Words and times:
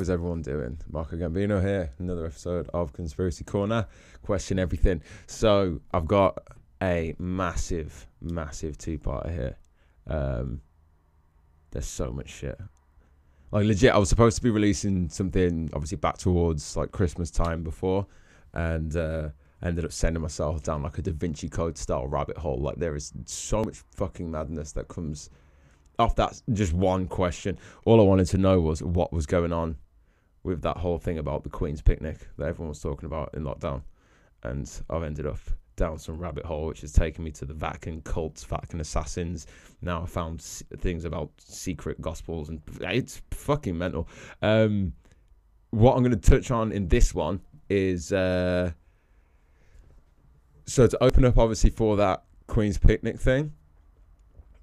How 0.00 0.02
is 0.02 0.08
everyone 0.08 0.40
doing? 0.40 0.78
Marco 0.90 1.14
Gambino 1.14 1.60
here, 1.60 1.92
another 1.98 2.24
episode 2.24 2.70
of 2.72 2.90
Conspiracy 2.94 3.44
Corner. 3.44 3.86
Question 4.22 4.58
everything. 4.58 5.02
So 5.26 5.82
I've 5.92 6.06
got 6.06 6.38
a 6.82 7.14
massive, 7.18 8.06
massive 8.22 8.78
two-parter 8.78 9.30
here. 9.30 9.58
Um, 10.06 10.62
there's 11.70 11.84
so 11.84 12.12
much 12.12 12.30
shit. 12.30 12.58
Like 13.50 13.66
legit, 13.66 13.92
I 13.92 13.98
was 13.98 14.08
supposed 14.08 14.38
to 14.38 14.42
be 14.42 14.48
releasing 14.48 15.10
something 15.10 15.68
obviously 15.74 15.98
back 15.98 16.16
towards 16.16 16.78
like 16.78 16.92
Christmas 16.92 17.30
time 17.30 17.62
before, 17.62 18.06
and 18.54 18.96
uh, 18.96 19.28
ended 19.62 19.84
up 19.84 19.92
sending 19.92 20.22
myself 20.22 20.62
down 20.62 20.82
like 20.82 20.96
a 20.96 21.02
Da 21.02 21.12
Vinci 21.12 21.50
Code 21.50 21.76
style 21.76 22.06
rabbit 22.06 22.38
hole. 22.38 22.56
Like 22.56 22.76
there 22.76 22.96
is 22.96 23.12
so 23.26 23.62
much 23.64 23.82
fucking 23.96 24.30
madness 24.30 24.72
that 24.72 24.88
comes 24.88 25.28
off 25.98 26.16
that 26.16 26.40
just 26.54 26.72
one 26.72 27.06
question. 27.06 27.58
All 27.84 28.00
I 28.00 28.04
wanted 28.04 28.28
to 28.28 28.38
know 28.38 28.62
was 28.62 28.82
what 28.82 29.12
was 29.12 29.26
going 29.26 29.52
on 29.52 29.76
with 30.42 30.62
that 30.62 30.76
whole 30.78 30.98
thing 30.98 31.18
about 31.18 31.42
the 31.42 31.50
Queen's 31.50 31.82
picnic 31.82 32.28
that 32.38 32.46
everyone 32.48 32.70
was 32.70 32.80
talking 32.80 33.06
about 33.06 33.34
in 33.34 33.42
lockdown, 33.42 33.82
and 34.42 34.70
I've 34.88 35.02
ended 35.02 35.26
up 35.26 35.38
down 35.76 35.98
some 35.98 36.18
rabbit 36.18 36.44
hole, 36.44 36.66
which 36.66 36.82
has 36.82 36.92
taken 36.92 37.24
me 37.24 37.30
to 37.32 37.44
the 37.44 37.54
Vatican 37.54 38.02
cults, 38.02 38.44
Vatican 38.44 38.80
assassins. 38.80 39.46
Now 39.80 40.02
I 40.02 40.06
found 40.06 40.42
things 40.42 41.04
about 41.04 41.30
secret 41.38 42.00
gospels, 42.00 42.48
and 42.48 42.60
it's 42.80 43.22
fucking 43.30 43.76
mental. 43.76 44.08
Um, 44.42 44.92
what 45.70 45.96
I'm 45.96 46.02
going 46.02 46.18
to 46.18 46.30
touch 46.30 46.50
on 46.50 46.72
in 46.72 46.88
this 46.88 47.14
one 47.14 47.40
is 47.68 48.12
uh, 48.12 48.72
so 50.66 50.86
to 50.86 51.02
open 51.02 51.24
up, 51.24 51.36
obviously, 51.36 51.70
for 51.70 51.96
that 51.96 52.22
Queen's 52.46 52.78
picnic 52.78 53.18
thing. 53.18 53.52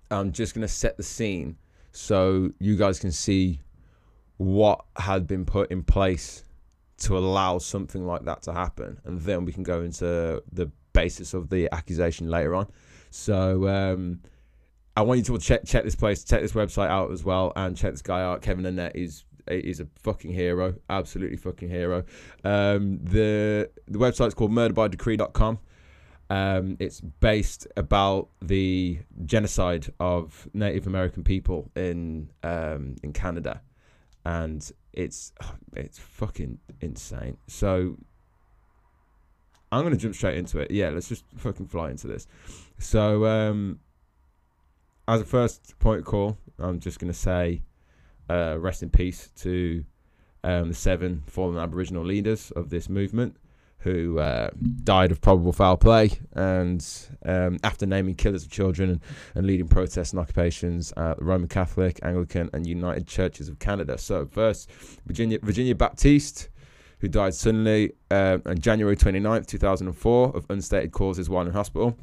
I'm 0.09 0.31
just 0.31 0.53
going 0.53 0.61
to 0.61 0.73
set 0.73 0.95
the 0.95 1.03
scene 1.03 1.57
so 1.91 2.51
you 2.59 2.77
guys 2.77 2.99
can 2.99 3.11
see 3.11 3.61
what 4.37 4.85
had 4.95 5.27
been 5.27 5.45
put 5.45 5.71
in 5.71 5.83
place 5.83 6.43
to 6.99 7.17
allow 7.17 7.57
something 7.57 8.05
like 8.05 8.23
that 8.25 8.41
to 8.43 8.53
happen, 8.53 8.99
and 9.05 9.21
then 9.21 9.45
we 9.45 9.51
can 9.51 9.63
go 9.63 9.81
into 9.81 10.41
the 10.51 10.71
basis 10.93 11.33
of 11.33 11.49
the 11.49 11.69
accusation 11.71 12.29
later 12.29 12.55
on. 12.55 12.67
So 13.09 13.67
um, 13.67 14.21
I 14.95 15.01
want 15.01 15.19
you 15.19 15.37
to 15.37 15.39
check 15.39 15.61
check 15.65 15.83
this 15.83 15.95
place, 15.95 16.23
check 16.23 16.41
this 16.41 16.53
website 16.53 16.89
out 16.89 17.11
as 17.11 17.23
well, 17.23 17.53
and 17.55 17.77
check 17.77 17.91
this 17.91 18.01
guy 18.01 18.21
out. 18.21 18.41
Kevin 18.41 18.65
Annett 18.65 18.95
is 18.95 19.25
is 19.47 19.79
a 19.79 19.87
fucking 19.95 20.31
hero, 20.31 20.75
absolutely 20.89 21.37
fucking 21.37 21.69
hero. 21.69 22.03
Um, 22.43 22.99
the 23.03 23.69
the 23.87 23.99
website's 23.99 24.33
called 24.33 24.51
murderbydecree.com. 24.51 25.59
Um, 26.29 26.75
it's 26.79 26.99
based 26.99 27.67
about 27.77 28.29
the 28.41 28.99
genocide 29.23 29.87
of 29.99 30.47
Native 30.53 30.87
American 30.87 31.23
people 31.23 31.71
in 31.75 32.31
um, 32.43 32.95
in 33.03 33.13
Canada, 33.13 33.61
and 34.27 34.71
it's 34.91 35.31
it's 35.73 35.97
fucking 35.97 36.59
insane. 36.81 37.37
So 37.47 37.97
I'm 39.71 39.83
gonna 39.83 39.97
jump 39.97 40.15
straight 40.15 40.37
into 40.37 40.59
it. 40.59 40.69
Yeah, 40.69 40.89
let's 40.89 41.09
just 41.09 41.23
fucking 41.37 41.67
fly 41.67 41.89
into 41.91 42.07
this. 42.07 42.27
So 42.77 43.25
um, 43.25 43.79
as 45.07 45.21
a 45.21 45.25
first 45.25 45.79
point 45.79 46.05
call, 46.05 46.37
I'm 46.59 46.79
just 46.79 46.99
gonna 46.99 47.13
say 47.13 47.61
uh, 48.29 48.57
rest 48.59 48.83
in 48.83 48.89
peace 48.89 49.29
to 49.37 49.85
um, 50.43 50.69
the 50.69 50.75
seven 50.75 51.23
fallen 51.27 51.57
Aboriginal 51.57 52.05
leaders 52.05 52.51
of 52.51 52.69
this 52.69 52.89
movement 52.89 53.37
who 53.79 54.19
uh, 54.19 54.49
died 54.83 55.11
of 55.11 55.21
probable 55.21 55.53
foul 55.53 55.77
play 55.77 56.11
and 56.33 56.85
um, 57.25 57.57
after 57.63 57.85
naming 57.85 58.15
killers 58.15 58.43
of 58.43 58.51
children 58.51 58.89
and, 58.89 59.01
and 59.35 59.45
leading 59.45 59.67
protests 59.67 60.11
and 60.11 60.19
occupations 60.19 60.91
at 60.97 61.17
the 61.19 61.23
Roman 61.23 61.47
Catholic, 61.47 61.99
Anglican, 62.03 62.49
and 62.53 62.65
United 62.65 63.07
Churches 63.07 63.49
of 63.49 63.59
Canada. 63.59 63.97
So 63.97 64.25
first, 64.25 64.69
Virginia 65.05 65.39
Virginia 65.41 65.75
Baptiste, 65.75 66.49
who 66.99 67.07
died 67.07 67.33
suddenly 67.33 67.93
uh, 68.09 68.39
on 68.45 68.57
January 68.59 68.95
29th, 68.95 69.45
2004, 69.45 70.35
of 70.35 70.45
unstated 70.49 70.91
causes 70.91 71.29
while 71.29 71.45
in 71.45 71.53
hospital. 71.53 71.97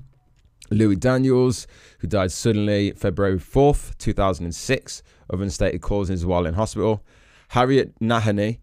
Louis 0.71 0.97
Daniels, 0.97 1.67
who 1.99 2.07
died 2.07 2.33
suddenly 2.33 2.93
February 2.93 3.39
4th, 3.39 3.99
2006, 3.99 5.03
of 5.29 5.41
unstated 5.41 5.83
causes 5.83 6.25
while 6.25 6.47
in 6.47 6.55
hospital. 6.55 7.05
Harriet 7.49 7.99
Nahanee, 8.01 8.59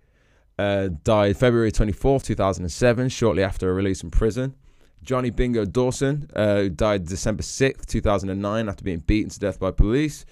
uh, 0.61 0.89
died 1.03 1.38
February 1.38 1.72
24th, 1.72 2.23
2007, 2.23 3.09
shortly 3.09 3.44
after 3.44 3.69
a 3.69 3.73
release 3.73 4.01
from 4.01 4.11
prison. 4.11 4.55
Johnny 5.01 5.31
Bingo 5.31 5.66
Dawson, 5.66 6.29
uh, 6.35 6.67
died 6.75 7.07
December 7.07 7.41
6th, 7.41 7.88
2009, 7.88 8.69
after 8.69 8.83
being 8.83 8.99
beaten 8.99 9.29
to 9.31 9.39
death 9.39 9.59
by 9.59 9.72
police. 9.72 10.25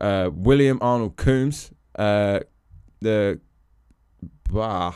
Uh, 0.00 0.30
William 0.32 0.78
Arnold 0.80 1.16
Coombs, 1.16 1.72
uh, 1.96 2.40
the 3.00 3.40
bah, 4.48 4.94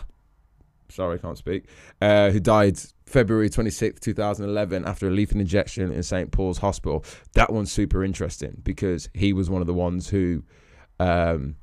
sorry, 0.88 1.18
can't 1.18 1.36
speak, 1.36 1.64
uh, 2.00 2.30
who 2.30 2.38
died 2.38 2.78
February 3.06 3.50
26th, 3.50 3.98
2011, 3.98 4.84
after 4.84 5.08
a 5.08 5.10
lethal 5.10 5.40
injection 5.40 5.90
in 5.90 6.02
St. 6.04 6.30
Paul's 6.30 6.58
Hospital. 6.58 7.04
That 7.32 7.52
one's 7.52 7.72
super 7.72 8.04
interesting 8.04 8.60
because 8.62 9.08
he 9.14 9.32
was 9.32 9.50
one 9.50 9.60
of 9.60 9.66
the 9.66 9.74
ones 9.74 10.08
who. 10.08 10.44
Um, 11.00 11.56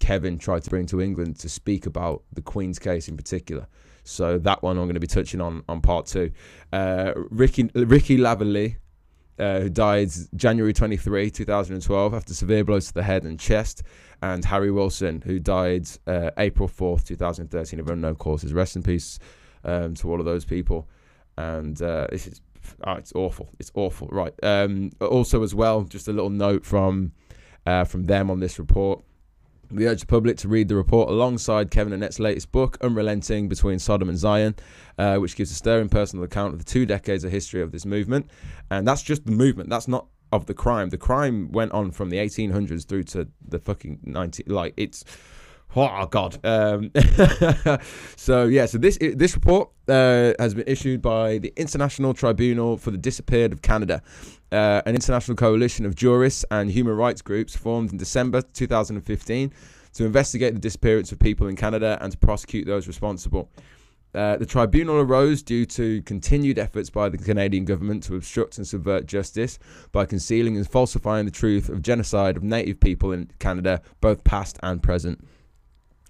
Kevin 0.00 0.38
tried 0.38 0.62
to 0.64 0.70
bring 0.70 0.86
to 0.86 1.00
England 1.00 1.38
to 1.40 1.48
speak 1.48 1.86
about 1.86 2.22
the 2.32 2.42
Queen's 2.42 2.78
case 2.78 3.08
in 3.08 3.16
particular. 3.16 3.66
So 4.04 4.38
that 4.38 4.62
one 4.62 4.78
I'm 4.78 4.84
going 4.84 4.94
to 4.94 5.00
be 5.00 5.06
touching 5.06 5.40
on 5.40 5.62
on 5.68 5.80
part 5.80 6.06
two. 6.06 6.30
Uh, 6.72 7.12
Ricky 7.30 7.70
Ricky 7.74 8.16
Lavallee, 8.16 8.76
uh, 9.38 9.60
who 9.60 9.68
died 9.68 10.10
January 10.34 10.72
23, 10.72 11.30
2012, 11.30 12.14
after 12.14 12.32
severe 12.32 12.64
blows 12.64 12.86
to 12.88 12.94
the 12.94 13.02
head 13.02 13.24
and 13.24 13.38
chest, 13.38 13.82
and 14.22 14.44
Harry 14.46 14.70
Wilson, 14.70 15.20
who 15.20 15.38
died 15.38 15.86
uh, 16.06 16.30
April 16.38 16.68
4th, 16.68 17.04
2013, 17.04 17.80
of 17.80 17.90
unknown 17.90 18.16
causes. 18.16 18.54
Rest 18.54 18.76
in 18.76 18.82
peace 18.82 19.18
um, 19.64 19.94
to 19.96 20.10
all 20.10 20.20
of 20.20 20.24
those 20.24 20.44
people. 20.44 20.88
And 21.36 21.80
uh, 21.82 22.06
this 22.10 22.26
is 22.26 22.40
oh, 22.84 22.94
it's 22.94 23.12
awful. 23.14 23.50
It's 23.58 23.70
awful. 23.74 24.08
Right. 24.08 24.34
Um, 24.42 24.90
also, 25.00 25.42
as 25.42 25.54
well, 25.54 25.82
just 25.84 26.08
a 26.08 26.12
little 26.12 26.30
note 26.30 26.64
from 26.64 27.12
uh, 27.66 27.84
from 27.84 28.04
them 28.04 28.30
on 28.30 28.40
this 28.40 28.58
report. 28.58 29.02
We 29.70 29.86
urge 29.86 30.00
the 30.00 30.06
public 30.06 30.38
to 30.38 30.48
read 30.48 30.68
the 30.68 30.76
report 30.76 31.10
alongside 31.10 31.70
Kevin 31.70 31.92
Annett's 31.92 32.18
latest 32.18 32.50
book, 32.52 32.78
Unrelenting 32.80 33.48
Between 33.48 33.78
Sodom 33.78 34.08
and 34.08 34.16
Zion, 34.16 34.54
uh, 34.96 35.16
which 35.16 35.36
gives 35.36 35.50
a 35.50 35.54
stirring 35.54 35.90
personal 35.90 36.24
account 36.24 36.54
of 36.54 36.58
the 36.58 36.64
two 36.64 36.86
decades 36.86 37.22
of 37.22 37.30
history 37.30 37.60
of 37.60 37.70
this 37.70 37.84
movement. 37.84 38.30
And 38.70 38.88
that's 38.88 39.02
just 39.02 39.26
the 39.26 39.32
movement. 39.32 39.68
That's 39.68 39.86
not 39.86 40.06
of 40.32 40.46
the 40.46 40.54
crime. 40.54 40.88
The 40.88 40.98
crime 40.98 41.52
went 41.52 41.72
on 41.72 41.90
from 41.90 42.08
the 42.08 42.16
1800s 42.16 42.86
through 42.86 43.04
to 43.04 43.28
the 43.46 43.58
fucking 43.58 44.00
90. 44.04 44.44
Like, 44.46 44.74
it's. 44.76 45.04
Oh 45.76 46.06
God! 46.06 46.38
Um, 46.44 46.90
so 48.16 48.46
yeah, 48.46 48.66
so 48.66 48.78
this 48.78 48.98
this 49.00 49.34
report 49.34 49.68
uh, 49.86 50.32
has 50.38 50.54
been 50.54 50.64
issued 50.66 51.02
by 51.02 51.38
the 51.38 51.52
International 51.56 52.14
Tribunal 52.14 52.78
for 52.78 52.90
the 52.90 52.96
Disappeared 52.96 53.52
of 53.52 53.60
Canada, 53.60 54.02
uh, 54.50 54.82
an 54.86 54.94
international 54.94 55.36
coalition 55.36 55.84
of 55.84 55.94
jurists 55.94 56.44
and 56.50 56.70
human 56.70 56.96
rights 56.96 57.20
groups 57.20 57.54
formed 57.54 57.92
in 57.92 57.98
December 57.98 58.40
2015 58.40 59.52
to 59.92 60.04
investigate 60.04 60.54
the 60.54 60.60
disappearance 60.60 61.12
of 61.12 61.18
people 61.18 61.46
in 61.48 61.56
Canada 61.56 61.98
and 62.00 62.12
to 62.12 62.18
prosecute 62.18 62.66
those 62.66 62.86
responsible. 62.86 63.50
Uh, 64.14 64.36
the 64.38 64.46
tribunal 64.46 64.96
arose 64.96 65.42
due 65.42 65.66
to 65.66 66.00
continued 66.02 66.58
efforts 66.58 66.88
by 66.88 67.10
the 67.10 67.18
Canadian 67.18 67.66
government 67.66 68.02
to 68.02 68.16
obstruct 68.16 68.56
and 68.56 68.66
subvert 68.66 69.06
justice 69.06 69.58
by 69.92 70.06
concealing 70.06 70.56
and 70.56 70.68
falsifying 70.68 71.26
the 71.26 71.30
truth 71.30 71.68
of 71.68 71.82
genocide 71.82 72.36
of 72.36 72.42
Native 72.42 72.80
people 72.80 73.12
in 73.12 73.30
Canada, 73.38 73.82
both 74.00 74.24
past 74.24 74.58
and 74.62 74.82
present. 74.82 75.22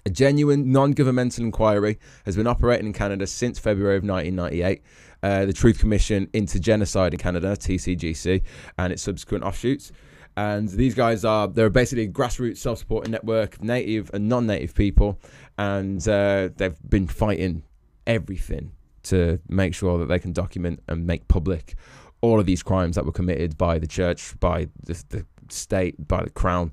A 0.06 0.10
genuine 0.10 0.72
non 0.72 0.92
governmental 0.92 1.44
inquiry 1.44 1.98
has 2.24 2.36
been 2.36 2.46
operating 2.46 2.86
in 2.86 2.92
Canada 2.92 3.26
since 3.26 3.58
February 3.58 3.96
of 3.96 4.04
1998. 4.04 4.82
Uh, 5.22 5.44
the 5.44 5.52
Truth 5.52 5.80
Commission 5.80 6.28
into 6.32 6.60
Genocide 6.60 7.12
in 7.12 7.18
Canada, 7.18 7.56
TCGC, 7.56 8.42
and 8.78 8.92
its 8.92 9.02
subsequent 9.02 9.42
offshoots. 9.44 9.90
And 10.36 10.68
these 10.68 10.94
guys 10.94 11.24
are, 11.24 11.48
they're 11.48 11.68
basically 11.68 12.04
a 12.04 12.08
grassroots 12.08 12.58
self 12.58 12.78
supporting 12.78 13.10
network 13.10 13.56
of 13.56 13.64
native 13.64 14.10
and 14.14 14.28
non 14.28 14.46
native 14.46 14.74
people. 14.74 15.20
And 15.58 16.06
uh, 16.06 16.50
they've 16.56 16.78
been 16.88 17.08
fighting 17.08 17.64
everything 18.06 18.70
to 19.04 19.40
make 19.48 19.74
sure 19.74 19.98
that 19.98 20.06
they 20.06 20.20
can 20.20 20.32
document 20.32 20.80
and 20.88 21.06
make 21.06 21.26
public 21.26 21.74
all 22.20 22.38
of 22.38 22.46
these 22.46 22.62
crimes 22.62 22.96
that 22.96 23.04
were 23.04 23.12
committed 23.12 23.58
by 23.58 23.78
the 23.78 23.86
church, 23.86 24.38
by 24.40 24.68
the, 24.84 25.02
the 25.08 25.26
state, 25.48 26.06
by 26.06 26.22
the 26.22 26.30
crown. 26.30 26.72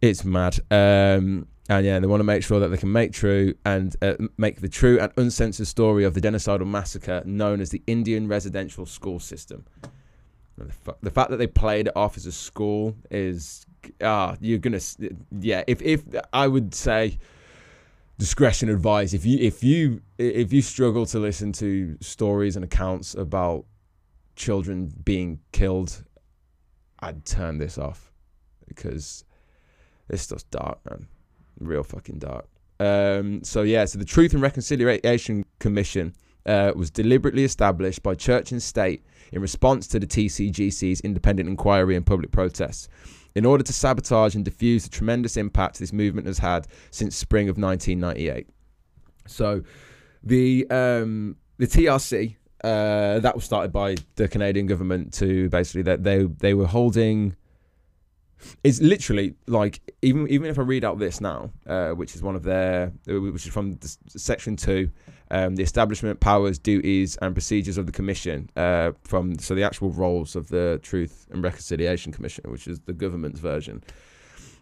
It's 0.00 0.24
mad. 0.24 0.60
Um, 0.70 1.48
and 1.68 1.84
yeah, 1.84 1.98
they 1.98 2.06
want 2.06 2.20
to 2.20 2.24
make 2.24 2.44
sure 2.44 2.60
that 2.60 2.68
they 2.68 2.76
can 2.76 2.92
make 2.92 3.12
true 3.12 3.54
and 3.64 3.96
uh, 4.00 4.14
make 4.38 4.60
the 4.60 4.68
true 4.68 5.00
and 5.00 5.12
uncensored 5.16 5.66
story 5.66 6.04
of 6.04 6.14
the 6.14 6.20
genocidal 6.20 6.66
massacre 6.66 7.22
known 7.24 7.60
as 7.60 7.70
the 7.70 7.82
Indian 7.86 8.28
residential 8.28 8.86
school 8.86 9.18
system. 9.18 9.64
The, 10.56 10.72
fa- 10.72 10.96
the 11.02 11.10
fact 11.10 11.30
that 11.30 11.36
they 11.38 11.46
played 11.46 11.88
it 11.88 11.96
off 11.96 12.16
as 12.16 12.24
a 12.24 12.32
school 12.32 12.96
is 13.10 13.66
ah, 14.02 14.36
you're 14.40 14.58
gonna 14.58 14.80
yeah. 15.40 15.64
If 15.66 15.82
if 15.82 16.02
I 16.32 16.46
would 16.46 16.74
say 16.74 17.18
discretion 18.18 18.68
advised, 18.68 19.12
if 19.12 19.26
you 19.26 19.38
if 19.38 19.62
you 19.64 20.02
if 20.18 20.52
you 20.52 20.62
struggle 20.62 21.04
to 21.06 21.18
listen 21.18 21.52
to 21.54 21.98
stories 22.00 22.56
and 22.56 22.64
accounts 22.64 23.14
about 23.14 23.64
children 24.36 24.92
being 25.04 25.40
killed, 25.52 26.04
I'd 27.00 27.24
turn 27.26 27.58
this 27.58 27.76
off 27.76 28.12
because 28.66 29.24
This 30.08 30.22
stuff's 30.22 30.44
dark, 30.44 30.78
man. 30.88 31.08
Real 31.58 31.82
fucking 31.82 32.18
dark. 32.18 32.46
Um, 32.78 33.42
so 33.42 33.62
yeah, 33.62 33.84
so 33.86 33.98
the 33.98 34.04
Truth 34.04 34.34
and 34.34 34.42
Reconciliation 34.42 35.44
Commission 35.58 36.14
uh, 36.44 36.72
was 36.76 36.90
deliberately 36.90 37.44
established 37.44 38.02
by 38.02 38.14
church 38.14 38.52
and 38.52 38.62
state 38.62 39.04
in 39.32 39.40
response 39.40 39.86
to 39.88 39.98
the 39.98 40.06
TCGC's 40.06 41.00
independent 41.00 41.48
inquiry 41.48 41.96
and 41.96 42.06
public 42.06 42.30
protests 42.30 42.88
in 43.34 43.44
order 43.44 43.62
to 43.62 43.72
sabotage 43.72 44.34
and 44.34 44.44
diffuse 44.44 44.84
the 44.84 44.90
tremendous 44.90 45.36
impact 45.36 45.78
this 45.78 45.92
movement 45.92 46.26
has 46.26 46.38
had 46.38 46.66
since 46.90 47.16
spring 47.16 47.48
of 47.48 47.58
1998. 47.58 48.48
So 49.26 49.62
the 50.22 50.66
um, 50.70 51.36
the 51.58 51.66
TRC 51.66 52.36
uh, 52.64 53.20
that 53.20 53.34
was 53.34 53.44
started 53.44 53.72
by 53.72 53.96
the 54.16 54.28
Canadian 54.28 54.66
government 54.66 55.12
to 55.14 55.48
basically 55.50 55.82
that 55.82 56.02
they 56.02 56.24
they 56.24 56.54
were 56.54 56.66
holding 56.66 57.36
it's 58.62 58.80
literally 58.80 59.34
like 59.46 59.80
even 60.02 60.28
even 60.28 60.48
if 60.50 60.58
I 60.58 60.62
read 60.62 60.84
out 60.84 60.98
this 60.98 61.20
now, 61.20 61.50
uh, 61.66 61.90
which 61.90 62.14
is 62.14 62.22
one 62.22 62.36
of 62.36 62.42
their, 62.42 62.92
which 63.06 63.46
is 63.46 63.52
from 63.52 63.78
section 64.08 64.56
two, 64.56 64.90
um, 65.30 65.56
the 65.56 65.62
establishment 65.62 66.20
powers, 66.20 66.58
duties, 66.58 67.16
and 67.22 67.34
procedures 67.34 67.78
of 67.78 67.86
the 67.86 67.92
commission. 67.92 68.50
Uh, 68.56 68.92
from 69.02 69.38
so 69.38 69.54
the 69.54 69.62
actual 69.62 69.90
roles 69.90 70.36
of 70.36 70.48
the 70.48 70.80
Truth 70.82 71.26
and 71.30 71.42
Reconciliation 71.42 72.12
Commission, 72.12 72.50
which 72.50 72.68
is 72.68 72.80
the 72.80 72.92
government's 72.92 73.40
version. 73.40 73.82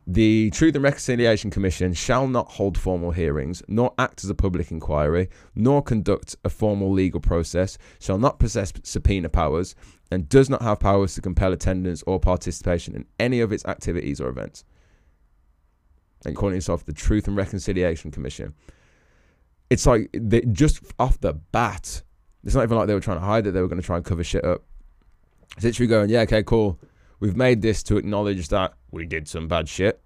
The 0.06 0.50
Truth 0.50 0.74
and 0.74 0.84
Reconciliation 0.84 1.50
Commission 1.50 1.94
shall 1.94 2.28
not 2.28 2.52
hold 2.52 2.76
formal 2.76 3.12
hearings, 3.12 3.62
nor 3.68 3.94
act 3.98 4.22
as 4.22 4.28
a 4.28 4.34
public 4.34 4.70
inquiry, 4.70 5.30
nor 5.54 5.80
conduct 5.80 6.36
a 6.44 6.50
formal 6.50 6.92
legal 6.92 7.20
process, 7.20 7.78
shall 8.00 8.18
not 8.18 8.38
possess 8.38 8.72
subpoena 8.82 9.30
powers, 9.30 9.74
and 10.10 10.28
does 10.28 10.50
not 10.50 10.60
have 10.60 10.78
powers 10.78 11.14
to 11.14 11.22
compel 11.22 11.54
attendance 11.54 12.02
or 12.06 12.20
participation 12.20 12.94
in 12.94 13.06
any 13.18 13.40
of 13.40 13.50
its 13.50 13.64
activities 13.64 14.20
or 14.20 14.28
events. 14.28 14.64
And 16.26 16.36
calling 16.36 16.56
itself 16.56 16.84
the 16.84 16.92
Truth 16.92 17.26
and 17.26 17.36
Reconciliation 17.36 18.10
Commission. 18.10 18.52
It's 19.70 19.86
like 19.86 20.10
they, 20.12 20.42
just 20.42 20.82
off 20.98 21.18
the 21.20 21.32
bat, 21.32 22.02
it's 22.44 22.54
not 22.54 22.64
even 22.64 22.76
like 22.76 22.88
they 22.88 22.94
were 22.94 23.00
trying 23.00 23.20
to 23.20 23.24
hide 23.24 23.46
it, 23.46 23.52
they 23.52 23.62
were 23.62 23.68
going 23.68 23.80
to 23.80 23.86
try 23.86 23.96
and 23.96 24.04
cover 24.04 24.22
shit 24.22 24.44
up. 24.44 24.64
It's 25.56 25.64
literally 25.64 25.88
going, 25.88 26.10
yeah, 26.10 26.20
okay, 26.20 26.42
cool 26.42 26.78
We've 27.24 27.34
made 27.34 27.62
this 27.62 27.82
to 27.84 27.96
acknowledge 27.96 28.48
that 28.48 28.74
we 28.90 29.06
did 29.06 29.26
some 29.26 29.48
bad 29.48 29.66
shit, 29.66 29.98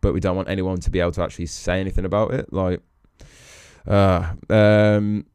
but 0.00 0.12
we 0.12 0.18
don't 0.18 0.34
want 0.34 0.48
anyone 0.48 0.80
to 0.80 0.90
be 0.90 0.98
able 0.98 1.12
to 1.12 1.22
actually 1.22 1.46
say 1.46 1.80
anything 1.80 2.04
about 2.04 2.34
it. 2.34 2.52
Like, 2.52 2.80
uh, 3.86 4.32
um, 4.50 5.26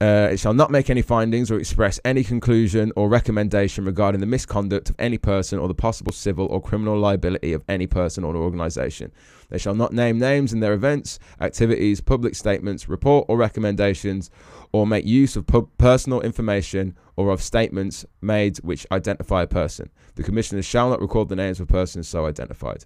uh, 0.00 0.28
it 0.30 0.38
shall 0.38 0.54
not 0.54 0.70
make 0.70 0.90
any 0.90 1.02
findings 1.02 1.50
or 1.50 1.58
express 1.58 1.98
any 2.04 2.22
conclusion 2.22 2.92
or 2.94 3.08
recommendation 3.08 3.84
regarding 3.84 4.20
the 4.20 4.26
misconduct 4.26 4.90
of 4.90 4.96
any 4.98 5.18
person 5.18 5.58
or 5.58 5.66
the 5.66 5.74
possible 5.74 6.12
civil 6.12 6.46
or 6.46 6.62
criminal 6.62 6.96
liability 6.96 7.52
of 7.52 7.64
any 7.68 7.86
person 7.88 8.22
or 8.22 8.36
organisation. 8.36 9.10
They 9.48 9.58
shall 9.58 9.74
not 9.74 9.92
name 9.92 10.18
names 10.18 10.52
in 10.52 10.60
their 10.60 10.72
events, 10.72 11.18
activities, 11.40 12.00
public 12.00 12.36
statements, 12.36 12.88
report 12.88 13.26
or 13.28 13.36
recommendations, 13.36 14.30
or 14.70 14.86
make 14.86 15.04
use 15.04 15.34
of 15.34 15.46
personal 15.78 16.20
information 16.20 16.96
or 17.16 17.30
of 17.30 17.42
statements 17.42 18.06
made 18.20 18.58
which 18.58 18.86
identify 18.92 19.42
a 19.42 19.46
person. 19.48 19.90
The 20.14 20.22
commissioners 20.22 20.64
shall 20.64 20.90
not 20.90 21.00
record 21.00 21.28
the 21.28 21.36
names 21.36 21.58
of 21.58 21.66
persons 21.66 22.06
so 22.06 22.26
identified. 22.26 22.84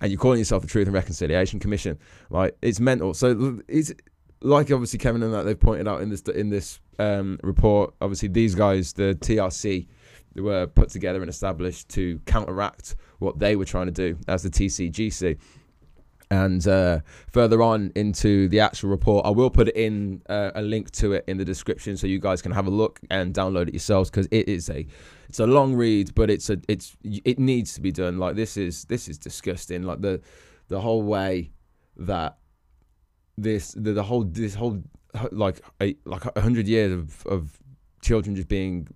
And 0.00 0.10
you're 0.10 0.20
calling 0.20 0.38
yourself 0.38 0.62
the 0.62 0.68
Truth 0.68 0.86
and 0.86 0.94
Reconciliation 0.94 1.60
Commission. 1.60 1.98
Like 2.30 2.56
it's 2.62 2.80
mental. 2.80 3.12
So 3.14 3.60
it's 3.68 3.92
like 4.44 4.70
obviously 4.70 4.98
Kevin 4.98 5.22
and 5.22 5.32
that 5.32 5.44
they've 5.44 5.58
pointed 5.58 5.88
out 5.88 6.02
in 6.02 6.10
this 6.10 6.20
in 6.22 6.50
this 6.50 6.78
um, 6.98 7.40
report. 7.42 7.94
Obviously 8.00 8.28
these 8.28 8.54
guys, 8.54 8.92
the 8.92 9.16
TRC, 9.20 9.86
were 10.36 10.66
put 10.66 10.90
together 10.90 11.20
and 11.20 11.30
established 11.30 11.88
to 11.90 12.20
counteract 12.26 12.94
what 13.18 13.38
they 13.38 13.56
were 13.56 13.64
trying 13.64 13.86
to 13.86 13.92
do 13.92 14.18
as 14.28 14.42
the 14.42 14.50
TCGC. 14.50 15.38
And 16.30 16.66
uh, 16.66 17.00
further 17.28 17.62
on 17.62 17.92
into 17.94 18.48
the 18.48 18.60
actual 18.60 18.90
report, 18.90 19.24
I 19.24 19.30
will 19.30 19.50
put 19.50 19.68
in 19.68 20.22
uh, 20.28 20.50
a 20.54 20.62
link 20.62 20.90
to 20.92 21.12
it 21.12 21.24
in 21.26 21.36
the 21.36 21.44
description 21.44 21.96
so 21.96 22.06
you 22.06 22.18
guys 22.18 22.42
can 22.42 22.52
have 22.52 22.66
a 22.66 22.70
look 22.70 23.00
and 23.10 23.32
download 23.32 23.68
it 23.68 23.74
yourselves 23.74 24.10
because 24.10 24.26
it 24.30 24.48
is 24.48 24.68
a 24.68 24.86
it's 25.28 25.40
a 25.40 25.46
long 25.46 25.74
read, 25.74 26.14
but 26.14 26.30
it's 26.30 26.50
a 26.50 26.58
it's 26.68 26.96
it 27.02 27.38
needs 27.38 27.74
to 27.74 27.80
be 27.80 27.92
done. 27.92 28.18
Like 28.18 28.36
this 28.36 28.56
is 28.56 28.84
this 28.86 29.08
is 29.08 29.16
disgusting. 29.16 29.84
Like 29.84 30.00
the 30.00 30.20
the 30.68 30.80
whole 30.80 31.02
way 31.02 31.52
that 31.96 32.36
this 33.36 33.72
the, 33.72 33.92
the 33.92 34.02
whole 34.02 34.24
this 34.24 34.54
whole 34.54 34.82
like 35.30 35.60
a 35.80 35.96
like 36.04 36.24
a 36.36 36.40
hundred 36.40 36.66
years 36.66 36.92
of 36.92 37.26
of 37.26 37.58
children 38.02 38.36
just 38.36 38.48
being 38.48 38.88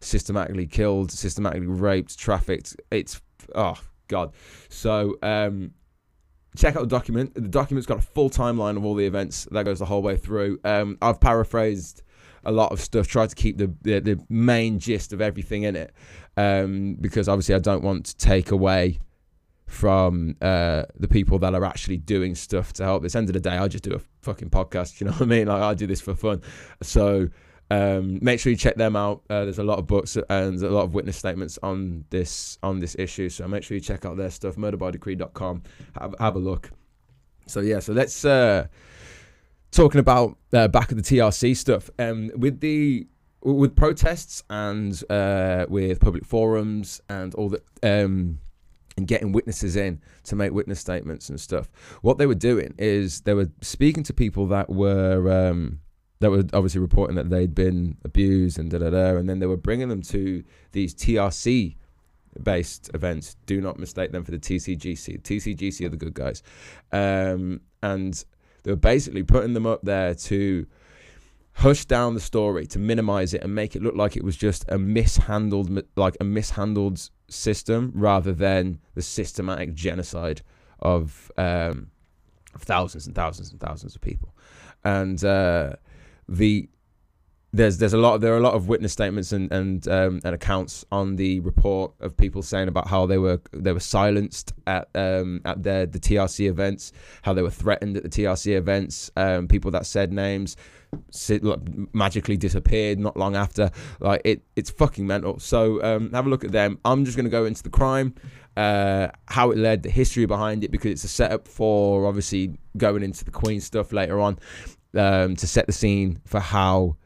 systematically 0.00 0.66
killed, 0.66 1.10
systematically 1.10 1.66
raped, 1.66 2.18
trafficked. 2.18 2.76
It's 2.90 3.20
oh 3.54 3.80
god. 4.08 4.32
So 4.68 5.16
um 5.22 5.72
check 6.56 6.76
out 6.76 6.82
the 6.82 6.88
document. 6.88 7.34
The 7.34 7.40
document's 7.42 7.86
got 7.86 7.98
a 7.98 8.02
full 8.02 8.30
timeline 8.30 8.76
of 8.76 8.84
all 8.84 8.94
the 8.94 9.06
events 9.06 9.48
that 9.52 9.64
goes 9.64 9.78
the 9.78 9.86
whole 9.86 10.02
way 10.02 10.16
through. 10.16 10.58
Um, 10.64 10.98
I've 11.00 11.20
paraphrased 11.20 12.02
a 12.44 12.52
lot 12.52 12.72
of 12.72 12.80
stuff, 12.80 13.06
tried 13.06 13.30
to 13.30 13.36
keep 13.36 13.58
the 13.58 13.72
the, 13.82 14.00
the 14.00 14.24
main 14.28 14.78
gist 14.78 15.12
of 15.12 15.20
everything 15.20 15.62
in 15.62 15.76
it, 15.76 15.94
um, 16.36 16.96
because 17.00 17.28
obviously 17.28 17.54
I 17.54 17.58
don't 17.58 17.82
want 17.82 18.06
to 18.06 18.16
take 18.16 18.50
away 18.50 19.00
from 19.72 20.36
uh, 20.42 20.84
the 21.00 21.08
people 21.08 21.38
that 21.38 21.54
are 21.54 21.64
actually 21.64 21.96
doing 21.96 22.34
stuff 22.34 22.74
to 22.74 22.84
help. 22.84 23.02
At 23.02 23.10
the 23.10 23.18
end 23.18 23.30
of 23.30 23.32
the 23.32 23.40
day, 23.40 23.56
I 23.56 23.66
just 23.68 23.82
do 23.82 23.94
a 23.94 24.00
fucking 24.20 24.50
podcast. 24.50 24.92
You 25.00 25.06
know 25.06 25.12
what 25.12 25.22
I 25.22 25.24
mean? 25.24 25.46
Like 25.48 25.62
I 25.62 25.74
do 25.74 25.86
this 25.86 26.00
for 26.00 26.14
fun. 26.14 26.42
So 26.82 27.28
um, 27.70 28.18
make 28.20 28.38
sure 28.38 28.50
you 28.50 28.56
check 28.56 28.76
them 28.76 28.94
out. 28.94 29.22
Uh, 29.30 29.44
there's 29.44 29.58
a 29.58 29.64
lot 29.64 29.78
of 29.78 29.86
books 29.86 30.16
and 30.28 30.62
a 30.62 30.68
lot 30.68 30.82
of 30.82 30.94
witness 30.94 31.16
statements 31.16 31.58
on 31.62 32.04
this 32.10 32.58
on 32.62 32.80
this 32.80 32.94
issue. 32.98 33.30
So 33.30 33.48
make 33.48 33.64
sure 33.64 33.74
you 33.74 33.80
check 33.80 34.04
out 34.04 34.18
their 34.18 34.30
stuff. 34.30 34.56
Murderbydecree.com. 34.56 35.62
Have 35.98 36.14
have 36.20 36.36
a 36.36 36.38
look. 36.38 36.70
So 37.46 37.60
yeah. 37.60 37.80
So 37.80 37.94
let's 37.94 38.24
uh, 38.26 38.66
talking 39.70 40.00
about 40.00 40.36
uh, 40.52 40.68
back 40.68 40.92
of 40.92 40.98
the 40.98 41.02
TRC 41.02 41.56
stuff. 41.56 41.88
Um, 41.98 42.30
with 42.36 42.60
the 42.60 43.06
with 43.42 43.74
protests 43.74 44.44
and 44.50 45.02
uh, 45.10 45.64
with 45.68 45.98
public 45.98 46.26
forums 46.26 47.00
and 47.08 47.34
all 47.34 47.48
the 47.48 47.62
um, 47.82 48.38
and 48.96 49.06
getting 49.06 49.32
witnesses 49.32 49.76
in 49.76 50.00
to 50.24 50.36
make 50.36 50.52
witness 50.52 50.80
statements 50.80 51.28
and 51.28 51.40
stuff. 51.40 51.70
What 52.02 52.18
they 52.18 52.26
were 52.26 52.34
doing 52.34 52.74
is 52.78 53.22
they 53.22 53.34
were 53.34 53.50
speaking 53.60 54.02
to 54.04 54.12
people 54.12 54.46
that 54.48 54.68
were 54.68 55.48
um, 55.48 55.80
that 56.20 56.30
were 56.30 56.44
obviously 56.52 56.80
reporting 56.80 57.16
that 57.16 57.30
they'd 57.30 57.54
been 57.54 57.96
abused 58.04 58.58
and 58.58 58.70
da 58.70 58.78
da 58.78 58.90
da, 58.90 59.16
and 59.16 59.28
then 59.28 59.38
they 59.38 59.46
were 59.46 59.56
bringing 59.56 59.88
them 59.88 60.02
to 60.02 60.44
these 60.72 60.94
TRC 60.94 61.76
based 62.42 62.90
events. 62.94 63.36
Do 63.46 63.60
not 63.60 63.78
mistake 63.78 64.12
them 64.12 64.24
for 64.24 64.30
the 64.30 64.38
TCGC. 64.38 65.22
TCGC 65.22 65.86
are 65.86 65.90
the 65.90 65.96
good 65.96 66.14
guys, 66.14 66.42
um, 66.92 67.60
and 67.82 68.24
they 68.62 68.70
were 68.70 68.76
basically 68.76 69.22
putting 69.22 69.54
them 69.54 69.66
up 69.66 69.80
there 69.82 70.14
to 70.14 70.66
hush 71.54 71.84
down 71.84 72.14
the 72.14 72.20
story, 72.20 72.66
to 72.66 72.78
minimize 72.78 73.34
it, 73.34 73.42
and 73.42 73.54
make 73.54 73.76
it 73.76 73.82
look 73.82 73.94
like 73.94 74.16
it 74.16 74.24
was 74.24 74.36
just 74.36 74.64
a 74.68 74.78
mishandled, 74.78 75.82
like 75.96 76.16
a 76.20 76.24
mishandled 76.24 77.10
system, 77.32 77.92
rather 77.94 78.32
than 78.32 78.78
the 78.94 79.02
systematic 79.02 79.74
genocide 79.74 80.42
of, 80.80 81.30
um, 81.36 81.90
of 82.54 82.62
thousands 82.62 83.06
and 83.06 83.14
thousands 83.14 83.50
and 83.50 83.60
thousands 83.60 83.94
of 83.94 84.00
people, 84.00 84.34
and. 84.84 85.24
Uh, 85.24 85.74
the 86.28 86.68
there's 87.54 87.76
there's 87.78 87.92
a 87.92 87.98
lot 87.98 88.14
of, 88.14 88.20
there 88.22 88.32
are 88.32 88.38
a 88.38 88.40
lot 88.40 88.54
of 88.54 88.68
witness 88.68 88.92
statements 88.92 89.32
and 89.32 89.52
and 89.52 89.86
um, 89.86 90.20
and 90.24 90.34
accounts 90.34 90.84
on 90.90 91.16
the 91.16 91.40
report 91.40 91.92
of 92.00 92.16
people 92.16 92.42
saying 92.42 92.68
about 92.68 92.88
how 92.88 93.04
they 93.04 93.18
were 93.18 93.40
they 93.52 93.72
were 93.72 93.80
silenced 93.80 94.54
at 94.66 94.88
um, 94.94 95.42
at 95.44 95.62
their 95.62 95.84
the 95.84 96.00
TRC 96.00 96.48
events, 96.48 96.92
how 97.22 97.34
they 97.34 97.42
were 97.42 97.50
threatened 97.50 97.96
at 97.96 98.02
the 98.02 98.08
TRC 98.08 98.56
events, 98.56 99.10
um, 99.16 99.48
people 99.48 99.70
that 99.70 99.84
said 99.84 100.12
names 100.12 100.56
magically 101.92 102.36
disappeared 102.36 102.98
not 102.98 103.16
long 103.16 103.36
after. 103.36 103.70
Like 104.00 104.22
it 104.24 104.42
it's 104.56 104.70
fucking 104.70 105.06
mental. 105.06 105.38
So 105.38 105.82
um, 105.82 106.12
have 106.12 106.26
a 106.26 106.28
look 106.28 106.44
at 106.44 106.52
them. 106.52 106.78
I'm 106.84 107.04
just 107.04 107.16
gonna 107.16 107.28
go 107.28 107.44
into 107.44 107.62
the 107.62 107.70
crime. 107.70 108.14
Uh, 108.54 109.08
how 109.28 109.50
it 109.50 109.56
led, 109.56 109.82
the 109.82 109.88
history 109.88 110.26
behind 110.26 110.62
it, 110.62 110.70
because 110.70 110.90
it's 110.90 111.04
a 111.04 111.08
setup 111.08 111.48
for 111.48 112.06
obviously 112.06 112.58
going 112.76 113.02
into 113.02 113.24
the 113.24 113.30
Queen 113.30 113.62
stuff 113.62 113.92
later 113.94 114.20
on 114.20 114.38
um, 114.94 115.34
to 115.36 115.46
set 115.46 115.66
the 115.66 115.72
scene 115.72 116.20
for 116.26 116.38
how 116.38 116.96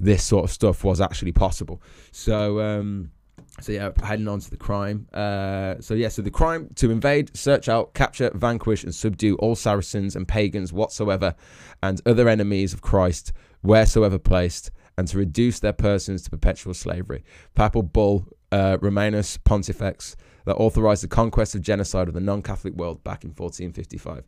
this 0.00 0.24
sort 0.24 0.44
of 0.44 0.50
stuff 0.50 0.82
was 0.82 1.00
actually 1.00 1.30
possible. 1.30 1.80
So, 2.10 2.60
um, 2.60 3.12
so 3.60 3.72
yeah, 3.72 3.90
heading 4.02 4.28
on 4.28 4.40
to 4.40 4.50
the 4.50 4.56
crime. 4.56 5.06
Uh, 5.12 5.76
so 5.80 5.94
yeah, 5.94 6.08
so 6.08 6.22
the 6.22 6.30
crime 6.30 6.68
to 6.76 6.90
invade, 6.90 7.36
search 7.36 7.68
out, 7.68 7.94
capture, 7.94 8.30
vanquish, 8.34 8.82
and 8.84 8.94
subdue 8.94 9.36
all 9.36 9.54
Saracens 9.54 10.16
and 10.16 10.26
pagans 10.26 10.72
whatsoever, 10.72 11.34
and 11.82 12.00
other 12.04 12.28
enemies 12.28 12.72
of 12.72 12.82
Christ 12.82 13.32
wheresoever 13.62 14.18
placed, 14.18 14.70
and 14.98 15.08
to 15.08 15.18
reduce 15.18 15.60
their 15.60 15.72
persons 15.72 16.22
to 16.22 16.30
perpetual 16.30 16.74
slavery. 16.74 17.24
Papal 17.54 17.82
bull 17.82 18.26
uh, 18.52 18.78
Romanus 18.80 19.36
Pontifex 19.38 20.16
that 20.44 20.54
authorized 20.56 21.02
the 21.02 21.08
conquest 21.08 21.54
of 21.54 21.62
genocide 21.62 22.08
of 22.08 22.14
the 22.14 22.20
non-Catholic 22.20 22.74
world 22.74 23.02
back 23.02 23.24
in 23.24 23.30
1455. 23.30 24.24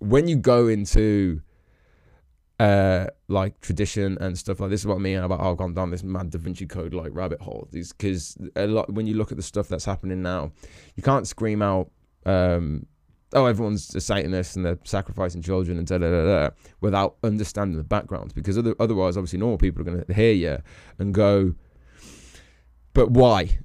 When 0.00 0.28
you 0.28 0.36
go 0.36 0.68
into 0.68 1.40
uh, 2.60 3.06
like 3.28 3.58
tradition 3.62 4.18
and 4.20 4.36
stuff 4.36 4.60
like 4.60 4.68
this 4.68 4.80
is 4.80 4.86
what 4.86 4.96
I 4.96 4.98
mean 4.98 5.16
about 5.16 5.40
oh, 5.40 5.52
I've 5.52 5.56
gone 5.56 5.72
down 5.72 5.90
this 5.90 6.02
mad 6.02 6.28
Da 6.28 6.38
Vinci 6.38 6.66
Code 6.66 6.92
like 6.92 7.10
rabbit 7.12 7.40
hole. 7.40 7.66
These 7.72 7.92
because 7.92 8.36
a 8.54 8.66
lot 8.66 8.92
when 8.92 9.06
you 9.06 9.14
look 9.14 9.32
at 9.32 9.38
the 9.38 9.42
stuff 9.42 9.66
that's 9.66 9.86
happening 9.86 10.20
now, 10.20 10.52
you 10.94 11.02
can't 11.02 11.26
scream 11.26 11.62
out 11.62 11.90
um, 12.26 12.84
oh, 13.32 13.46
everyone's 13.46 13.94
a 13.94 14.00
Satanist 14.00 14.56
and 14.56 14.66
they're 14.66 14.78
sacrificing 14.84 15.40
children 15.40 15.78
and 15.78 15.86
da 15.86 15.96
da 15.96 16.10
da 16.10 16.24
da, 16.24 16.50
without 16.82 17.16
understanding 17.22 17.78
the 17.78 17.82
background. 17.84 18.34
Because 18.34 18.58
other, 18.58 18.74
otherwise, 18.78 19.16
obviously, 19.16 19.38
normal 19.38 19.56
people 19.56 19.80
are 19.80 19.84
going 19.84 20.04
to 20.04 20.12
hear 20.12 20.32
you 20.32 20.58
and 20.98 21.14
go, 21.14 21.54
but 22.92 23.10
why? 23.10 23.58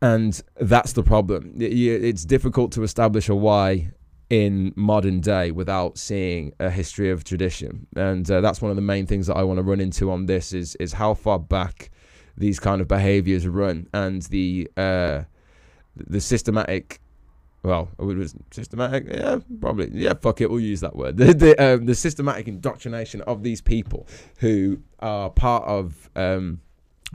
And 0.00 0.40
that's 0.58 0.94
the 0.94 1.02
problem. 1.02 1.54
It's 1.58 2.24
difficult 2.24 2.72
to 2.72 2.82
establish 2.82 3.28
a 3.28 3.34
why 3.34 3.90
in 4.30 4.72
modern 4.76 5.20
day 5.20 5.50
without 5.50 5.96
seeing 5.96 6.52
a 6.58 6.70
history 6.70 7.10
of 7.10 7.24
tradition. 7.24 7.86
And 7.96 8.30
uh, 8.30 8.40
that's 8.40 8.60
one 8.60 8.70
of 8.70 8.76
the 8.76 8.82
main 8.82 9.06
things 9.06 9.26
that 9.26 9.36
I 9.36 9.42
want 9.42 9.58
to 9.58 9.62
run 9.62 9.80
into 9.80 10.10
on 10.10 10.26
this 10.26 10.52
is 10.52 10.74
is 10.76 10.92
how 10.94 11.14
far 11.14 11.38
back 11.38 11.90
these 12.36 12.60
kind 12.60 12.80
of 12.80 12.88
behaviors 12.88 13.46
run 13.46 13.88
and 13.92 14.22
the 14.22 14.70
uh, 14.76 15.22
the 15.96 16.20
systematic 16.20 17.00
well, 17.62 17.88
it 17.98 18.04
was 18.04 18.34
systematic. 18.52 19.08
Yeah, 19.08 19.38
probably. 19.60 19.90
Yeah, 19.92 20.14
fuck 20.14 20.40
it. 20.40 20.48
We'll 20.48 20.60
use 20.60 20.80
that 20.80 20.94
word. 20.96 21.16
The 21.18 21.34
the, 21.34 21.74
um, 21.74 21.86
the 21.86 21.94
systematic 21.94 22.46
indoctrination 22.46 23.20
of 23.22 23.42
these 23.42 23.60
people 23.60 24.06
who 24.38 24.80
are 25.00 25.28
part 25.28 25.64
of 25.64 26.08
um, 26.14 26.60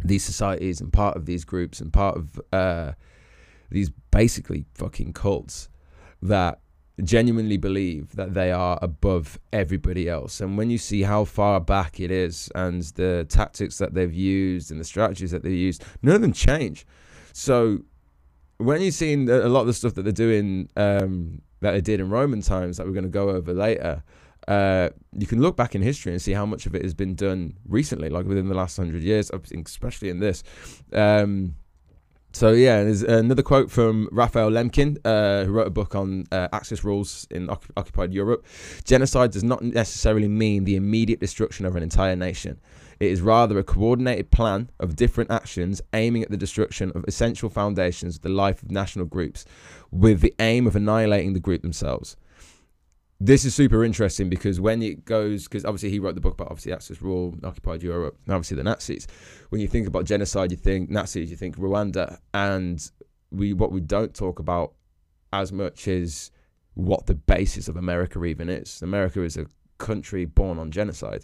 these 0.03 0.24
societies 0.24 0.82
and 0.82 0.91
part 0.91 1.15
of 1.15 1.25
these 1.25 1.46
groups 1.46 1.79
and 1.79 1.93
part 1.93 2.17
of 2.17 2.41
uh, 2.51 2.91
these 3.70 3.89
basically 4.12 4.65
fucking 4.74 5.13
cults 5.13 5.70
that 6.22 6.60
genuinely 7.02 7.58
believe 7.58 8.16
that 8.16 8.34
they 8.34 8.52
are 8.52 8.78
above 8.82 9.40
everybody 9.52 10.08
else. 10.08 10.42
And 10.42 10.58
when 10.58 10.70
you 10.70 10.78
see 10.78 11.02
how 11.02 11.26
far 11.26 11.60
back 11.60 12.00
it 12.00 12.12
is 12.12 12.52
and 12.54 12.84
the 12.84 13.26
tactics 13.30 13.78
that 13.80 13.94
they've 13.94 14.14
used 14.14 14.70
and 14.70 14.80
the 14.80 14.86
strategies 14.86 15.32
that 15.32 15.44
they've 15.44 15.52
used, 15.52 15.84
none 16.04 16.16
of 16.16 16.22
them 16.22 16.34
change. 16.34 16.86
So 17.34 17.80
when 18.58 18.82
you've 18.82 18.94
seen 18.94 19.28
a 19.30 19.50
lot 19.50 19.62
of 19.62 19.68
the 19.68 19.74
stuff 19.74 19.96
that 19.96 20.04
they're 20.04 20.12
doing 20.12 20.70
um, 20.78 21.42
that 21.62 21.72
they 21.72 21.82
did 21.82 22.00
in 22.00 22.10
Roman 22.10 22.42
times 22.42 22.78
that 22.78 22.86
we're 22.86 22.94
going 22.94 23.04
to 23.04 23.10
go 23.10 23.30
over 23.30 23.54
later, 23.54 24.04
uh, 24.48 24.90
you 25.18 25.26
can 25.26 25.42
look 25.42 25.56
back 25.56 25.74
in 25.74 25.82
history 25.82 26.12
and 26.12 26.22
see 26.22 26.34
how 26.34 26.46
much 26.46 26.66
of 26.66 26.76
it 26.76 26.84
has 26.84 26.94
been 26.94 27.16
done 27.16 27.58
recently, 27.68 28.10
like 28.10 28.26
within 28.26 28.48
the 28.48 28.54
last 28.54 28.78
hundred 28.78 29.02
years, 29.02 29.32
especially 29.32 30.10
in 30.10 30.20
this. 30.20 30.44
Um, 30.92 31.56
so 32.34 32.52
yeah, 32.52 32.84
there's 32.84 33.04
another 33.04 33.44
quote 33.44 33.70
from 33.70 34.10
Raphael 34.12 34.50
Lemkin, 34.50 34.98
uh, 35.06 35.46
who 35.46 35.52
wrote 35.52 35.68
a 35.68 35.72
book 35.72 35.94
on 35.94 36.25
uh, 36.32 36.48
Axis 36.52 36.84
rules 36.84 37.28
in 37.30 37.48
occupied 37.50 38.12
Europe. 38.12 38.46
Genocide 38.84 39.32
does 39.32 39.44
not 39.44 39.62
necessarily 39.62 40.28
mean 40.28 40.63
the 40.63 40.75
immediate 40.75 41.20
destruction 41.20 41.66
of 41.66 41.75
an 41.75 41.84
entire 41.84 42.16
nation. 42.16 42.60
It 43.00 43.12
is 43.12 43.22
rather 43.22 43.60
a 43.60 43.63
coordinated 43.63 44.32
plan 44.32 44.72
of 44.80 44.96
different 44.96 45.30
actions 45.30 45.82
aiming 45.94 46.24
at 46.24 46.32
the 46.32 46.38
destruction 46.38 46.92
of 46.96 47.06
essential 47.08 47.50
foundations 47.50 48.16
of 48.16 48.22
the 48.24 48.30
life 48.30 48.63
of 48.63 48.72
national 48.72 49.06
groups, 49.06 49.46
with 49.92 50.22
the 50.22 50.34
aim 50.40 50.66
of 50.66 50.75
annihilating 50.75 51.34
the 51.34 51.40
group 51.40 51.62
themselves 51.62 52.18
this 53.25 53.46
is 53.46 53.56
super 53.56 53.86
interesting 53.86 54.30
because 54.30 54.60
when 54.60 54.82
it 54.82 55.06
goes, 55.06 55.46
because 55.46 55.63
obviously 55.63 55.89
he 55.89 55.98
wrote 55.98 56.13
the 56.13 56.22
book 56.22 56.34
about 56.34 56.50
obviously 56.50 56.74
Axis 56.74 57.01
rule, 57.01 57.34
occupied 57.42 57.82
Europe, 57.82 58.18
and 58.25 58.36
obviously 58.36 58.58
the 58.58 58.63
Nazis. 58.63 59.08
When 59.48 59.62
you 59.62 59.68
think 59.70 59.88
about 59.88 60.03
genocide, 60.03 60.51
you 60.51 60.58
think 60.58 60.89
Nazis, 60.89 61.32
you 61.32 61.38
think 61.38 61.56
Rwanda, 61.56 62.20
and 62.34 62.92
we 63.32 63.53
what 63.53 63.72
we 63.72 63.80
don't 63.80 64.13
talk 64.13 64.39
about 64.39 64.74
as 65.32 65.53
much 65.53 65.88
is 65.88 66.32
what 66.74 67.06
the 67.06 67.15
basis 67.15 67.70
of 67.70 67.77
America 67.77 68.22
even 68.25 68.50
is. 68.50 68.82
America 68.82 69.24
is 69.24 69.38
a 69.38 69.46
country 69.77 70.25
born 70.25 70.60
on 70.60 70.70
genocide, 70.70 71.24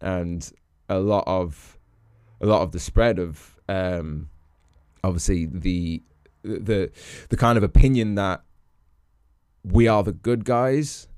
and 0.00 0.50
a 0.88 0.98
lot 0.98 1.24
of 1.26 1.78
a 2.40 2.46
lot 2.46 2.62
of 2.62 2.72
the 2.72 2.80
spread 2.80 3.18
of 3.18 3.60
um, 3.68 4.30
obviously 5.04 5.44
the 5.44 6.02
the 6.42 6.90
the 7.28 7.36
kind 7.36 7.58
of 7.58 7.62
opinion 7.62 8.14
that 8.14 8.42
we 9.62 9.86
are 9.86 10.02
the 10.02 10.12
good 10.12 10.46
guys 10.46 11.08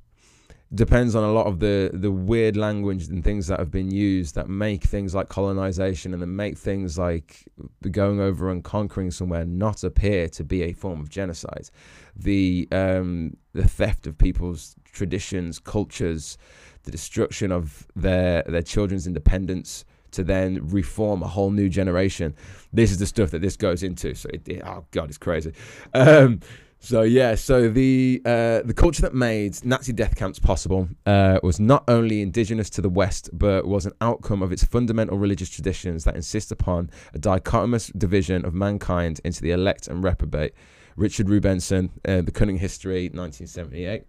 depends 0.74 1.14
on 1.14 1.24
a 1.24 1.32
lot 1.32 1.46
of 1.46 1.60
the 1.60 1.90
the 1.94 2.10
weird 2.10 2.56
language 2.56 3.08
and 3.08 3.24
things 3.24 3.46
that 3.46 3.58
have 3.58 3.70
been 3.70 3.90
used 3.90 4.34
that 4.34 4.48
make 4.48 4.84
things 4.84 5.14
like 5.14 5.28
colonization 5.28 6.12
and 6.12 6.20
then 6.20 6.36
make 6.36 6.58
things 6.58 6.98
like 6.98 7.46
going 7.90 8.20
over 8.20 8.50
and 8.50 8.64
conquering 8.64 9.10
somewhere 9.10 9.46
not 9.46 9.82
appear 9.82 10.28
to 10.28 10.44
be 10.44 10.62
a 10.62 10.72
form 10.72 11.00
of 11.00 11.08
genocide. 11.08 11.70
The 12.14 12.68
um 12.70 13.36
the 13.54 13.66
theft 13.66 14.06
of 14.06 14.18
people's 14.18 14.76
traditions 14.84 15.58
cultures 15.58 16.36
the 16.82 16.90
destruction 16.90 17.50
of 17.50 17.86
their 17.96 18.42
their 18.42 18.62
children's 18.62 19.06
independence 19.06 19.86
to 20.10 20.22
then 20.22 20.66
reform 20.68 21.22
a 21.22 21.28
whole 21.28 21.50
new 21.50 21.68
generation. 21.68 22.34
This 22.72 22.90
is 22.90 22.98
the 22.98 23.06
stuff 23.06 23.30
that 23.30 23.40
this 23.40 23.56
goes 23.56 23.82
into. 23.82 24.14
So 24.14 24.28
it, 24.34 24.46
it, 24.46 24.62
oh 24.66 24.84
god 24.90 25.08
it's 25.08 25.18
crazy. 25.18 25.54
Um 25.94 26.40
so 26.80 27.02
yeah, 27.02 27.34
so 27.34 27.68
the 27.68 28.22
uh, 28.24 28.62
the 28.64 28.74
culture 28.74 29.02
that 29.02 29.14
made 29.14 29.64
Nazi 29.64 29.92
death 29.92 30.14
camps 30.14 30.38
possible 30.38 30.88
uh, 31.06 31.40
was 31.42 31.58
not 31.58 31.82
only 31.88 32.22
indigenous 32.22 32.70
to 32.70 32.80
the 32.80 32.88
West, 32.88 33.30
but 33.32 33.66
was 33.66 33.84
an 33.84 33.92
outcome 34.00 34.42
of 34.42 34.52
its 34.52 34.62
fundamental 34.64 35.18
religious 35.18 35.50
traditions 35.50 36.04
that 36.04 36.14
insist 36.14 36.52
upon 36.52 36.90
a 37.14 37.18
dichotomous 37.18 37.96
division 37.98 38.44
of 38.44 38.54
mankind 38.54 39.20
into 39.24 39.42
the 39.42 39.50
elect 39.50 39.88
and 39.88 40.04
reprobate. 40.04 40.54
Richard 40.96 41.28
Rubenstein, 41.28 41.90
uh, 42.06 42.22
The 42.22 42.32
Cunning 42.32 42.58
History, 42.58 43.08
1978. 43.08 44.04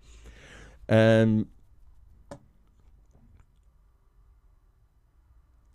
Um, 0.90 1.48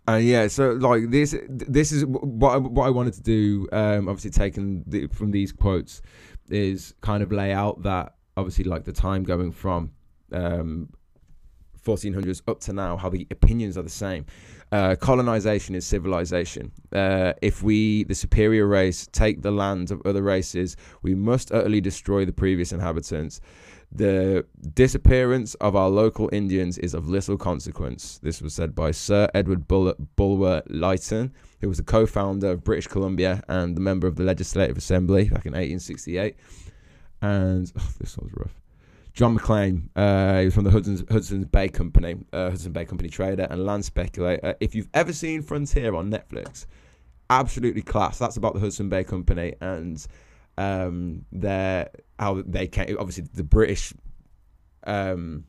and 0.07 0.25
yeah, 0.25 0.47
so 0.47 0.71
like 0.71 1.09
this, 1.09 1.35
this 1.49 1.91
is 1.91 2.05
what 2.05 2.53
I, 2.53 2.57
what 2.57 2.85
I 2.85 2.89
wanted 2.89 3.13
to 3.15 3.21
do. 3.21 3.67
Um, 3.71 4.07
obviously, 4.07 4.31
taken 4.31 4.83
the, 4.87 5.07
from 5.07 5.31
these 5.31 5.51
quotes 5.51 6.01
is 6.49 6.93
kind 7.01 7.23
of 7.23 7.31
lay 7.31 7.51
out 7.51 7.83
that 7.83 8.15
obviously 8.37 8.65
like 8.65 8.83
the 8.83 8.91
time 8.91 9.23
going 9.23 9.51
from 9.51 9.91
um, 10.31 10.89
1400s 11.85 12.41
up 12.47 12.59
to 12.61 12.73
now, 12.73 12.97
how 12.97 13.09
the 13.09 13.27
opinions 13.31 13.77
are 13.77 13.83
the 13.83 13.89
same. 13.89 14.25
Uh, 14.71 14.95
colonization 14.95 15.75
is 15.75 15.85
civilization. 15.85 16.71
Uh, 16.91 17.33
if 17.41 17.61
we, 17.61 18.03
the 18.05 18.15
superior 18.15 18.65
race, 18.65 19.07
take 19.11 19.41
the 19.41 19.51
lands 19.51 19.91
of 19.91 20.01
other 20.05 20.23
races, 20.23 20.75
we 21.03 21.13
must 21.13 21.51
utterly 21.51 21.79
destroy 21.79 22.25
the 22.25 22.33
previous 22.33 22.71
inhabitants. 22.71 23.39
The 23.95 24.45
disappearance 24.73 25.55
of 25.55 25.73
our 25.73 25.89
local 25.89 26.29
Indians 26.33 26.77
is 26.77 26.93
of 26.93 27.07
little 27.07 27.37
consequence. 27.37 28.19
This 28.21 28.41
was 28.41 28.53
said 28.53 28.75
by 28.75 28.91
Sir 28.91 29.29
Edward 29.33 29.69
Bulwer 29.69 30.63
Lytton, 30.67 31.31
who 31.61 31.69
was 31.69 31.79
a 31.79 31.83
co 31.83 32.05
founder 32.05 32.51
of 32.51 32.65
British 32.65 32.87
Columbia 32.87 33.41
and 33.47 33.77
the 33.77 33.79
member 33.79 34.05
of 34.05 34.17
the 34.17 34.23
Legislative 34.23 34.77
Assembly 34.77 35.29
back 35.29 35.45
in 35.45 35.53
1868. 35.53 36.35
And 37.21 37.71
oh, 37.79 37.89
this 37.97 38.17
one's 38.17 38.33
rough. 38.33 38.59
John 39.13 39.33
Maclean, 39.33 39.89
uh, 39.95 40.39
he 40.39 40.45
was 40.45 40.53
from 40.53 40.65
the 40.65 40.71
Hudson's, 40.71 41.05
Hudson's 41.09 41.45
Bay 41.45 41.69
Company, 41.69 42.17
uh, 42.33 42.49
Hudson 42.49 42.73
Bay 42.73 42.83
Company 42.83 43.07
trader 43.07 43.47
and 43.49 43.65
land 43.65 43.85
speculator. 43.85 44.57
If 44.59 44.75
you've 44.75 44.89
ever 44.93 45.13
seen 45.13 45.41
Frontier 45.41 45.95
on 45.95 46.11
Netflix, 46.11 46.65
absolutely 47.29 47.81
class. 47.81 48.19
That's 48.19 48.35
about 48.35 48.55
the 48.55 48.59
Hudson 48.59 48.89
Bay 48.89 49.05
Company 49.05 49.53
and 49.61 50.05
um, 50.57 51.23
their 51.31 51.91
how 52.19 52.41
they 52.45 52.67
came. 52.67 52.97
Obviously, 52.99 53.25
the 53.33 53.43
British 53.43 53.93
um, 54.85 55.45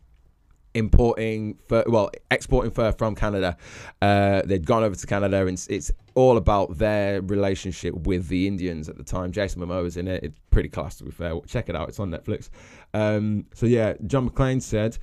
importing 0.75 1.59
fur, 1.69 1.85
well, 1.87 2.11
exporting 2.31 2.71
fur 2.71 2.93
from 2.93 3.15
Canada. 3.15 3.57
Uh, 4.03 4.43
they'd 4.45 4.67
gone 4.67 4.83
over 4.83 4.95
to 4.95 5.07
Canada, 5.07 5.47
and 5.47 5.67
it's, 5.69 5.91
all 6.15 6.39
about 6.39 6.79
their 6.79 7.21
relationship 7.21 7.95
with 8.07 8.29
the 8.29 8.47
Indians 8.47 8.89
at 8.89 8.97
the 8.97 9.05
time. 9.05 9.31
Jason 9.31 9.61
Momoa 9.61 9.83
was 9.83 9.99
in 9.99 10.09
it. 10.09 10.25
It's 10.25 10.41
pretty 10.49 10.71
class, 10.71 10.97
to 10.97 11.05
be 11.05 11.11
fair. 11.11 11.39
Check 11.47 11.69
it 11.69 11.77
out. 11.77 11.91
It's 11.91 12.01
on 12.01 12.11
Netflix. 12.11 12.49
Um, 12.95 13.45
so 13.53 13.67
yeah, 13.67 13.93
John 14.07 14.25
Maclean 14.25 14.61
said, 14.61 14.97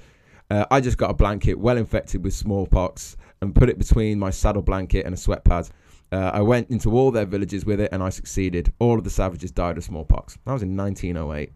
uh, 0.50 0.66
"I 0.72 0.82
just 0.82 0.98
got 0.98 1.12
a 1.12 1.14
blanket 1.14 1.54
well 1.60 1.78
infected 1.78 2.24
with 2.24 2.34
smallpox 2.34 3.16
and 3.42 3.54
put 3.54 3.70
it 3.70 3.78
between 3.78 4.18
my 4.18 4.32
saddle 4.32 4.64
blanket 4.64 5.06
and 5.06 5.14
a 5.14 5.18
sweat 5.18 5.44
pad." 5.44 5.70
Uh, 6.14 6.30
I 6.32 6.42
went 6.42 6.70
into 6.70 6.92
all 6.92 7.10
their 7.10 7.26
villages 7.26 7.66
with 7.66 7.80
it 7.80 7.90
and 7.92 8.04
I 8.04 8.10
succeeded. 8.10 8.72
All 8.78 9.00
of 9.00 9.04
the 9.04 9.10
savages 9.10 9.52
died 9.52 9.80
of 9.80 9.84
smallpox. 9.84 10.38
That 10.46 10.54
was 10.54 10.62
in 10.62 10.78
1908. 10.78 11.52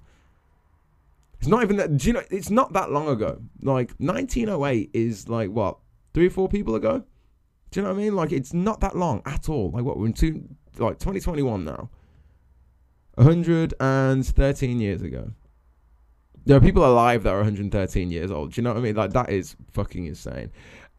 It's 1.39 1.47
not 1.47 1.61
even 1.61 1.75
that. 1.77 1.95
Do 1.95 2.07
you 2.07 2.13
know? 2.13 2.23
It's 2.31 2.49
not 2.49 2.73
that 2.73 2.89
long 2.91 3.07
ago. 3.07 3.39
Like 3.61 3.91
1908 3.99 4.89
is 4.93 5.29
like 5.29 5.51
what 5.51 5.77
three 6.15 6.25
or 6.25 6.31
four 6.31 6.49
people 6.49 6.73
ago. 6.73 7.03
Do 7.69 7.79
you 7.79 7.83
know 7.83 7.93
what 7.93 7.99
I 7.99 8.01
mean? 8.01 8.15
Like 8.15 8.31
it's 8.31 8.51
not 8.51 8.81
that 8.81 8.97
long 8.97 9.21
at 9.27 9.47
all. 9.47 9.69
Like 9.69 9.83
what 9.83 9.99
we're 9.99 10.07
in 10.07 10.13
two, 10.13 10.43
like 10.79 10.97
2021 10.97 11.63
now. 11.63 11.91
113 13.13 14.79
years 14.79 15.03
ago. 15.03 15.33
There 16.47 16.57
are 16.57 16.61
people 16.61 16.83
alive 16.83 17.21
that 17.23 17.33
are 17.33 17.37
113 17.37 18.09
years 18.09 18.31
old. 18.31 18.53
Do 18.53 18.59
you 18.59 18.63
know 18.63 18.71
what 18.71 18.79
I 18.79 18.81
mean? 18.81 18.95
Like 18.95 19.13
that 19.13 19.29
is 19.29 19.55
fucking 19.73 20.07
insane. 20.07 20.49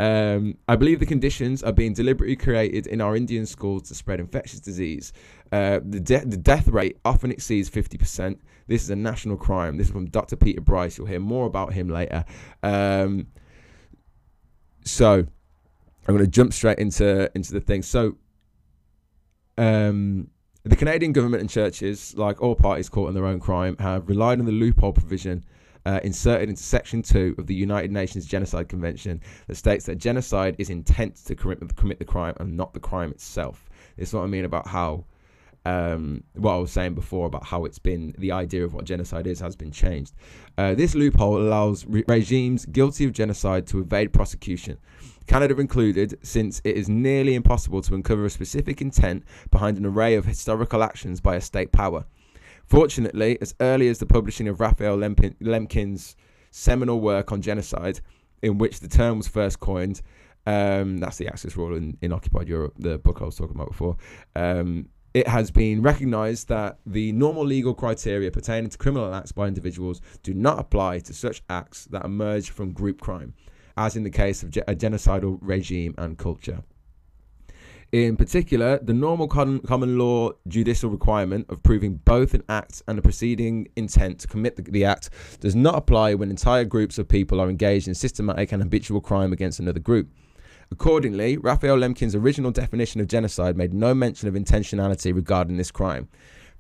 Um, 0.00 0.56
I 0.68 0.76
believe 0.76 1.00
the 1.00 1.06
conditions 1.06 1.62
are 1.62 1.72
being 1.72 1.92
deliberately 1.92 2.36
created 2.36 2.86
in 2.86 3.00
our 3.00 3.16
Indian 3.16 3.46
schools 3.46 3.82
to 3.88 3.94
spread 3.94 4.20
infectious 4.20 4.60
disease. 4.60 5.12
Uh, 5.50 5.80
the, 5.84 5.98
de- 5.98 6.24
the 6.24 6.36
death 6.36 6.68
rate 6.68 6.98
often 7.04 7.32
exceeds 7.32 7.68
50%. 7.68 8.38
This 8.68 8.82
is 8.82 8.90
a 8.90 8.96
national 8.96 9.36
crime. 9.36 9.76
This 9.76 9.88
is 9.88 9.92
from 9.92 10.06
Dr. 10.06 10.36
Peter 10.36 10.60
Bryce. 10.60 10.98
You'll 10.98 11.08
hear 11.08 11.20
more 11.20 11.46
about 11.46 11.72
him 11.72 11.88
later. 11.88 12.24
Um, 12.62 13.26
so 14.84 15.14
I'm 16.06 16.14
going 16.14 16.20
to 16.20 16.26
jump 16.26 16.52
straight 16.52 16.78
into 16.78 17.30
into 17.34 17.52
the 17.52 17.60
thing. 17.60 17.82
So 17.82 18.16
um, 19.58 20.28
The 20.64 20.76
Canadian 20.76 21.12
government 21.12 21.40
and 21.40 21.50
churches, 21.50 22.14
like 22.16 22.40
all 22.40 22.54
parties 22.54 22.88
caught 22.88 23.08
in 23.08 23.14
their 23.14 23.26
own 23.26 23.40
crime, 23.40 23.76
have 23.78 24.08
relied 24.08 24.38
on 24.38 24.46
the 24.46 24.52
loophole 24.52 24.92
provision 24.92 25.44
uh, 25.86 26.00
inserted 26.02 26.48
into 26.48 26.62
Section 26.62 27.02
2 27.02 27.36
of 27.38 27.46
the 27.46 27.54
United 27.54 27.90
Nations 27.90 28.26
Genocide 28.26 28.68
Convention 28.68 29.20
that 29.46 29.56
states 29.56 29.86
that 29.86 29.96
genocide 29.96 30.56
is 30.58 30.70
intent 30.70 31.16
to 31.26 31.34
commit, 31.34 31.76
commit 31.76 31.98
the 31.98 32.04
crime 32.04 32.34
and 32.40 32.56
not 32.56 32.72
the 32.74 32.80
crime 32.80 33.10
itself. 33.10 33.68
It's 33.96 34.12
what 34.12 34.22
I 34.22 34.26
mean 34.26 34.44
about 34.44 34.66
how, 34.66 35.04
um, 35.64 36.22
what 36.34 36.52
I 36.52 36.56
was 36.58 36.72
saying 36.72 36.94
before 36.94 37.26
about 37.26 37.44
how 37.44 37.64
it's 37.64 37.78
been, 37.78 38.14
the 38.18 38.32
idea 38.32 38.64
of 38.64 38.74
what 38.74 38.84
genocide 38.84 39.26
is 39.26 39.40
has 39.40 39.56
been 39.56 39.72
changed. 39.72 40.14
Uh, 40.56 40.74
this 40.74 40.94
loophole 40.94 41.38
allows 41.38 41.84
re- 41.86 42.04
regimes 42.08 42.64
guilty 42.66 43.04
of 43.04 43.12
genocide 43.12 43.66
to 43.68 43.80
evade 43.80 44.12
prosecution. 44.12 44.78
Canada 45.26 45.58
included, 45.58 46.18
since 46.22 46.62
it 46.64 46.76
is 46.76 46.88
nearly 46.88 47.34
impossible 47.34 47.82
to 47.82 47.94
uncover 47.94 48.24
a 48.24 48.30
specific 48.30 48.80
intent 48.80 49.24
behind 49.50 49.76
an 49.76 49.84
array 49.84 50.14
of 50.14 50.24
historical 50.24 50.82
actions 50.82 51.20
by 51.20 51.36
a 51.36 51.40
state 51.40 51.70
power. 51.70 52.06
Fortunately, 52.68 53.38
as 53.40 53.54
early 53.60 53.88
as 53.88 53.98
the 53.98 54.06
publishing 54.06 54.46
of 54.46 54.60
Raphael 54.60 54.98
Lemkin, 54.98 55.34
Lemkin's 55.40 56.16
seminal 56.50 57.00
work 57.00 57.32
on 57.32 57.40
genocide, 57.40 58.00
in 58.42 58.58
which 58.58 58.80
the 58.80 58.88
term 58.88 59.16
was 59.18 59.26
first 59.26 59.58
coined, 59.58 60.02
um, 60.46 60.98
that's 60.98 61.16
the 61.16 61.28
Axis 61.28 61.56
rule 61.56 61.76
in, 61.76 61.96
in 62.02 62.12
occupied 62.12 62.46
Europe, 62.46 62.74
the 62.78 62.98
book 62.98 63.22
I 63.22 63.24
was 63.24 63.36
talking 63.36 63.56
about 63.56 63.68
before. 63.68 63.96
Um, 64.36 64.88
it 65.14 65.26
has 65.26 65.50
been 65.50 65.80
recognized 65.80 66.48
that 66.48 66.78
the 66.84 67.12
normal 67.12 67.44
legal 67.44 67.74
criteria 67.74 68.30
pertaining 68.30 68.68
to 68.70 68.78
criminal 68.78 69.14
acts 69.14 69.32
by 69.32 69.46
individuals 69.46 70.02
do 70.22 70.34
not 70.34 70.58
apply 70.58 70.98
to 71.00 71.14
such 71.14 71.42
acts 71.48 71.86
that 71.86 72.04
emerge 72.04 72.50
from 72.50 72.72
group 72.72 73.00
crime, 73.00 73.32
as 73.78 73.96
in 73.96 74.04
the 74.04 74.10
case 74.10 74.42
of 74.42 74.50
a 74.68 74.74
genocidal 74.74 75.38
regime 75.40 75.94
and 75.96 76.18
culture. 76.18 76.62
In 77.90 78.18
particular, 78.18 78.78
the 78.82 78.92
normal 78.92 79.28
con- 79.28 79.60
common 79.60 79.96
law 79.96 80.32
judicial 80.46 80.90
requirement 80.90 81.46
of 81.48 81.62
proving 81.62 81.94
both 81.94 82.34
an 82.34 82.42
act 82.46 82.82
and 82.86 82.98
a 82.98 83.02
preceding 83.02 83.68
intent 83.76 84.20
to 84.20 84.28
commit 84.28 84.56
the, 84.56 84.62
the, 84.62 84.84
act 84.84 85.08
does 85.40 85.56
not 85.56 85.74
apply 85.74 86.12
when 86.12 86.28
entire 86.28 86.64
groups 86.64 86.98
of 86.98 87.08
people 87.08 87.40
are 87.40 87.48
engaged 87.48 87.88
in 87.88 87.94
systematic 87.94 88.52
and 88.52 88.62
habitual 88.62 89.00
crime 89.00 89.32
against 89.32 89.58
another 89.58 89.80
group. 89.80 90.10
Accordingly, 90.70 91.38
Raphael 91.38 91.78
Lemkin's 91.78 92.14
original 92.14 92.50
definition 92.50 93.00
of 93.00 93.08
genocide 93.08 93.56
made 93.56 93.72
no 93.72 93.94
mention 93.94 94.28
of 94.28 94.34
intentionality 94.34 95.14
regarding 95.14 95.56
this 95.56 95.70
crime. 95.70 96.08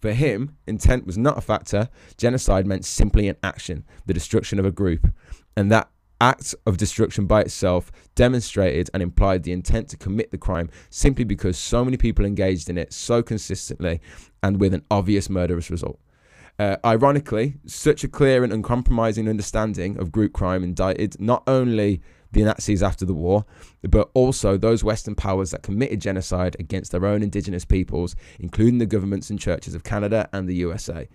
For 0.00 0.12
him, 0.12 0.56
intent 0.66 1.04
was 1.04 1.18
not 1.18 1.36
a 1.36 1.42
factor. 1.42 1.90
Genocide 2.16 2.66
meant 2.66 2.86
simply 2.86 3.28
an 3.28 3.36
action, 3.42 3.84
the 4.06 4.14
destruction 4.14 4.58
of 4.58 4.64
a 4.64 4.70
group, 4.70 5.12
and 5.56 5.70
that 5.72 5.90
act 6.20 6.54
of 6.66 6.76
destruction 6.76 7.26
by 7.26 7.42
itself 7.42 7.92
demonstrated 8.14 8.90
and 8.92 9.02
implied 9.02 9.42
the 9.42 9.52
intent 9.52 9.88
to 9.88 9.96
commit 9.96 10.30
the 10.30 10.38
crime 10.38 10.68
simply 10.90 11.24
because 11.24 11.58
so 11.58 11.84
many 11.84 11.96
people 11.96 12.24
engaged 12.24 12.68
in 12.68 12.78
it 12.78 12.92
so 12.92 13.22
consistently 13.22 14.00
and 14.42 14.60
with 14.60 14.74
an 14.74 14.84
obvious 14.90 15.30
murderous 15.30 15.70
result. 15.70 15.98
Uh, 16.58 16.76
ironically, 16.84 17.54
such 17.66 18.02
a 18.02 18.08
clear 18.08 18.42
and 18.42 18.52
uncompromising 18.52 19.28
understanding 19.28 19.96
of 19.96 20.10
group 20.10 20.32
crime 20.32 20.64
indicted 20.64 21.20
not 21.20 21.44
only 21.46 22.00
the 22.32 22.42
Nazis 22.42 22.82
after 22.82 23.04
the 23.04 23.14
war, 23.14 23.44
but 23.82 24.10
also 24.12 24.56
those 24.56 24.82
Western 24.82 25.14
powers 25.14 25.52
that 25.52 25.62
committed 25.62 26.00
genocide 26.00 26.56
against 26.58 26.90
their 26.90 27.06
own 27.06 27.22
indigenous 27.22 27.64
peoples, 27.64 28.16
including 28.40 28.78
the 28.78 28.86
governments 28.86 29.30
and 29.30 29.38
churches 29.38 29.74
of 29.74 29.84
Canada 29.84 30.28
and 30.32 30.48
the 30.48 30.56
USA. 30.56 31.08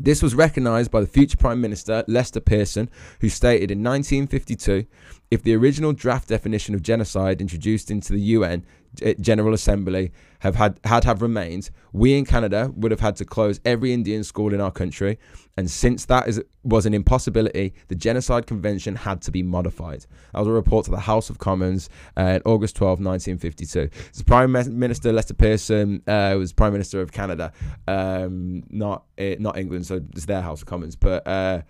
This 0.00 0.22
was 0.22 0.36
recognised 0.36 0.92
by 0.92 1.00
the 1.00 1.08
future 1.08 1.36
Prime 1.36 1.60
Minister, 1.60 2.04
Lester 2.06 2.38
Pearson, 2.38 2.88
who 3.20 3.28
stated 3.28 3.72
in 3.72 3.82
1952 3.82 4.86
if 5.28 5.42
the 5.42 5.56
original 5.56 5.92
draft 5.92 6.28
definition 6.28 6.74
of 6.74 6.82
genocide 6.82 7.40
introduced 7.40 7.90
into 7.90 8.12
the 8.12 8.20
UN 8.20 8.64
uh, 9.04 9.14
General 9.20 9.52
Assembly 9.54 10.12
have 10.40 10.56
had 10.56 10.78
had 10.84 11.04
have 11.04 11.22
remained, 11.22 11.70
we 11.92 12.16
in 12.16 12.24
Canada 12.24 12.72
would 12.76 12.90
have 12.90 13.00
had 13.00 13.16
to 13.16 13.24
close 13.24 13.60
every 13.64 13.92
Indian 13.92 14.24
school 14.24 14.54
in 14.54 14.60
our 14.60 14.72
country. 14.72 15.18
And 15.56 15.68
since 15.68 16.04
that 16.04 16.28
is 16.28 16.40
was 16.62 16.86
an 16.86 16.94
impossibility, 16.94 17.74
the 17.88 17.94
Genocide 17.94 18.46
Convention 18.46 18.94
had 18.94 19.22
to 19.22 19.30
be 19.30 19.42
modified. 19.42 20.06
That 20.32 20.40
was 20.40 20.48
a 20.48 20.52
report 20.52 20.84
to 20.84 20.90
the 20.90 21.00
House 21.00 21.30
of 21.30 21.38
Commons 21.38 21.88
uh, 22.16 22.38
August 22.44 22.76
12, 22.76 23.00
1952. 23.00 23.90
So 24.12 24.24
Prime 24.24 24.52
Minister 24.52 25.12
Lester 25.12 25.34
Pearson 25.34 26.02
uh, 26.06 26.36
was 26.38 26.52
Prime 26.52 26.72
Minister 26.72 27.00
of 27.00 27.10
Canada, 27.10 27.52
um, 27.88 28.62
not 28.70 29.04
uh, 29.18 29.34
not 29.40 29.56
England, 29.58 29.86
so 29.86 30.00
it's 30.12 30.26
their 30.26 30.42
House 30.42 30.60
of 30.62 30.66
Commons. 30.66 30.94
But 30.94 31.26
uh, 31.26 31.62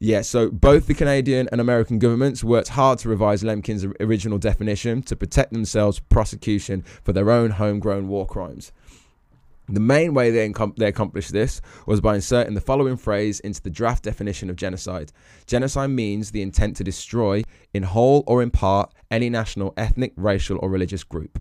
yeah, 0.00 0.20
so 0.20 0.50
both 0.50 0.86
the 0.86 0.94
Canadian 0.94 1.48
and 1.52 1.60
American 1.60 1.98
governments 1.98 2.44
worked 2.44 2.68
hard 2.68 2.98
to 3.00 3.08
revise 3.08 3.42
Lemkin's 3.42 3.86
original 4.00 4.36
definition 4.36 5.02
to 5.04 5.16
protect 5.16 5.52
themselves 5.52 5.98
prosecution 5.98 6.82
for 7.04 7.14
their 7.14 7.30
own 7.30 7.52
homegrown 7.52 8.08
war 8.10 8.26
crimes. 8.26 8.72
The 9.72 9.78
main 9.78 10.14
way 10.14 10.32
they, 10.32 10.52
they, 10.76 10.88
accomplished 10.88 11.32
this 11.32 11.60
was 11.86 12.00
by 12.00 12.16
inserting 12.16 12.54
the 12.54 12.60
following 12.60 12.96
phrase 12.96 13.38
into 13.38 13.62
the 13.62 13.70
draft 13.70 14.02
definition 14.02 14.50
of 14.50 14.56
genocide. 14.56 15.12
Genocide 15.46 15.90
means 15.90 16.32
the 16.32 16.42
intent 16.42 16.76
to 16.76 16.84
destroy, 16.84 17.44
in 17.72 17.84
whole 17.84 18.24
or 18.26 18.42
in 18.42 18.50
part, 18.50 18.92
any 19.12 19.30
national, 19.30 19.72
ethnic, 19.76 20.12
racial, 20.16 20.58
or 20.60 20.68
religious 20.68 21.04
group. 21.04 21.40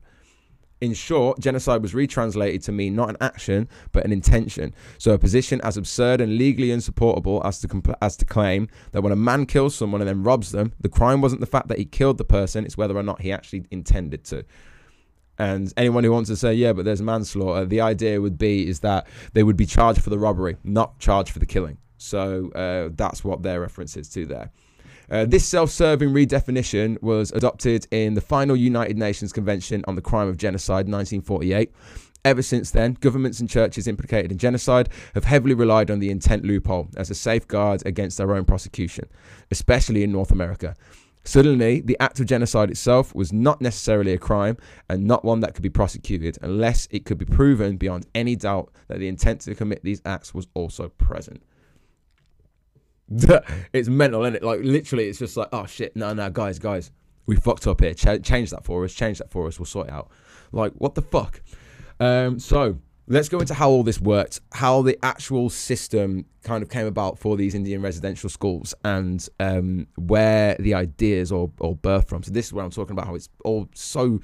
In 0.80 0.94
short, 0.94 1.40
genocide 1.40 1.82
was 1.82 1.96
retranslated 1.96 2.62
to 2.64 2.72
mean 2.72 2.96
not 2.96 3.10
an 3.10 3.18
action, 3.20 3.68
but 3.92 4.06
an 4.06 4.14
intention. 4.14 4.74
So, 5.00 5.12
a 5.12 5.18
position 5.18 5.60
as 5.62 5.76
absurd 5.76 6.22
and 6.22 6.38
legally 6.38 6.72
unsupportable 6.72 7.42
as 7.44 7.60
to, 7.62 7.68
compl- 7.68 7.98
as 8.02 8.16
to 8.18 8.26
claim 8.26 8.70
that 8.92 9.02
when 9.02 9.12
a 9.12 9.18
man 9.18 9.46
kills 9.48 9.76
someone 9.76 10.02
and 10.02 10.08
then 10.08 10.24
robs 10.24 10.52
them, 10.52 10.72
the 10.80 10.88
crime 10.88 11.20
wasn't 11.20 11.42
the 11.42 11.48
fact 11.48 11.68
that 11.68 11.80
he 11.80 11.86
killed 11.86 12.18
the 12.18 12.24
person, 12.24 12.64
it's 12.64 12.78
whether 12.78 12.96
or 12.96 13.04
not 13.04 13.22
he 13.22 13.32
actually 13.32 13.66
intended 13.72 14.24
to. 14.26 14.46
And 15.40 15.74
anyone 15.78 16.04
who 16.04 16.12
wants 16.12 16.30
to 16.30 16.36
say, 16.36 16.54
yeah, 16.54 16.74
but 16.74 16.84
there's 16.84 17.02
manslaughter, 17.02 17.66
the 17.66 17.80
idea 17.80 18.20
would 18.20 18.38
be 18.38 18.68
is 18.68 18.82
that 18.82 19.08
they 19.34 19.42
would 19.42 19.56
be 19.56 19.66
charged 19.66 20.02
for 20.02 20.10
the 20.10 20.20
robbery, 20.20 20.58
not 20.66 21.00
charged 21.00 21.32
for 21.32 21.40
the 21.40 21.46
killing. 21.46 21.78
So 21.98 22.52
uh, 22.52 22.90
that's 22.94 23.24
what 23.24 23.42
their 23.42 23.62
reference 23.62 23.96
is 23.96 24.10
to 24.10 24.26
there. 24.26 24.52
Uh, 25.10 25.26
this 25.26 25.48
self 25.48 25.72
serving 25.72 26.10
redefinition 26.10 27.02
was 27.02 27.32
adopted 27.32 27.88
in 27.90 28.14
the 28.14 28.22
final 28.22 28.56
United 28.56 28.98
Nations 28.98 29.34
Convention 29.34 29.84
on 29.88 29.96
the 29.96 30.02
Crime 30.02 30.28
of 30.28 30.38
Genocide 30.38 30.88
1948. 30.88 31.72
Ever 32.26 32.42
since 32.42 32.72
then, 32.72 32.98
governments 33.00 33.40
and 33.40 33.50
churches 33.50 33.88
implicated 33.88 34.32
in 34.32 34.38
genocide 34.38 34.90
have 35.14 35.24
heavily 35.24 35.54
relied 35.54 35.90
on 35.90 36.00
the 36.00 36.10
intent 36.10 36.44
loophole 36.44 36.90
as 36.98 37.10
a 37.10 37.16
safeguard 37.16 37.82
against 37.86 38.18
their 38.18 38.36
own 38.36 38.44
prosecution, 38.44 39.08
especially 39.52 40.04
in 40.04 40.12
North 40.12 40.32
America. 40.32 40.76
Suddenly, 41.24 41.82
the 41.82 41.98
act 42.00 42.20
of 42.20 42.26
genocide 42.26 42.72
itself 42.72 43.14
was 43.14 43.32
not 43.32 43.62
necessarily 43.62 44.14
a 44.14 44.18
crime 44.18 44.58
and 44.90 45.06
not 45.06 45.26
one 45.26 45.42
that 45.42 45.54
could 45.54 45.64
be 45.64 45.70
prosecuted 45.70 46.38
unless 46.42 46.88
it 46.92 47.06
could 47.06 47.18
be 47.18 47.26
proven 47.26 47.78
beyond 47.78 48.08
any 48.16 48.36
doubt 48.36 48.72
that 48.88 49.00
the 49.00 49.08
intent 49.08 49.42
to 49.42 49.54
commit 49.54 49.84
these 49.84 50.02
acts 50.06 50.34
was 50.34 50.48
also 50.54 50.90
present. 50.90 51.44
it's 53.74 53.90
mental, 53.90 54.24
isn't 54.24 54.36
it? 54.36 54.44
Like, 54.44 54.62
literally, 54.64 55.08
it's 55.08 55.20
just 55.20 55.36
like, 55.36 55.50
oh 55.52 55.66
shit, 55.66 55.96
no, 55.96 56.14
no, 56.14 56.30
guys, 56.30 56.58
guys, 56.60 56.92
we 57.26 57.36
fucked 57.36 57.68
up 57.68 57.82
here. 57.82 57.94
Ch- 57.94 58.24
change 58.24 58.52
that 58.52 58.64
for 58.64 58.84
us, 58.84 58.94
change 58.94 59.18
that 59.18 59.32
for 59.32 59.48
us, 59.48 59.60
we'll 59.60 59.66
sort 59.66 59.88
it 59.88 59.94
out. 59.94 60.10
Like, 60.52 60.74
what 60.74 60.96
the 60.96 61.02
fuck? 61.02 61.42
Um, 62.00 62.40
so, 62.40 62.78
let's 63.10 63.28
go 63.28 63.40
into 63.40 63.56
how 63.56 63.70
all 63.70 63.84
this 63.84 64.00
worked, 64.00 64.40
how 64.54 64.82
the 64.84 64.98
actual 65.04 65.50
system 65.50 66.26
kind 66.44 66.64
of 66.64 66.70
came 66.70 66.86
about 66.86 67.18
for 67.18 67.36
these 67.36 67.56
Indian 67.56 67.82
residential 67.82 68.30
schools, 68.30 68.74
and 68.86 69.28
um, 69.40 69.88
where 69.98 70.56
the 70.60 70.74
ideas 70.76 71.32
or 71.32 71.52
or 71.60 71.76
birth 71.76 72.08
from. 72.08 72.24
So 72.24 72.32
this 72.32 72.46
is 72.46 72.54
where 72.54 72.64
I'm 72.64 72.72
talking 72.72 72.94
about 72.94 73.08
how 73.08 73.16
it's 73.16 73.30
all 73.44 73.68
so 73.74 74.20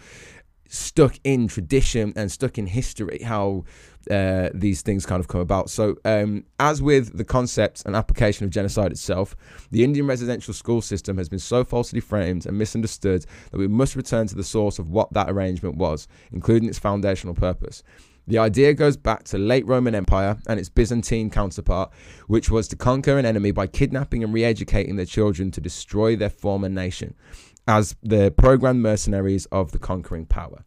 stuck 0.68 1.20
in 1.24 1.48
tradition 1.48 2.14
and 2.16 2.32
stuck 2.32 2.58
in 2.58 2.68
history. 2.68 3.20
How 3.24 3.66
uh, 4.10 4.50
these 4.54 4.84
things 4.84 5.06
kind 5.06 5.20
of 5.20 5.28
come 5.28 5.42
about. 5.42 5.70
So, 5.70 5.96
um, 6.06 6.46
as 6.60 6.80
with 6.82 7.18
the 7.18 7.24
concept 7.24 7.84
and 7.86 7.96
application 7.96 8.46
of 8.46 8.52
genocide 8.52 8.92
itself, 8.92 9.36
the 9.72 9.84
Indian 9.84 10.06
residential 10.06 10.54
school 10.54 10.82
system 10.82 11.18
has 11.18 11.28
been 11.28 11.40
so 11.40 11.64
falsely 11.64 12.00
framed 12.00 12.46
and 12.46 12.56
misunderstood 12.56 13.26
that 13.52 13.58
we 13.58 13.68
must 13.68 13.96
return 13.96 14.28
to 14.28 14.36
the 14.36 14.44
source 14.44 14.78
of 14.78 14.92
what 14.92 15.12
that 15.14 15.30
arrangement 15.30 15.78
was, 15.78 16.08
including 16.32 16.70
its 16.70 16.78
foundational 16.78 17.34
purpose. 17.34 17.82
The 18.28 18.40
idea 18.40 18.74
goes 18.74 18.98
back 18.98 19.24
to 19.26 19.38
late 19.38 19.68
Roman 19.68 19.94
Empire 19.94 20.38
and 20.48 20.60
its 20.60 20.70
Byzantine 20.70 21.30
counterpart, 21.30 21.92
which 22.28 22.50
was 22.50 22.68
to 22.70 22.76
conquer 22.76 23.18
an 23.18 23.26
enemy 23.26 23.52
by 23.52 23.68
kidnapping 23.68 24.24
and 24.24 24.34
re-educating 24.34 24.96
their 24.96 25.06
children 25.06 25.52
to 25.52 25.62
destroy 25.62 26.16
their 26.16 26.30
former 26.30 26.70
nation, 26.70 27.14
as 27.68 27.96
the 28.02 28.32
programmed 28.32 28.82
mercenaries 28.82 29.46
of 29.48 29.72
the 29.72 29.80
conquering 29.80 30.26
power. 30.26 30.64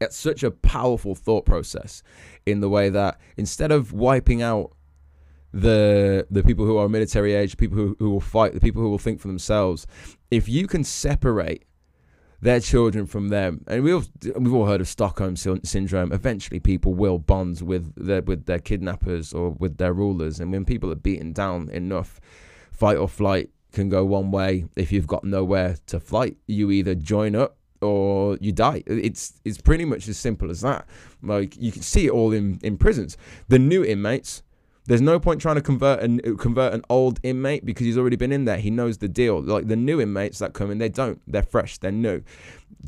It's 0.00 0.16
such 0.16 0.42
a 0.42 0.50
powerful 0.50 1.14
thought 1.14 1.44
process 1.44 2.02
in 2.46 2.60
the 2.60 2.68
way 2.68 2.88
that 2.88 3.20
instead 3.36 3.70
of 3.70 3.92
wiping 3.92 4.42
out 4.42 4.72
the 5.52 6.26
the 6.30 6.42
people 6.42 6.66
who 6.66 6.76
are 6.78 6.88
military 6.88 7.32
age, 7.32 7.56
people 7.56 7.76
who, 7.76 7.96
who 8.00 8.10
will 8.10 8.20
fight, 8.20 8.54
the 8.54 8.60
people 8.60 8.82
who 8.82 8.90
will 8.90 8.98
think 8.98 9.20
for 9.20 9.28
themselves, 9.28 9.86
if 10.30 10.48
you 10.48 10.66
can 10.66 10.82
separate 10.82 11.64
their 12.44 12.60
children 12.60 13.06
from 13.06 13.28
them. 13.28 13.64
And 13.66 13.82
we've 13.82 14.06
we've 14.36 14.52
all 14.52 14.66
heard 14.66 14.82
of 14.82 14.88
Stockholm 14.88 15.34
syndrome. 15.34 16.12
Eventually, 16.12 16.60
people 16.60 16.92
will 16.94 17.18
bond 17.18 17.62
with 17.62 17.94
their 17.96 18.20
with 18.20 18.44
their 18.44 18.58
kidnappers 18.58 19.32
or 19.32 19.50
with 19.50 19.78
their 19.78 19.94
rulers. 19.94 20.40
And 20.40 20.52
when 20.52 20.66
people 20.66 20.92
are 20.92 21.02
beaten 21.08 21.32
down 21.32 21.70
enough, 21.70 22.20
fight 22.70 22.98
or 22.98 23.08
flight 23.08 23.48
can 23.72 23.88
go 23.88 24.04
one 24.04 24.30
way. 24.30 24.66
If 24.76 24.92
you've 24.92 25.06
got 25.06 25.24
nowhere 25.24 25.76
to 25.86 25.98
fight, 25.98 26.36
you 26.46 26.70
either 26.70 26.94
join 26.94 27.34
up 27.34 27.56
or 27.80 28.36
you 28.42 28.52
die. 28.52 28.82
It's 28.86 29.40
it's 29.46 29.58
pretty 29.58 29.86
much 29.86 30.06
as 30.06 30.18
simple 30.18 30.50
as 30.50 30.60
that. 30.60 30.86
Like 31.22 31.56
you 31.56 31.72
can 31.72 31.82
see 31.82 32.06
it 32.06 32.10
all 32.10 32.32
in 32.32 32.60
in 32.62 32.76
prisons. 32.76 33.16
The 33.48 33.58
new 33.58 33.82
inmates. 33.82 34.42
There's 34.86 35.00
no 35.00 35.18
point 35.18 35.40
trying 35.40 35.54
to 35.56 35.62
convert 35.62 36.02
an 36.02 36.36
convert 36.36 36.74
an 36.74 36.82
old 36.90 37.18
inmate 37.22 37.64
because 37.64 37.86
he's 37.86 37.96
already 37.96 38.16
been 38.16 38.32
in 38.32 38.44
there. 38.44 38.58
He 38.58 38.70
knows 38.70 38.98
the 38.98 39.08
deal. 39.08 39.42
Like 39.42 39.66
the 39.66 39.76
new 39.76 40.00
inmates 40.00 40.38
that 40.40 40.52
come 40.52 40.70
in, 40.70 40.78
they 40.78 40.90
don't. 40.90 41.20
They're 41.26 41.42
fresh. 41.42 41.78
They're 41.78 41.90
new. 41.90 42.22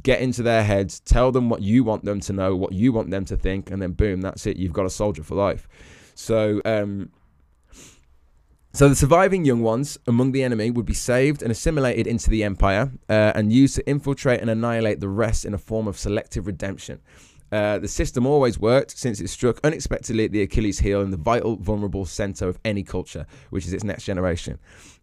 Get 0.02 0.20
into 0.20 0.42
their 0.42 0.62
heads. 0.62 1.00
Tell 1.00 1.32
them 1.32 1.48
what 1.48 1.62
you 1.62 1.84
want 1.84 2.04
them 2.04 2.20
to 2.20 2.32
know, 2.34 2.54
what 2.54 2.72
you 2.72 2.92
want 2.92 3.10
them 3.10 3.24
to 3.26 3.36
think, 3.36 3.70
and 3.70 3.80
then 3.80 3.92
boom, 3.92 4.20
that's 4.20 4.46
it. 4.46 4.58
You've 4.58 4.74
got 4.74 4.84
a 4.84 4.90
soldier 4.90 5.22
for 5.22 5.36
life. 5.36 5.66
So 6.14 6.60
um, 6.66 7.10
so 8.76 8.90
the 8.90 8.94
surviving 8.94 9.46
young 9.46 9.62
ones 9.62 9.96
among 10.06 10.32
the 10.32 10.42
enemy 10.42 10.70
would 10.70 10.84
be 10.84 10.92
saved 10.92 11.40
and 11.42 11.50
assimilated 11.50 12.06
into 12.06 12.28
the 12.28 12.44
empire 12.44 12.92
uh, 13.08 13.32
and 13.34 13.50
used 13.50 13.74
to 13.76 13.88
infiltrate 13.88 14.42
and 14.42 14.50
annihilate 14.50 15.00
the 15.00 15.08
rest 15.08 15.46
in 15.46 15.54
a 15.54 15.58
form 15.58 15.88
of 15.88 15.96
selective 15.96 16.46
redemption. 16.46 17.00
Uh, 17.52 17.78
the 17.78 17.88
system 17.88 18.26
always 18.26 18.58
worked 18.58 18.98
since 18.98 19.20
it 19.20 19.28
struck 19.28 19.60
unexpectedly 19.62 20.24
at 20.24 20.32
the 20.32 20.42
Achilles 20.42 20.80
heel 20.80 21.00
in 21.00 21.10
the 21.10 21.16
vital, 21.16 21.56
vulnerable 21.56 22.04
center 22.04 22.48
of 22.48 22.58
any 22.64 22.82
culture, 22.82 23.26
which 23.50 23.66
is 23.66 23.72
its 23.72 23.84
next 23.84 24.04
generation. 24.04 24.58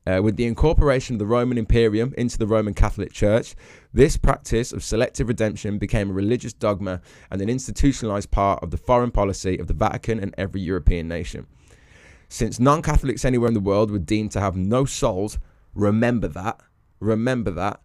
Uh, 0.06 0.20
with 0.22 0.36
the 0.36 0.46
incorporation 0.46 1.16
of 1.16 1.20
the 1.20 1.26
Roman 1.26 1.58
Imperium 1.58 2.14
into 2.18 2.38
the 2.38 2.48
Roman 2.48 2.74
Catholic 2.74 3.14
Church, 3.14 3.56
this 3.94 4.18
practice 4.18 4.74
of 4.74 4.84
selective 4.84 5.30
redemption 5.30 5.78
became 5.78 6.10
a 6.10 6.14
religious 6.14 6.52
dogma 6.52 7.02
and 7.32 7.42
an 7.42 7.50
institutionalized 7.50 8.30
part 8.30 8.62
of 8.62 8.72
the 8.72 8.78
foreign 8.78 9.12
policy 9.12 9.58
of 9.58 9.68
the 9.68 9.74
Vatican 9.74 10.20
and 10.20 10.36
every 10.38 10.60
European 10.60 11.08
nation. 11.08 11.48
Since 12.28 12.60
non 12.60 12.82
Catholics 12.82 13.24
anywhere 13.24 13.48
in 13.48 13.54
the 13.54 13.62
world 13.62 13.92
were 13.92 14.00
deemed 14.00 14.32
to 14.32 14.42
have 14.42 14.58
no 14.58 14.84
souls, 14.84 15.40
remember 15.74 16.28
that, 16.30 16.60
remember 17.00 17.52
that, 17.52 17.80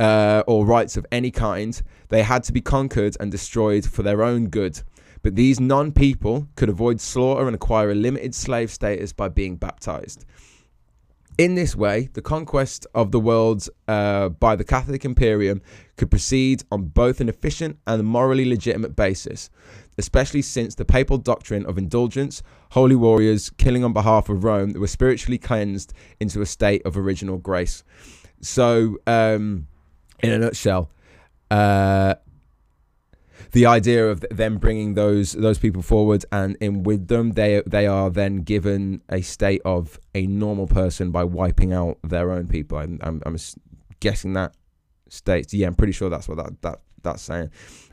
uh, 0.00 0.42
or 0.48 0.66
rights 0.66 0.96
of 0.96 1.06
any 1.12 1.30
kind, 1.30 1.80
they 2.08 2.24
had 2.24 2.42
to 2.44 2.52
be 2.52 2.60
conquered 2.60 3.16
and 3.20 3.30
destroyed 3.30 3.84
for 3.86 4.02
their 4.02 4.24
own 4.24 4.48
good. 4.48 4.82
But 5.22 5.36
these 5.36 5.60
non 5.60 5.92
people 5.92 6.48
could 6.56 6.68
avoid 6.68 7.00
slaughter 7.00 7.46
and 7.46 7.54
acquire 7.54 7.92
a 7.92 7.94
limited 7.94 8.34
slave 8.34 8.70
status 8.72 9.12
by 9.12 9.28
being 9.28 9.56
baptized. 9.56 10.24
In 11.38 11.54
this 11.54 11.76
way, 11.76 12.08
the 12.14 12.20
conquest 12.20 12.86
of 12.94 13.12
the 13.12 13.20
world 13.20 13.68
uh, 13.86 14.30
by 14.30 14.56
the 14.56 14.64
Catholic 14.64 15.04
Imperium 15.04 15.62
could 15.96 16.10
proceed 16.10 16.64
on 16.72 16.86
both 16.86 17.20
an 17.20 17.28
efficient 17.28 17.78
and 17.86 18.04
morally 18.04 18.44
legitimate 18.44 18.96
basis 18.96 19.48
especially 20.00 20.40
since 20.40 20.74
the 20.74 20.84
papal 20.84 21.18
doctrine 21.18 21.66
of 21.66 21.76
indulgence, 21.76 22.42
holy 22.70 22.96
warriors 22.96 23.50
killing 23.50 23.84
on 23.84 23.92
behalf 23.92 24.30
of 24.30 24.42
Rome 24.42 24.72
were 24.72 24.86
spiritually 24.86 25.36
cleansed 25.36 25.92
into 26.18 26.40
a 26.40 26.46
state 26.46 26.80
of 26.86 26.96
original 26.96 27.36
grace. 27.36 27.84
So, 28.40 28.96
um, 29.06 29.66
in 30.22 30.32
a 30.32 30.38
nutshell, 30.38 30.90
uh, 31.50 32.14
the 33.52 33.66
idea 33.66 34.08
of 34.08 34.24
them 34.30 34.58
bringing 34.58 34.94
those 34.94 35.32
those 35.32 35.58
people 35.58 35.82
forward 35.82 36.24
and 36.30 36.56
in 36.60 36.82
with 36.82 37.08
them 37.08 37.32
they 37.32 37.62
they 37.66 37.86
are 37.86 38.10
then 38.10 38.38
given 38.38 39.02
a 39.08 39.20
state 39.20 39.60
of 39.64 39.98
a 40.14 40.26
normal 40.26 40.66
person 40.66 41.10
by 41.10 41.24
wiping 41.24 41.72
out 41.72 41.98
their 42.04 42.30
own 42.30 42.46
people 42.46 42.78
i'm, 42.78 42.98
I'm, 43.02 43.20
I'm 43.26 43.36
guessing 43.98 44.34
that 44.34 44.54
states 45.08 45.52
yeah 45.52 45.66
i'm 45.66 45.74
pretty 45.74 45.92
sure 45.92 46.08
that's 46.08 46.28
what 46.28 46.36
that, 46.36 46.62
that 46.62 46.80
that's 47.02 47.22
saying 47.22 47.50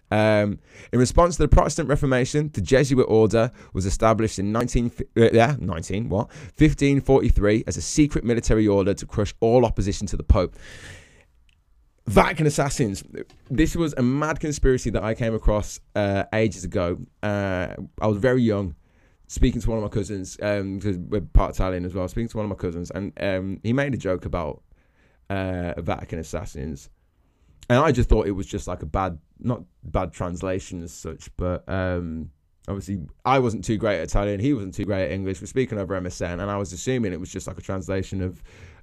um, 0.10 0.60
in 0.94 1.00
response 1.00 1.36
to 1.36 1.42
the 1.42 1.50
Protestant 1.50 1.90
Reformation, 1.90 2.50
the 2.54 2.62
Jesuit 2.62 3.06
order 3.10 3.52
was 3.74 3.86
established 3.86 4.40
in 4.40 4.54
19, 4.54 4.92
uh, 5.18 5.30
yeah, 5.34 5.58
19, 5.60 6.08
what? 6.08 6.28
1543 6.58 7.66
as 7.68 7.76
a 7.76 7.82
secret 7.82 8.24
military 8.24 8.68
order 8.70 8.94
to 8.94 9.06
crush 9.06 9.34
all 9.42 9.66
opposition 9.66 10.08
to 10.08 10.16
the 10.16 10.24
Pope. 10.24 10.56
Vatican 12.08 12.48
assassins. 12.48 13.04
This 13.50 13.76
was 13.76 13.94
a 13.98 14.02
mad 14.02 14.40
conspiracy 14.40 14.90
that 14.92 15.04
I 15.04 15.14
came 15.14 15.34
across 15.34 15.80
uh, 15.96 16.24
ages 16.34 16.64
ago. 16.64 17.00
Uh, 17.22 17.76
I 18.02 18.08
was 18.08 18.18
very 18.18 18.42
young, 18.42 18.76
speaking 19.28 19.62
to 19.62 19.70
one 19.70 19.78
of 19.78 19.84
my 19.84 19.90
cousins, 19.90 20.36
because 20.38 20.96
um, 20.96 21.10
we're 21.10 21.22
part 21.22 21.54
Italian 21.54 21.86
as 21.86 21.94
well, 21.94 22.08
speaking 22.08 22.30
to 22.30 22.38
one 22.38 22.46
of 22.46 22.50
my 22.50 22.56
cousins, 22.56 22.92
and 22.92 23.14
um, 23.22 23.60
he 23.64 23.74
made 23.74 23.94
a 23.94 23.98
joke 23.98 24.26
about 24.26 24.64
uh, 25.30 25.74
Vatican 25.82 26.20
assassins 26.20 26.90
and 27.70 27.80
I 27.80 27.92
just 27.92 28.10
thought 28.10 28.28
it 28.28 28.32
was 28.32 28.48
just 28.48 28.68
like 28.68 28.82
a 28.82 28.86
bad, 28.86 29.20
not 29.40 29.64
bad 29.84 30.14
translation 30.14 30.82
as 30.84 30.94
such, 30.94 31.30
but 31.36 31.68
um, 31.68 32.32
obviously 32.68 33.00
I 33.26 33.40
wasn't 33.40 33.66
too 33.66 33.78
great 33.78 33.98
at 34.00 34.04
Italian, 34.04 34.40
he 34.40 34.54
wasn't 34.54 34.74
too 34.74 34.86
great 34.86 35.06
at 35.06 35.12
English. 35.12 35.42
We're 35.42 35.48
speaking 35.48 35.78
over 35.78 36.00
MSN, 36.00 36.34
and 36.34 36.50
I 36.50 36.58
was 36.58 36.72
assuming 36.72 37.12
it 37.12 37.20
was 37.20 37.32
just 37.32 37.48
like 37.48 37.58
a 37.58 37.62
translation 37.62 38.22
of, 38.22 38.42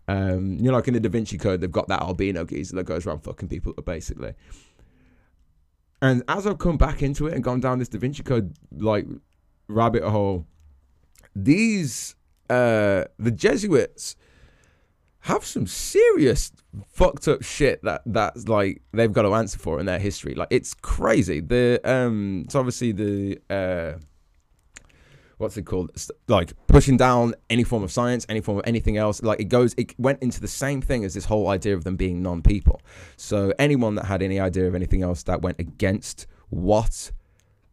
um, 0.09 0.57
you 0.59 0.64
know, 0.64 0.73
like 0.73 0.88
in 0.88 0.95
the 0.95 1.01
Da 1.01 1.09
Vinci 1.09 1.38
Code, 1.38 1.61
they've 1.61 1.71
got 1.71 1.88
that 1.88 2.03
albino 2.03 2.45
geezer 2.45 2.77
that 2.77 2.85
goes 2.85 3.07
around 3.07 3.21
fucking 3.21 3.49
people 3.49 3.73
basically. 3.85 4.35
And 6.03 6.23
as 6.29 6.47
I've 6.47 6.59
come 6.59 6.77
back 6.77 7.03
into 7.03 7.27
it 7.27 7.35
and 7.35 7.43
gone 7.43 7.61
down 7.61 7.79
this 7.79 7.88
Da 7.88 7.99
Vinci 7.99 8.23
Code 8.23 8.55
like 8.77 9.07
rabbit 9.69 10.03
hole, 10.03 10.47
these 11.35 12.14
uh, 12.51 13.05
the 13.19 13.31
Jesuits 13.31 14.17
have 15.21 15.45
some 15.45 15.67
serious 15.67 16.53
fucked 16.87 17.27
up 17.29 17.43
shit 17.43 17.83
that 17.83 18.03
that's 18.05 18.47
like 18.47 18.83
they've 18.93 19.12
got 19.12 19.23
to 19.23 19.35
answer 19.35 19.59
for 19.59 19.81
in 19.81 19.87
their 19.87 19.99
history. 19.99 20.35
Like 20.35 20.49
it's 20.51 20.75
crazy. 20.75 21.40
The 21.40 21.81
um, 21.85 22.43
it's 22.45 22.55
obviously 22.55 22.93
the 22.93 23.38
uh, 23.49 23.93
what's 25.38 25.57
it 25.57 25.62
called? 25.62 25.90
like 26.29 26.53
pushing 26.66 26.97
down 26.97 27.35
any 27.51 27.64
form 27.64 27.83
of 27.83 27.92
science, 27.92 28.27
any 28.29 28.40
form 28.40 28.59
of 28.59 28.64
anything 28.66 28.97
else. 28.97 29.23
Like 29.23 29.40
it 29.40 29.44
goes, 29.44 29.75
it 29.77 29.99
went 29.99 30.23
into 30.23 30.40
the 30.40 30.49
same 30.49 30.81
thing 30.81 31.05
as 31.05 31.14
this 31.14 31.25
whole 31.25 31.49
idea 31.49 31.75
of 31.75 31.85
them 31.85 31.97
being 31.97 32.23
non-people. 32.23 32.81
So 33.16 33.53
anyone 33.59 33.94
that 33.97 34.07
had 34.07 34.23
any 34.23 34.40
idea 34.40 34.66
of 34.66 34.75
anything 34.75 35.03
else 35.03 35.23
that 35.25 35.42
went 35.42 35.59
against 35.59 36.27
what 36.51 37.11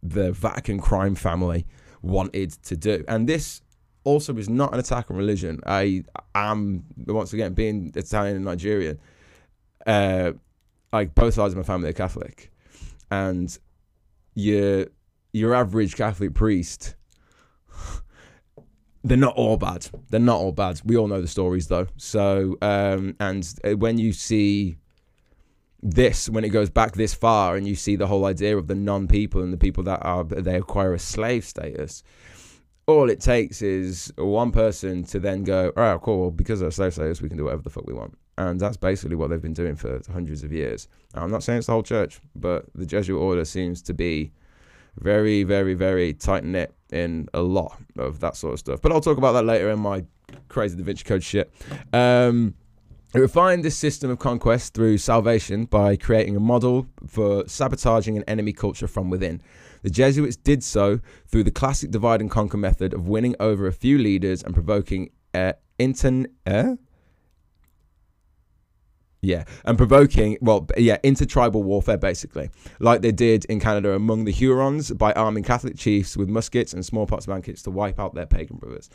the 0.02 0.32
Vatican 0.32 0.80
crime 0.80 1.14
family 1.14 1.66
wanted 2.02 2.50
to 2.64 2.76
do, 2.76 3.04
and 3.08 3.28
this 3.28 3.62
also 4.04 4.36
is 4.36 4.48
not 4.48 4.72
an 4.72 4.80
attack 4.80 5.10
on 5.10 5.16
religion. 5.16 5.60
I 5.66 6.04
am 6.34 6.84
once 7.06 7.32
again 7.32 7.54
being 7.54 7.92
Italian 7.94 8.36
and 8.36 8.44
Nigerian. 8.44 8.98
Uh, 9.86 10.32
like 10.92 11.14
both 11.14 11.34
sides 11.34 11.54
of 11.54 11.56
my 11.56 11.62
family 11.62 11.88
are 11.88 11.94
Catholic, 11.94 12.52
and 13.10 13.56
your 14.34 14.86
your 15.32 15.54
average 15.54 15.96
Catholic 15.96 16.34
priest, 16.34 16.96
they're 19.04 19.16
not 19.16 19.34
all 19.34 19.56
bad. 19.56 19.88
They're 20.10 20.20
not 20.20 20.38
all 20.38 20.52
bad. 20.52 20.80
We 20.84 20.96
all 20.96 21.08
know 21.08 21.20
the 21.20 21.28
stories 21.28 21.68
though. 21.68 21.88
So 21.96 22.56
um, 22.62 23.16
and 23.20 23.48
uh, 23.64 23.76
when 23.76 23.98
you 23.98 24.12
see 24.12 24.76
this 25.84 26.28
when 26.28 26.44
it 26.44 26.50
goes 26.50 26.70
back 26.70 26.92
this 26.92 27.12
far 27.12 27.56
and 27.56 27.66
you 27.66 27.74
see 27.74 27.96
the 27.96 28.06
whole 28.06 28.24
idea 28.24 28.56
of 28.56 28.68
the 28.68 28.74
non-people 28.74 29.42
and 29.42 29.52
the 29.52 29.58
people 29.58 29.82
that 29.82 29.98
are 30.04 30.22
they 30.22 30.54
acquire 30.54 30.94
a 30.94 30.98
slave 30.98 31.44
status 31.44 32.04
all 32.86 33.10
it 33.10 33.20
takes 33.20 33.62
is 33.62 34.12
one 34.16 34.50
person 34.50 35.04
to 35.04 35.20
then 35.20 35.44
go, 35.44 35.72
all 35.76 35.82
right, 35.82 36.00
cool, 36.00 36.20
well, 36.20 36.30
because 36.30 36.60
of 36.60 36.74
slave 36.74 36.92
status, 36.92 37.22
we 37.22 37.28
can 37.28 37.38
do 37.38 37.44
whatever 37.44 37.62
the 37.62 37.70
fuck 37.70 37.86
we 37.86 37.94
want. 37.94 38.16
And 38.38 38.58
that's 38.58 38.76
basically 38.76 39.16
what 39.16 39.30
they've 39.30 39.42
been 39.42 39.52
doing 39.52 39.76
for 39.76 40.00
hundreds 40.12 40.42
of 40.42 40.52
years. 40.52 40.88
Now, 41.14 41.22
I'm 41.22 41.30
not 41.30 41.42
saying 41.42 41.58
it's 41.58 41.66
the 41.66 41.74
whole 41.74 41.82
church, 41.82 42.20
but 42.34 42.64
the 42.74 42.86
Jesuit 42.86 43.20
order 43.20 43.44
seems 43.44 43.82
to 43.82 43.94
be 43.94 44.32
very, 44.98 45.42
very, 45.44 45.74
very 45.74 46.14
tight 46.14 46.44
knit 46.44 46.74
in 46.92 47.28
a 47.32 47.40
lot 47.40 47.78
of 47.98 48.20
that 48.20 48.36
sort 48.36 48.52
of 48.52 48.58
stuff. 48.58 48.80
But 48.82 48.92
I'll 48.92 49.00
talk 49.00 49.18
about 49.18 49.32
that 49.32 49.44
later 49.44 49.70
in 49.70 49.78
my 49.78 50.04
crazy 50.48 50.76
Da 50.76 50.84
Vinci 50.84 51.04
Code 51.04 51.22
shit. 51.22 51.52
Um, 51.92 52.54
it 53.14 53.18
refined 53.18 53.62
this 53.62 53.76
system 53.76 54.10
of 54.10 54.18
conquest 54.18 54.72
through 54.72 54.98
salvation 54.98 55.66
by 55.66 55.96
creating 55.96 56.34
a 56.34 56.40
model 56.40 56.86
for 57.06 57.46
sabotaging 57.46 58.16
an 58.16 58.24
enemy 58.26 58.52
culture 58.52 58.88
from 58.88 59.10
within. 59.10 59.42
The 59.82 59.90
Jesuits 59.90 60.36
did 60.36 60.62
so 60.64 61.00
through 61.26 61.44
the 61.44 61.50
classic 61.50 61.90
divide 61.90 62.20
and 62.20 62.30
conquer 62.30 62.56
method 62.56 62.94
of 62.94 63.08
winning 63.08 63.34
over 63.38 63.66
a 63.66 63.72
few 63.72 63.98
leaders 63.98 64.42
and 64.42 64.54
provoking 64.54 65.10
uh, 65.34 65.54
intern. 65.78 66.28
Uh? 66.46 66.76
Yeah, 69.24 69.44
and 69.64 69.78
provoking, 69.78 70.36
well, 70.40 70.66
yeah, 70.76 70.98
intertribal 71.04 71.62
warfare 71.62 71.96
basically, 71.96 72.50
like 72.80 73.02
they 73.02 73.12
did 73.12 73.44
in 73.44 73.60
Canada 73.60 73.92
among 73.92 74.24
the 74.24 74.32
Hurons 74.32 74.90
by 74.90 75.12
arming 75.12 75.44
Catholic 75.44 75.76
chiefs 75.76 76.16
with 76.16 76.28
muskets 76.28 76.72
and 76.72 76.84
smallpox 76.84 77.26
blankets 77.26 77.62
to 77.62 77.70
wipe 77.70 78.00
out 78.00 78.16
their 78.16 78.26
pagan 78.26 78.56
brothers. 78.56 78.90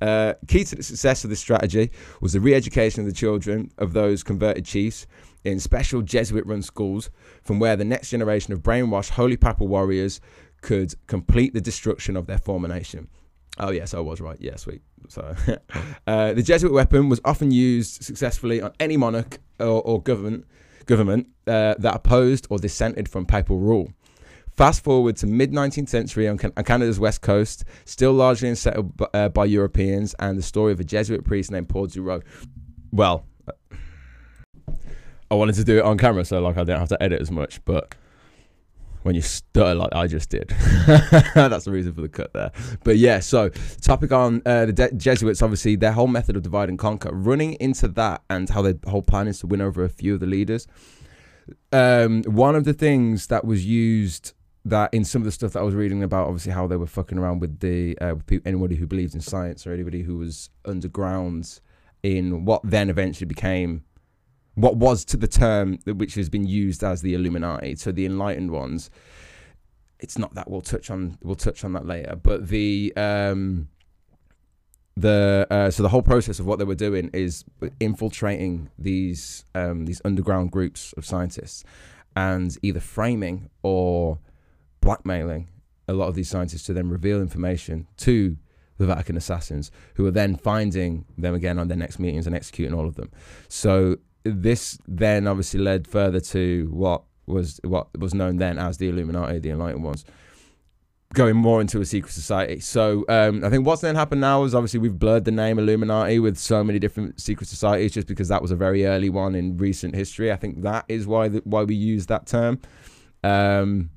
Uh, 0.00 0.34
key 0.48 0.64
to 0.64 0.74
the 0.74 0.82
success 0.82 1.22
of 1.22 1.30
this 1.30 1.38
strategy 1.38 1.92
was 2.20 2.32
the 2.32 2.40
re 2.40 2.52
education 2.52 3.02
of 3.02 3.06
the 3.06 3.12
children 3.12 3.70
of 3.78 3.92
those 3.92 4.24
converted 4.24 4.64
chiefs 4.64 5.06
in 5.44 5.60
special 5.60 6.02
Jesuit 6.02 6.44
run 6.46 6.62
schools 6.62 7.08
from 7.44 7.60
where 7.60 7.76
the 7.76 7.84
next 7.84 8.10
generation 8.10 8.52
of 8.52 8.64
brainwashed 8.64 9.10
holy 9.10 9.36
papal 9.36 9.68
warriors 9.68 10.20
could 10.62 10.94
complete 11.06 11.54
the 11.54 11.60
destruction 11.60 12.16
of 12.16 12.26
their 12.26 12.38
former 12.38 12.66
nation. 12.66 13.08
Oh, 13.58 13.70
yes, 13.70 13.94
I 13.94 14.00
was 14.00 14.20
right. 14.20 14.38
Yeah, 14.40 14.56
sweet. 14.56 14.82
So, 15.08 15.34
uh, 16.06 16.32
the 16.32 16.42
Jesuit 16.42 16.72
weapon 16.72 17.08
was 17.08 17.20
often 17.24 17.50
used 17.50 18.02
successfully 18.02 18.62
on 18.62 18.72
any 18.80 18.96
monarch 18.96 19.38
or, 19.58 19.82
or 19.82 20.02
government, 20.02 20.46
government 20.86 21.26
uh, 21.46 21.74
that 21.78 21.94
opposed 21.94 22.46
or 22.50 22.58
dissented 22.58 23.08
from 23.08 23.26
papal 23.26 23.58
rule. 23.58 23.92
Fast 24.52 24.84
forward 24.84 25.16
to 25.16 25.26
mid 25.26 25.52
19th 25.52 25.88
century 25.88 26.28
on, 26.28 26.36
Canada's 26.38 27.00
west 27.00 27.22
coast, 27.22 27.64
still 27.84 28.12
largely 28.12 28.48
unsettled 28.48 28.96
by, 28.96 29.06
uh, 29.14 29.28
by 29.28 29.44
Europeans, 29.44 30.14
and 30.18 30.38
the 30.38 30.42
story 30.42 30.72
of 30.72 30.80
a 30.80 30.84
Jesuit 30.84 31.24
priest 31.24 31.50
named 31.50 31.68
Paul 31.68 31.86
Durieu. 31.86 32.22
Well, 32.92 33.24
I 35.30 35.34
wanted 35.34 35.54
to 35.56 35.64
do 35.64 35.78
it 35.78 35.84
on 35.84 35.96
camera, 35.96 36.24
so 36.24 36.40
like 36.40 36.56
I 36.56 36.60
didn't 36.60 36.80
have 36.80 36.88
to 36.88 37.02
edit 37.02 37.20
as 37.20 37.30
much. 37.30 37.64
But 37.64 37.94
when 39.02 39.14
you 39.14 39.22
stutter 39.22 39.74
like 39.74 39.94
I 39.94 40.06
just 40.06 40.30
did, 40.30 40.48
that's 41.34 41.64
the 41.64 41.70
reason 41.70 41.92
for 41.94 42.02
the 42.02 42.08
cut 42.08 42.32
there. 42.32 42.52
But 42.84 42.98
yeah, 42.98 43.20
so 43.20 43.48
topic 43.80 44.12
on 44.12 44.42
uh, 44.46 44.66
the 44.66 44.72
De- 44.72 44.92
Jesuits, 44.92 45.42
obviously 45.42 45.76
their 45.76 45.92
whole 45.92 46.06
method 46.06 46.36
of 46.36 46.42
divide 46.42 46.68
and 46.68 46.78
conquer, 46.78 47.10
running 47.12 47.54
into 47.54 47.88
that 47.88 48.22
and 48.30 48.48
how 48.48 48.62
their 48.62 48.74
whole 48.86 49.02
plan 49.02 49.28
is 49.28 49.40
to 49.40 49.46
win 49.46 49.60
over 49.60 49.84
a 49.84 49.88
few 49.88 50.14
of 50.14 50.20
the 50.20 50.26
leaders. 50.26 50.66
Um, 51.72 52.22
one 52.24 52.54
of 52.54 52.64
the 52.64 52.72
things 52.74 53.26
that 53.28 53.44
was 53.44 53.64
used 53.66 54.34
that 54.64 54.92
in 54.92 55.04
some 55.04 55.22
of 55.22 55.26
the 55.26 55.32
stuff 55.32 55.52
that 55.52 55.60
I 55.60 55.62
was 55.62 55.74
reading 55.74 56.02
about, 56.02 56.26
obviously 56.26 56.52
how 56.52 56.66
they 56.66 56.76
were 56.76 56.86
fucking 56.86 57.18
around 57.18 57.40
with 57.40 57.60
the 57.60 57.98
uh, 57.98 58.14
with 58.14 58.46
anybody 58.46 58.76
who 58.76 58.86
believes 58.86 59.14
in 59.14 59.20
science 59.20 59.66
or 59.66 59.72
anybody 59.72 60.02
who 60.02 60.18
was 60.18 60.50
underground 60.64 61.60
in 62.02 62.44
what 62.44 62.60
then 62.64 62.90
eventually 62.90 63.26
became 63.26 63.84
what 64.60 64.76
was 64.76 65.04
to 65.06 65.16
the 65.16 65.28
term 65.28 65.78
which 65.84 66.14
has 66.14 66.28
been 66.28 66.46
used 66.46 66.84
as 66.84 67.02
the 67.02 67.14
Illuminati, 67.14 67.76
so 67.76 67.92
the 67.92 68.06
enlightened 68.06 68.50
ones. 68.50 68.90
It's 69.98 70.16
not 70.16 70.34
that 70.34 70.50
we'll 70.50 70.62
touch 70.62 70.90
on 70.90 71.18
we'll 71.22 71.36
touch 71.36 71.64
on 71.64 71.72
that 71.74 71.86
later, 71.86 72.16
but 72.16 72.48
the 72.48 72.92
um 72.96 73.68
the 74.96 75.46
uh, 75.50 75.70
so 75.70 75.82
the 75.82 75.88
whole 75.88 76.02
process 76.02 76.38
of 76.38 76.46
what 76.46 76.58
they 76.58 76.64
were 76.64 76.74
doing 76.74 77.10
is 77.12 77.44
infiltrating 77.78 78.70
these 78.78 79.44
um 79.54 79.86
these 79.86 80.00
underground 80.04 80.50
groups 80.50 80.92
of 80.96 81.04
scientists 81.04 81.64
and 82.16 82.56
either 82.62 82.80
framing 82.80 83.50
or 83.62 84.18
blackmailing 84.80 85.48
a 85.88 85.92
lot 85.92 86.08
of 86.08 86.14
these 86.14 86.28
scientists 86.28 86.64
to 86.64 86.72
then 86.72 86.88
reveal 86.88 87.20
information 87.20 87.86
to 87.98 88.36
the 88.78 88.86
Vatican 88.86 89.16
assassins, 89.16 89.70
who 89.94 90.06
are 90.06 90.10
then 90.10 90.34
finding 90.36 91.04
them 91.18 91.34
again 91.34 91.58
on 91.58 91.68
their 91.68 91.76
next 91.76 91.98
meetings 91.98 92.26
and 92.26 92.34
executing 92.34 92.72
all 92.72 92.86
of 92.86 92.94
them. 92.94 93.10
So 93.48 93.98
this 94.30 94.78
then 94.86 95.26
obviously 95.26 95.60
led 95.60 95.86
further 95.86 96.20
to 96.20 96.68
what 96.72 97.02
was 97.26 97.60
what 97.64 97.88
was 97.98 98.14
known 98.14 98.36
then 98.36 98.58
as 98.58 98.78
the 98.78 98.88
Illuminati, 98.88 99.38
the 99.38 99.50
Enlightened 99.50 99.84
Ones, 99.84 100.04
going 101.14 101.36
more 101.36 101.60
into 101.60 101.80
a 101.80 101.84
secret 101.84 102.12
society. 102.12 102.60
So 102.60 103.04
um, 103.08 103.44
I 103.44 103.50
think 103.50 103.66
what's 103.66 103.82
then 103.82 103.94
happened 103.94 104.20
now 104.20 104.44
is 104.44 104.54
obviously 104.54 104.80
we've 104.80 104.98
blurred 104.98 105.24
the 105.24 105.32
name 105.32 105.58
Illuminati 105.58 106.18
with 106.18 106.36
so 106.36 106.62
many 106.62 106.78
different 106.78 107.20
secret 107.20 107.48
societies, 107.48 107.92
just 107.92 108.06
because 108.06 108.28
that 108.28 108.42
was 108.42 108.50
a 108.50 108.56
very 108.56 108.86
early 108.86 109.10
one 109.10 109.34
in 109.34 109.56
recent 109.56 109.94
history. 109.94 110.30
I 110.30 110.36
think 110.36 110.62
that 110.62 110.84
is 110.88 111.06
why 111.06 111.28
the, 111.28 111.42
why 111.44 111.64
we 111.64 111.74
use 111.74 112.06
that 112.06 112.26
term. 112.26 112.60
Um, 113.22 113.90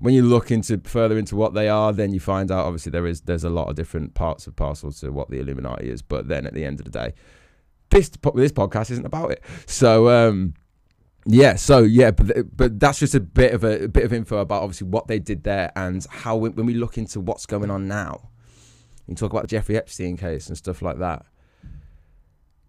when 0.00 0.14
you 0.14 0.22
look 0.22 0.50
into 0.50 0.80
further 0.84 1.18
into 1.18 1.34
what 1.34 1.54
they 1.54 1.68
are, 1.68 1.92
then 1.92 2.12
you 2.12 2.20
find 2.20 2.50
out 2.50 2.66
obviously 2.66 2.90
there 2.90 3.06
is 3.06 3.22
there's 3.22 3.44
a 3.44 3.50
lot 3.50 3.68
of 3.68 3.74
different 3.74 4.14
parts 4.14 4.46
of 4.46 4.54
parcels 4.54 5.00
to 5.00 5.10
what 5.10 5.30
the 5.30 5.40
Illuminati 5.40 5.88
is. 5.90 6.02
But 6.02 6.28
then 6.28 6.46
at 6.46 6.54
the 6.54 6.64
end 6.64 6.80
of 6.80 6.84
the 6.84 6.92
day, 6.92 7.14
this 7.90 8.10
this 8.34 8.52
podcast 8.52 8.90
isn't 8.90 9.06
about 9.06 9.30
it. 9.30 9.42
So 9.66 10.08
um, 10.08 10.54
yeah, 11.26 11.56
so 11.56 11.80
yeah, 11.80 12.10
but 12.10 12.56
but 12.56 12.80
that's 12.80 12.98
just 12.98 13.14
a 13.14 13.20
bit 13.20 13.54
of 13.54 13.64
a, 13.64 13.84
a, 13.84 13.88
bit 13.88 14.04
of 14.04 14.12
info 14.12 14.38
about 14.38 14.62
obviously 14.62 14.88
what 14.88 15.08
they 15.08 15.18
did 15.18 15.44
there 15.44 15.72
and 15.76 16.04
how 16.10 16.36
when, 16.36 16.54
when 16.54 16.66
we 16.66 16.74
look 16.74 16.98
into 16.98 17.20
what's 17.20 17.46
going 17.46 17.70
on 17.70 17.88
now, 17.88 18.30
you 19.06 19.14
talk 19.14 19.32
about 19.32 19.42
the 19.42 19.48
Jeffrey 19.48 19.76
Epstein 19.76 20.16
case 20.16 20.48
and 20.48 20.56
stuff 20.56 20.82
like 20.82 20.98
that. 20.98 21.24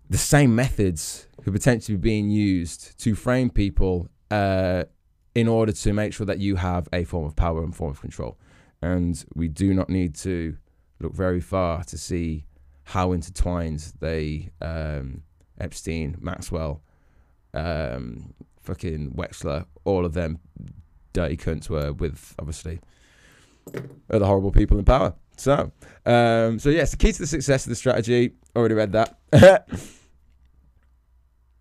The 0.09 0.17
same 0.17 0.55
methods 0.55 1.27
could 1.43 1.53
potentially 1.53 1.97
be 1.97 2.01
being 2.01 2.29
used 2.29 2.99
to 3.01 3.15
frame 3.15 3.49
people. 3.49 4.09
Uh, 4.31 4.83
in 5.35 5.47
order 5.47 5.71
to 5.71 5.93
make 5.93 6.13
sure 6.13 6.25
that 6.25 6.39
you 6.39 6.55
have 6.55 6.89
a 6.91 7.03
form 7.03 7.25
of 7.25 7.35
power 7.35 7.63
and 7.63 7.75
form 7.75 7.91
of 7.91 8.01
control. 8.01 8.37
And 8.81 9.23
we 9.33 9.47
do 9.47 9.73
not 9.73 9.89
need 9.89 10.15
to 10.15 10.57
look 10.99 11.13
very 11.13 11.39
far 11.39 11.83
to 11.85 11.97
see 11.97 12.45
how 12.89 13.11
intertwined 13.11 13.93
they, 13.99 14.49
um, 14.61 15.21
Epstein, 15.59 16.17
Maxwell, 16.19 16.81
um, 17.53 18.33
fucking 18.61 19.11
Wexner, 19.11 19.65
all 19.85 20.05
of 20.05 20.13
them 20.13 20.39
dirty 21.13 21.37
cunts 21.37 21.69
were 21.69 21.93
with 21.93 22.33
obviously 22.39 22.79
other 24.09 24.25
horrible 24.25 24.51
people 24.51 24.79
in 24.79 24.85
power. 24.85 25.13
So, 25.37 25.71
um, 26.07 26.57
so 26.57 26.69
yes, 26.69 26.89
the 26.89 26.97
key 26.97 27.11
to 27.11 27.19
the 27.19 27.27
success 27.27 27.65
of 27.65 27.69
the 27.69 27.75
strategy. 27.75 28.31
Already 28.55 28.73
read 28.73 28.93
that. 28.93 29.19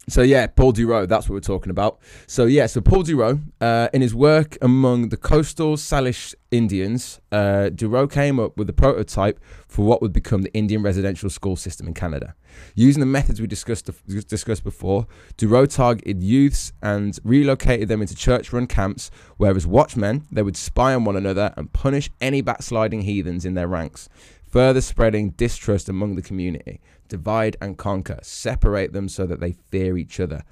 So 0.08 0.22
yeah, 0.22 0.46
Paul 0.46 0.72
Durieu, 0.72 1.06
that's 1.06 1.28
what 1.28 1.34
we're 1.34 1.40
talking 1.40 1.70
about. 1.70 1.98
So 2.26 2.46
yeah, 2.46 2.64
so 2.64 2.80
Paul 2.80 3.04
Durieu, 3.04 3.42
uh, 3.60 3.88
in 3.92 4.00
his 4.00 4.14
work 4.14 4.56
among 4.62 5.10
the 5.10 5.18
coastal 5.18 5.76
Salish 5.76 6.34
Indians, 6.50 7.20
uh, 7.30 7.68
Durieu 7.74 8.10
came 8.10 8.40
up 8.40 8.56
with 8.56 8.70
a 8.70 8.72
prototype 8.72 9.38
for 9.66 9.84
what 9.84 10.00
would 10.00 10.14
become 10.14 10.42
the 10.42 10.52
Indian 10.54 10.82
residential 10.82 11.28
school 11.28 11.56
system 11.56 11.86
in 11.86 11.92
Canada. 11.92 12.34
Using 12.74 13.00
the 13.00 13.06
methods 13.06 13.38
we 13.38 13.46
discussed 13.46 13.90
discussed 14.28 14.64
before, 14.64 15.06
Durieu 15.36 15.70
targeted 15.72 16.22
youths 16.22 16.72
and 16.82 17.18
relocated 17.22 17.88
them 17.88 18.00
into 18.00 18.16
church-run 18.16 18.66
camps, 18.66 19.10
where 19.36 19.54
as 19.54 19.66
watchmen 19.66 20.26
they 20.32 20.42
would 20.42 20.56
spy 20.56 20.94
on 20.94 21.04
one 21.04 21.16
another 21.16 21.52
and 21.58 21.70
punish 21.74 22.08
any 22.18 22.40
backsliding 22.40 23.02
heathens 23.02 23.44
in 23.44 23.52
their 23.52 23.68
ranks 23.68 24.08
further 24.48 24.80
spreading 24.80 25.30
distrust 25.30 25.88
among 25.88 26.16
the 26.16 26.22
community. 26.22 26.80
Divide 27.08 27.56
and 27.60 27.76
conquer, 27.76 28.18
separate 28.22 28.92
them 28.92 29.08
so 29.08 29.26
that 29.26 29.40
they 29.40 29.52
fear 29.70 29.96
each 29.96 30.20
other. 30.20 30.42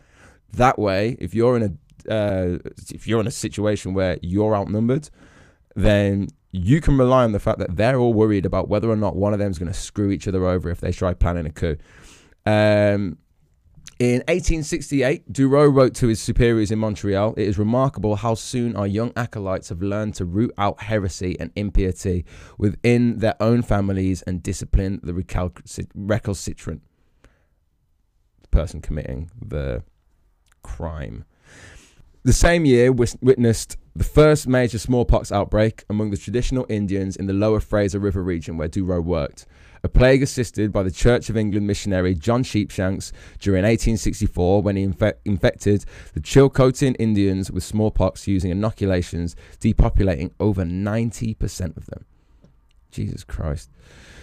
That 0.52 0.78
way, 0.78 1.16
if 1.18 1.34
you're 1.34 1.56
in 1.56 1.62
a 1.62 1.72
uh, 2.12 2.58
if 2.92 3.06
you're 3.06 3.20
in 3.20 3.26
a 3.26 3.32
situation 3.32 3.94
where 3.94 4.18
you're 4.22 4.54
outnumbered, 4.54 5.10
then 5.74 6.28
you 6.52 6.80
can 6.80 6.96
rely 6.96 7.24
on 7.24 7.32
the 7.32 7.40
fact 7.40 7.58
that 7.58 7.76
they're 7.76 7.98
all 7.98 8.14
worried 8.14 8.46
about 8.46 8.68
whether 8.68 8.90
or 8.90 8.96
not 8.96 9.16
one 9.16 9.32
of 9.32 9.38
them 9.38 9.50
is 9.50 9.58
going 9.58 9.70
to 9.70 9.78
screw 9.78 10.10
each 10.10 10.26
other 10.26 10.46
over 10.46 10.70
if 10.70 10.80
they 10.80 10.92
try 10.92 11.12
planning 11.12 11.46
a 11.46 11.50
coup. 11.50 11.76
Um, 12.46 13.18
in 13.98 14.18
1868, 14.28 15.32
Durieu 15.32 15.74
wrote 15.74 15.94
to 15.94 16.08
his 16.08 16.20
superiors 16.20 16.70
in 16.70 16.78
Montreal 16.78 17.32
It 17.36 17.48
is 17.48 17.58
remarkable 17.58 18.16
how 18.16 18.34
soon 18.34 18.76
our 18.76 18.86
young 18.86 19.10
acolytes 19.16 19.70
have 19.70 19.80
learned 19.80 20.14
to 20.16 20.26
root 20.26 20.52
out 20.58 20.82
heresy 20.82 21.34
and 21.40 21.50
impiety 21.56 22.26
within 22.58 23.20
their 23.20 23.34
own 23.40 23.62
families 23.62 24.20
and 24.22 24.42
discipline 24.42 25.00
the 25.02 25.14
recalcitrant 25.14 26.82
person 28.50 28.82
committing 28.82 29.30
the 29.40 29.82
crime. 30.62 31.24
The 32.22 32.34
same 32.34 32.66
year 32.66 32.92
witnessed 32.92 33.78
the 33.94 34.04
first 34.04 34.46
major 34.46 34.78
smallpox 34.78 35.32
outbreak 35.32 35.84
among 35.88 36.10
the 36.10 36.16
traditional 36.18 36.66
Indians 36.68 37.16
in 37.16 37.26
the 37.26 37.32
lower 37.32 37.60
Fraser 37.60 37.98
River 37.98 38.22
region 38.22 38.58
where 38.58 38.68
Durieu 38.68 39.02
worked 39.02 39.46
a 39.82 39.88
plague 39.88 40.22
assisted 40.22 40.72
by 40.72 40.82
the 40.82 40.90
Church 40.90 41.28
of 41.28 41.36
England 41.36 41.66
missionary 41.66 42.14
John 42.14 42.42
Sheepshanks 42.42 43.12
during 43.38 43.62
1864 43.62 44.62
when 44.62 44.76
he 44.76 44.86
infe- 44.86 45.14
infected 45.24 45.84
the 46.14 46.20
Chilcotin 46.20 46.96
Indians 46.98 47.50
with 47.50 47.64
smallpox 47.64 48.26
using 48.26 48.50
inoculations, 48.50 49.36
depopulating 49.60 50.32
over 50.40 50.64
90% 50.64 51.76
of 51.76 51.86
them. 51.86 52.04
Jesus 52.90 53.24
Christ. 53.24 53.70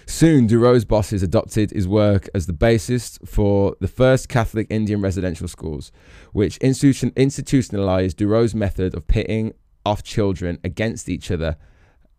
Soon, 0.05 0.47
Durieu's 0.47 0.83
bosses 0.83 1.23
adopted 1.23 1.71
his 1.71 1.87
work 1.87 2.27
as 2.35 2.45
the 2.45 2.53
basis 2.53 3.17
for 3.25 3.75
the 3.79 3.87
first 3.87 4.27
Catholic 4.27 4.67
Indian 4.69 5.01
residential 5.01 5.47
schools, 5.47 5.91
which 6.33 6.57
institution- 6.57 7.13
institutionalized 7.15 8.17
Durieu's 8.17 8.53
method 8.53 8.93
of 8.95 9.07
pitting 9.07 9.53
off 9.85 10.03
children 10.03 10.59
against 10.63 11.07
each 11.07 11.31
other 11.31 11.55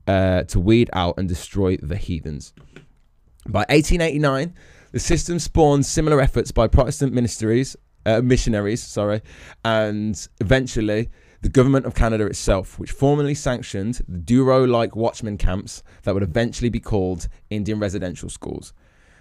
uh, 0.07 0.43
to 0.45 0.61
weed 0.61 0.91
out 0.93 1.15
and 1.19 1.29
destroy 1.29 1.77
the 1.77 1.97
heathens. 1.97 2.53
By 3.47 3.61
1889, 3.69 4.55
the 4.93 4.99
system 4.99 5.39
spawned 5.39 5.85
similar 5.85 6.21
efforts 6.21 6.51
by 6.51 6.67
Protestant 6.67 7.13
ministries, 7.13 7.77
uh, 8.07 8.23
missionaries, 8.23 8.83
sorry, 8.83 9.21
and 9.65 10.27
eventually 10.41 11.11
the 11.43 11.51
government 11.51 11.85
of 11.85 11.95
Canada 11.95 12.25
itself, 12.25 12.79
which 12.79 12.91
formally 12.91 13.35
sanctioned 13.35 14.01
the 14.09 14.19
Durieu-like 14.19 14.97
watchman 14.97 15.37
camps 15.37 15.83
that 16.05 16.15
would 16.15 16.23
eventually 16.23 16.71
be 16.71 16.81
called 16.81 17.29
Indian 17.51 17.79
residential 17.79 18.31
schools. 18.31 18.73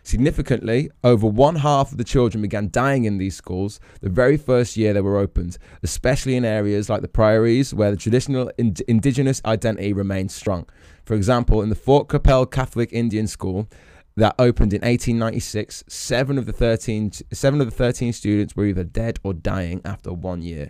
Significantly, 0.03 0.89
over 1.03 1.27
one 1.27 1.55
half 1.55 1.91
of 1.91 1.97
the 1.97 2.03
children 2.05 2.41
began 2.41 2.69
dying 2.69 3.03
in 3.03 3.17
these 3.17 3.36
schools 3.36 3.81
the 3.99 4.09
very 4.09 4.38
first 4.38 4.77
year 4.77 4.93
they 4.93 5.01
were 5.01 5.17
opened, 5.17 5.57
especially 5.81 6.38
in 6.38 6.45
areas 6.45 6.89
like 6.89 7.01
the 7.01 7.07
prairies 7.09 7.73
where 7.73 7.91
the 7.91 7.97
traditional 7.97 8.49
ind- 8.57 8.81
indigenous 8.88 9.41
identity 9.45 9.91
remained 9.91 10.31
strong. 10.31 10.65
For 11.03 11.13
example, 11.13 11.62
in 11.62 11.67
the 11.67 11.75
Fort 11.75 12.07
Qu'Appelle 12.07 12.49
Catholic 12.49 12.93
Indian 12.93 13.27
School, 13.27 13.67
that 14.15 14.36
opened 14.38 14.73
in 14.73 14.82
1896, 14.82 15.86
seven 15.88 16.38
of 16.38 16.45
the 16.45 16.54
13, 16.54 17.12
seven 17.32 17.62
of 17.62 17.67
the 17.67 17.76
13 17.76 18.13
students 18.13 18.56
were 18.56 18.65
either 18.65 18.84
dead 18.84 19.19
or 19.23 19.34
dying 19.34 19.82
after 19.84 20.13
one 20.13 20.41
year. 20.41 20.69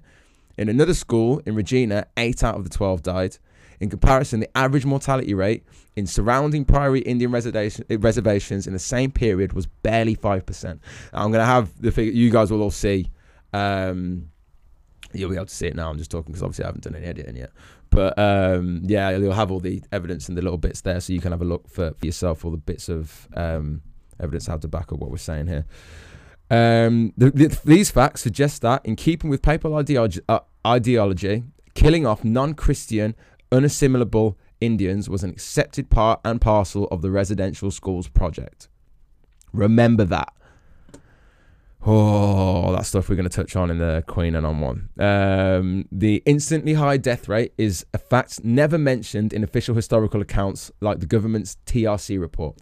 In 0.57 0.69
another 0.69 0.93
school 0.93 1.41
in 1.45 1.55
Regina, 1.55 2.05
eight 2.15 2.43
out 2.43 2.55
of 2.55 2.63
the 2.63 2.69
12 2.69 3.03
died. 3.03 3.37
In 3.79 3.89
comparison, 3.89 4.39
the 4.39 4.57
average 4.57 4.85
mortality 4.85 5.33
rate 5.33 5.63
in 5.95 6.07
surrounding 6.07 6.63
prairie 6.63 7.01
Indian 7.01 7.31
reservations 7.31 8.67
in 8.67 8.73
the 8.73 8.79
same 8.79 9.11
period 9.11 9.53
was 9.53 9.65
barely 9.65 10.15
5%. 10.15 10.79
I'm 11.11 11.31
going 11.31 11.41
to 11.41 11.45
have 11.45 11.81
the 11.81 11.91
figure, 11.91 12.13
you 12.13 12.29
guys 12.29 12.49
will 12.49 12.61
all 12.61 12.71
see. 12.71 13.09
Um, 13.51 14.29
you'll 15.11 15.29
be 15.29 15.35
able 15.35 15.47
to 15.47 15.53
see 15.53 15.67
it 15.67 15.75
now. 15.75 15.89
I'm 15.89 15.97
just 15.97 16.11
talking 16.11 16.31
because 16.31 16.43
obviously 16.43 16.65
I 16.65 16.67
haven't 16.67 16.83
done 16.83 16.95
any 16.95 17.05
editing 17.05 17.35
yet. 17.35 17.51
But 17.93 18.17
um, 18.17 18.81
yeah, 18.83 19.11
you'll 19.11 19.33
have 19.33 19.51
all 19.51 19.59
the 19.59 19.83
evidence 19.91 20.27
and 20.27 20.37
the 20.37 20.41
little 20.41 20.57
bits 20.57 20.81
there, 20.81 20.99
so 20.99 21.13
you 21.13 21.21
can 21.21 21.31
have 21.31 21.41
a 21.41 21.45
look 21.45 21.69
for, 21.69 21.91
for 21.91 22.05
yourself, 22.05 22.43
all 22.43 22.51
the 22.51 22.57
bits 22.57 22.89
of 22.89 23.27
um, 23.35 23.81
evidence 24.19 24.47
how 24.47 24.57
to 24.57 24.67
back 24.67 24.91
up 24.91 24.99
what 24.99 25.11
we're 25.11 25.17
saying 25.17 25.47
here. 25.47 25.65
Um, 26.49 27.13
the, 27.15 27.29
the, 27.29 27.59
these 27.63 27.91
facts 27.91 28.21
suggest 28.21 28.63
that, 28.63 28.83
in 28.83 28.95
keeping 28.95 29.29
with 29.29 29.41
papal 29.41 29.75
ideology, 29.75 30.21
uh, 30.27 30.39
ideology 30.65 31.43
killing 31.75 32.05
off 32.05 32.23
non 32.23 32.53
Christian, 32.53 33.15
unassimilable 33.51 34.35
Indians 34.59 35.09
was 35.09 35.23
an 35.23 35.29
accepted 35.29 35.89
part 35.89 36.19
and 36.25 36.41
parcel 36.41 36.85
of 36.85 37.01
the 37.01 37.11
residential 37.11 37.69
schools 37.69 38.07
project. 38.07 38.69
Remember 39.51 40.03
that. 40.05 40.33
Oh, 41.85 42.71
that 42.73 42.85
stuff 42.85 43.09
we're 43.09 43.17
going 43.17 43.27
to 43.27 43.35
touch 43.35 43.57
on 43.57 43.69
in 43.69 43.77
the 43.77 44.05
Queen 44.07 44.35
and 44.35 44.45
on 44.45 44.61
one. 44.61 44.89
Um, 44.97 45.85
the 45.91 46.23
instantly 46.25 46.75
high 46.75 46.95
death 46.95 47.27
rate 47.27 47.53
is 47.57 47.85
a 47.93 47.97
fact 47.97 48.41
never 48.43 48.77
mentioned 48.77 49.33
in 49.33 49.43
official 49.43 49.75
historical 49.75 50.21
accounts 50.21 50.71
like 50.79 51.01
the 51.01 51.05
government's 51.05 51.57
TRC 51.65 52.21
report, 52.21 52.57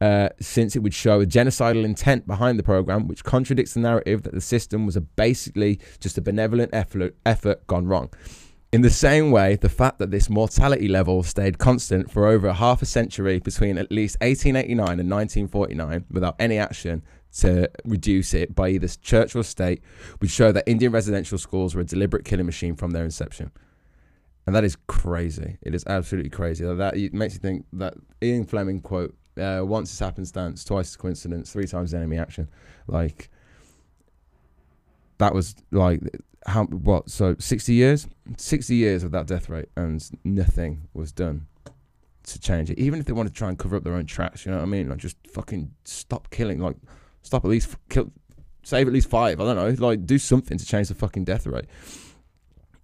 uh, 0.00 0.30
since 0.40 0.74
it 0.74 0.78
would 0.78 0.94
show 0.94 1.20
a 1.20 1.26
genocidal 1.26 1.84
intent 1.84 2.26
behind 2.26 2.58
the 2.58 2.62
program, 2.62 3.08
which 3.08 3.24
contradicts 3.24 3.74
the 3.74 3.80
narrative 3.80 4.22
that 4.22 4.32
the 4.32 4.40
system 4.40 4.86
was 4.86 4.98
basically 5.16 5.78
just 6.00 6.16
a 6.16 6.22
benevolent 6.22 6.70
effort, 6.72 7.14
effort 7.26 7.66
gone 7.66 7.86
wrong. 7.86 8.08
In 8.72 8.80
the 8.80 8.88
same 8.88 9.30
way, 9.30 9.56
the 9.56 9.68
fact 9.68 9.98
that 9.98 10.10
this 10.10 10.30
mortality 10.30 10.88
level 10.88 11.22
stayed 11.22 11.58
constant 11.58 12.10
for 12.10 12.26
over 12.26 12.50
half 12.54 12.80
a 12.80 12.86
century 12.86 13.38
between 13.38 13.76
at 13.76 13.92
least 13.92 14.16
1889 14.22 14.98
and 14.98 15.10
1949 15.10 16.06
without 16.10 16.36
any 16.38 16.56
action 16.56 17.02
to 17.38 17.70
reduce 17.84 18.34
it 18.34 18.54
by 18.54 18.68
either 18.68 18.88
church 18.88 19.34
or 19.34 19.42
state 19.42 19.82
would 20.20 20.30
show 20.30 20.52
that 20.52 20.64
Indian 20.66 20.92
residential 20.92 21.38
schools 21.38 21.74
were 21.74 21.80
a 21.80 21.84
deliberate 21.84 22.24
killing 22.24 22.46
machine 22.46 22.76
from 22.76 22.90
their 22.90 23.04
inception. 23.04 23.50
And 24.46 24.54
that 24.54 24.64
is 24.64 24.76
crazy. 24.86 25.58
It 25.62 25.74
is 25.74 25.84
absolutely 25.86 26.30
crazy. 26.30 26.64
That 26.64 26.96
it 26.96 27.14
makes 27.14 27.34
you 27.34 27.40
think 27.40 27.64
that 27.74 27.94
Ian 28.22 28.44
Fleming 28.44 28.80
quote, 28.80 29.14
uh, 29.40 29.62
once 29.64 29.92
is 29.92 29.98
happenstance, 29.98 30.64
twice 30.64 30.90
is 30.90 30.96
coincidence, 30.96 31.52
three 31.52 31.66
times 31.66 31.94
enemy 31.94 32.18
action. 32.18 32.50
Like, 32.86 33.30
that 35.18 35.32
was 35.32 35.54
like, 35.70 36.00
how, 36.46 36.64
what, 36.64 37.08
so 37.08 37.36
60 37.38 37.72
years? 37.72 38.08
60 38.36 38.74
years 38.74 39.04
of 39.04 39.12
that 39.12 39.26
death 39.26 39.48
rate, 39.48 39.68
and 39.76 40.04
nothing 40.24 40.88
was 40.92 41.12
done 41.12 41.46
to 42.24 42.40
change 42.40 42.68
it. 42.70 42.78
Even 42.78 42.98
if 42.98 43.06
they 43.06 43.12
want 43.12 43.28
to 43.28 43.34
try 43.34 43.48
and 43.48 43.58
cover 43.58 43.76
up 43.76 43.84
their 43.84 43.94
own 43.94 44.06
tracks, 44.06 44.44
you 44.44 44.50
know 44.50 44.58
what 44.58 44.64
I 44.64 44.66
mean? 44.66 44.88
Like, 44.88 44.98
just 44.98 45.16
fucking 45.32 45.72
stop 45.84 46.30
killing. 46.30 46.58
Like, 46.58 46.76
Stop 47.22 47.44
at 47.44 47.50
least 47.50 47.76
kill, 47.88 48.10
save 48.62 48.86
at 48.86 48.92
least 48.92 49.08
five. 49.08 49.40
I 49.40 49.44
don't 49.44 49.56
know, 49.56 49.86
like 49.86 50.06
do 50.06 50.18
something 50.18 50.58
to 50.58 50.64
change 50.64 50.88
the 50.88 50.94
fucking 50.94 51.24
death 51.24 51.46
rate. 51.46 51.66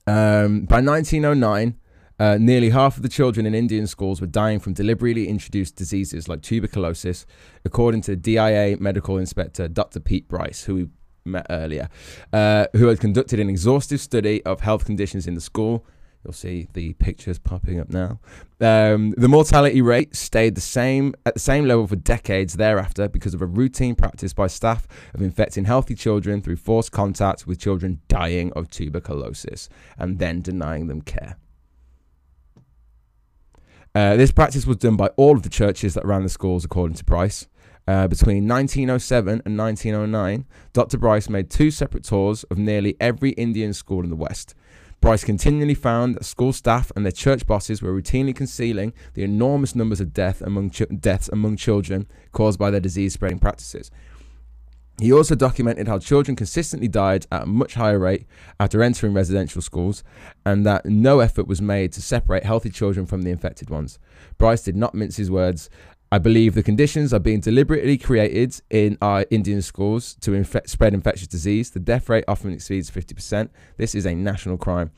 Um, 0.07 0.63
by 0.63 0.81
1909, 0.81 1.77
uh, 2.21 2.37
nearly 2.41 2.71
half 2.71 2.97
of 2.97 3.03
the 3.03 3.09
children 3.09 3.47
in 3.47 3.55
Indian 3.55 3.87
schools 3.87 4.21
were 4.21 4.27
dying 4.27 4.59
from 4.59 4.73
deliberately 4.73 5.29
introduced 5.29 5.77
diseases 5.77 6.29
like 6.29 6.43
tuberculosis, 6.43 7.27
according 7.65 8.01
to 8.03 8.17
DIA 8.17 8.77
medical 8.81 9.19
inspector 9.19 9.69
Dr. 9.69 10.01
Pete 10.01 10.29
Bryce, 10.29 10.65
who 10.65 10.75
we 10.75 10.89
met 11.25 11.47
earlier, 11.51 11.89
uh, 12.33 12.67
who 12.75 12.89
had 12.89 12.99
conducted 12.99 13.39
an 13.39 13.49
exhaustive 13.49 14.01
study 14.01 14.43
of 14.45 14.61
health 14.61 14.85
conditions 14.85 15.27
in 15.27 15.35
the 15.35 15.41
school 15.41 15.85
You'll 16.25 16.33
see 16.33 16.69
the 16.73 16.95
pictures 16.95 17.39
popping 17.39 17.79
up 17.81 17.91
now. 17.91 18.19
Um, 18.61 19.13
the 19.17 19.29
mortality 19.29 19.81
rate 19.81 20.17
stayed 20.17 20.57
the 20.57 20.61
same 20.61 21.15
at 21.25 21.35
the 21.35 21.41
same 21.41 21.65
level 21.65 21.87
for 21.87 21.97
decades 21.97 22.55
thereafter 22.55 23.09
because 23.09 23.35
of 23.35 23.41
a 23.41 23.47
routine 23.47 23.95
practice 23.95 24.33
by 24.33 24.49
staff 24.49 24.87
of 25.15 25.23
infecting 25.23 25.65
healthy 25.65 25.95
children 25.95 26.43
through 26.43 26.57
forced 26.57 26.93
contact 26.93 27.47
with 27.47 27.61
children 27.61 28.01
dying 28.09 28.53
of 28.55 28.69
tuberculosis 28.69 29.69
and 29.97 30.19
then 30.19 30.43
denying 30.43 30.89
them 30.89 31.03
care. 31.03 31.37
Uh, 33.95 34.17
this 34.17 34.31
practice 34.31 34.67
was 34.67 34.77
done 34.77 34.97
by 34.97 35.09
all 35.17 35.37
of 35.37 35.43
the 35.43 35.49
churches 35.49 35.95
that 35.95 36.05
ran 36.05 36.23
the 36.23 36.29
schools, 36.29 36.65
according 36.65 36.97
to 36.97 37.05
Bryce. 37.05 37.49
Uh, 37.87 38.07
between 38.07 38.47
1907 38.47 39.41
and 39.47 39.59
1909, 39.59 40.45
Dr. 40.75 40.99
Bryce 40.99 41.31
made 41.31 41.49
two 41.49 41.71
separate 41.71 42.05
tours 42.05 42.45
of 42.45 42.59
nearly 42.59 42.97
every 43.01 43.31
Indian 43.31 43.73
school 43.73 44.05
in 44.05 44.11
the 44.11 44.17
West. 44.17 44.55
Bryce 45.01 45.23
continually 45.23 45.75
found 45.75 46.17
that 46.17 46.25
school 46.25 46.53
staff 46.53 46.91
and 46.97 47.05
their 47.05 47.13
church 47.13 47.47
bosses 47.47 47.81
were 47.81 47.93
routinely 47.93 48.35
concealing 48.35 48.93
the 49.15 49.23
enormous 49.23 49.77
numbers 49.77 50.01
of 50.01 50.13
death 50.13 50.43
among 50.43 50.71
ch- 50.71 50.83
deaths 50.99 51.29
among 51.29 51.57
children 51.57 52.09
caused 52.33 52.59
by 52.59 52.71
their 52.71 52.81
disease 52.81 53.15
spreading 53.15 53.39
practices. 53.39 53.93
He 55.01 55.13
also 55.13 55.37
documented 55.37 55.87
how 55.87 56.01
children 56.01 56.35
consistently 56.35 56.89
died 56.89 57.27
at 57.31 57.45
a 57.45 57.47
much 57.47 57.75
higher 57.75 58.01
rate 58.01 58.27
after 58.59 58.83
entering 58.83 59.15
residential 59.15 59.63
schools, 59.63 60.03
and 60.45 60.67
that 60.67 60.85
no 60.87 61.21
effort 61.21 61.47
was 61.47 61.63
made 61.63 61.93
to 61.93 62.03
separate 62.03 62.43
healthy 62.43 62.71
children 62.71 63.07
from 63.07 63.23
the 63.23 63.31
infected 63.31 63.71
ones. 63.71 64.01
Bryce 64.39 64.63
did 64.63 64.75
not 64.75 64.97
mince 64.97 65.17
his 65.17 65.31
words, 65.31 65.71
I 66.11 66.17
believe 66.17 66.55
the 66.55 66.63
conditions 66.63 67.13
are 67.13 67.19
being 67.19 67.41
deliberately 67.41 67.99
created 67.99 68.63
in 68.71 68.97
our 69.03 69.27
Indian 69.31 69.61
schools 69.61 70.15
to 70.23 70.43
spread 70.65 70.95
infectious 70.95 71.29
disease. 71.29 71.71
The 71.71 71.81
death 71.81 72.09
rate 72.09 72.25
often 72.27 72.51
exceeds 72.51 72.91
50%. 72.91 73.51
This 73.77 73.95
is 73.95 74.07
a 74.07 74.15
national 74.15 74.57
crime. 74.57 74.91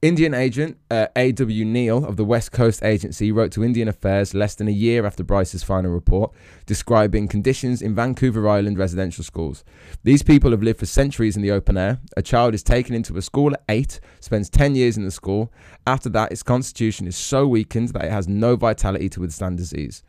Indian 0.00 0.32
agent 0.32 0.78
uh, 0.90 1.08
A.W. 1.14 1.64
Neill 1.64 2.06
of 2.06 2.16
the 2.16 2.24
West 2.24 2.52
Coast 2.52 2.82
Agency 2.82 3.32
wrote 3.32 3.52
to 3.52 3.64
Indian 3.64 3.88
Affairs 3.88 4.32
less 4.32 4.54
than 4.54 4.68
a 4.68 4.70
year 4.70 5.04
after 5.04 5.22
Bryce's 5.22 5.62
final 5.62 5.90
report, 5.90 6.32
describing 6.64 7.28
conditions 7.28 7.82
in 7.82 7.94
Vancouver 7.94 8.48
Island 8.48 8.78
residential 8.78 9.24
schools. 9.24 9.62
These 10.04 10.22
people 10.22 10.52
have 10.52 10.62
lived 10.62 10.78
for 10.78 10.86
centuries 10.86 11.36
in 11.36 11.42
the 11.42 11.50
open 11.50 11.76
air. 11.76 11.98
A 12.16 12.22
child 12.22 12.54
is 12.54 12.62
taken 12.62 12.94
into 12.94 13.16
a 13.18 13.22
school 13.22 13.52
at 13.52 13.62
eight, 13.68 14.00
spends 14.20 14.48
10 14.48 14.74
years 14.74 14.96
in 14.96 15.04
the 15.04 15.10
school. 15.10 15.52
After 15.86 16.08
that, 16.10 16.32
its 16.32 16.42
constitution 16.42 17.06
is 17.06 17.16
so 17.16 17.46
weakened 17.46 17.90
that 17.90 18.04
it 18.04 18.12
has 18.12 18.26
no 18.26 18.56
vitality 18.56 19.10
to 19.10 19.20
withstand 19.20 19.58
disease. 19.58 20.02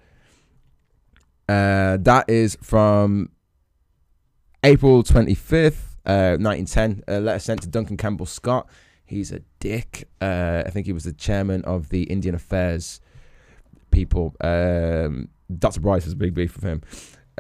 Uh, 1.48 1.98
that 2.02 2.30
is 2.30 2.58
from 2.62 3.30
April 4.64 5.04
25th, 5.04 5.96
uh, 6.06 6.38
1910. 6.40 7.04
A 7.08 7.20
letter 7.20 7.40
sent 7.40 7.62
to 7.62 7.68
Duncan 7.68 7.98
Campbell 7.98 8.26
Scott. 8.26 8.68
He's 9.06 9.32
a 9.32 9.40
dick. 9.60 10.10
Uh, 10.20 10.64
I 10.66 10.70
think 10.70 10.86
he 10.86 10.94
was 10.94 11.06
the 11.06 11.14
chairman 11.14 11.64
of 11.64 11.90
the 11.90 12.04
Indian 12.04 12.36
Affairs 12.36 13.00
people. 13.92 14.36
Um, 14.42 15.30
Dr. 15.58 15.80
Bryce 15.80 16.04
was 16.04 16.14
a 16.14 16.18
big 16.18 16.34
beef 16.34 16.56
with 16.56 16.66
him. 16.66 16.82